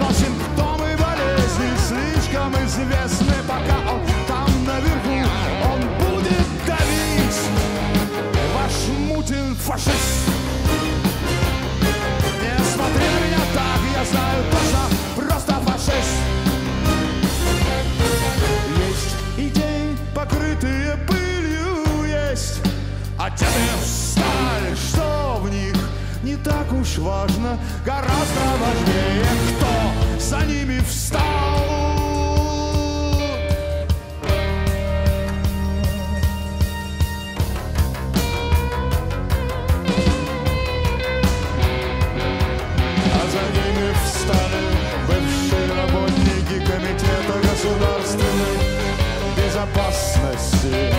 Но 0.00 0.10
симптомы 0.12 0.96
болезни 0.96 1.70
слишком 1.88 2.54
известны. 2.64 3.34
Пока 3.46 3.92
он 3.92 4.00
там 4.26 4.48
наверху, 4.66 5.28
он 5.72 5.80
будет 5.98 6.48
давить. 6.66 7.40
Ваш 8.54 8.74
Мутин 8.98 9.54
фашист. 9.54 10.28
Не 12.42 12.64
смотри 12.64 13.04
на 13.04 13.20
меня 13.26 13.42
так, 13.54 13.80
я 13.94 14.04
знаю 14.04 14.44
точно, 14.50 14.82
просто 15.16 15.52
фашист 15.60 16.39
покрытые 20.30 20.96
пылью, 21.06 22.04
есть. 22.06 22.60
Одеты 23.18 23.46
в 23.82 23.86
сталь, 23.86 24.76
что 24.76 25.40
в 25.42 25.50
них 25.50 25.76
не 26.22 26.36
так 26.36 26.72
уж 26.72 26.98
важно. 26.98 27.58
Гораздо 27.84 28.44
важнее, 28.60 29.26
кто 29.56 30.20
за 30.20 30.44
ними 30.46 30.80
встал 30.80 31.69
безопасности. 50.40 50.92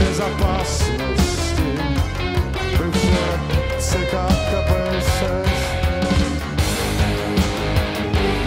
Безопасности. 0.00 1.00
Бывшая 2.78 3.34
ЦК 3.80 4.12
КПСС. 4.50 5.56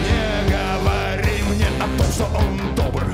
Не 0.06 0.28
говори 0.50 1.38
мне 1.50 1.70
о 1.80 1.88
том, 1.98 2.12
что 2.12 2.26
он 2.36 2.76
добр. 2.76 3.06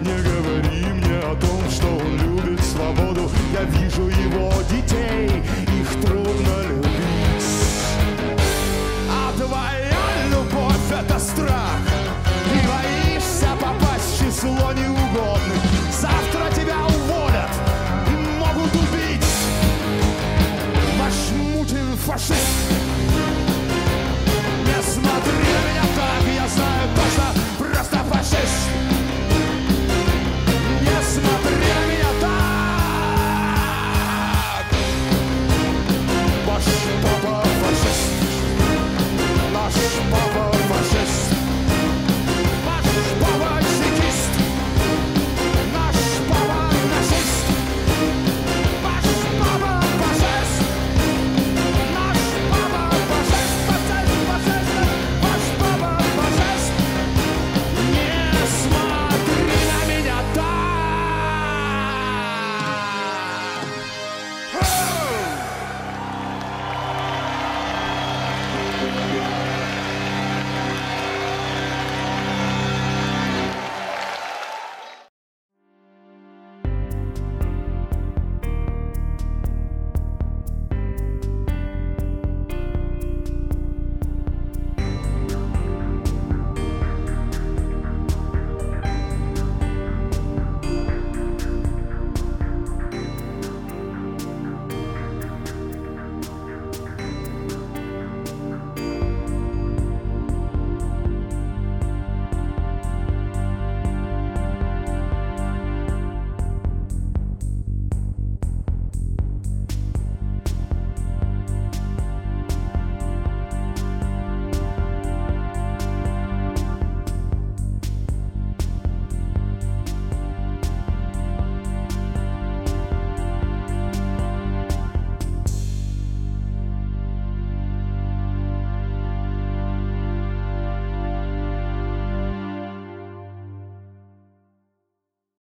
Не 0.00 0.22
говори 0.22 0.92
мне 0.92 1.18
о 1.18 1.34
том, 1.36 1.70
что 1.70 1.86
он 1.86 2.16
любит 2.18 2.60
свободу. 2.64 3.30
Я 3.52 3.62
вижу 3.64 4.08
его 4.08 4.52
детей, 4.70 5.42
их 5.80 5.90
трудно 6.02 6.62
любить. 6.68 7.44
А 9.08 9.32
твоя 9.36 10.28
любовь 10.30 10.90
это 10.90 11.18
страх 11.18 11.89
и 22.28 22.32
могут 22.32 22.69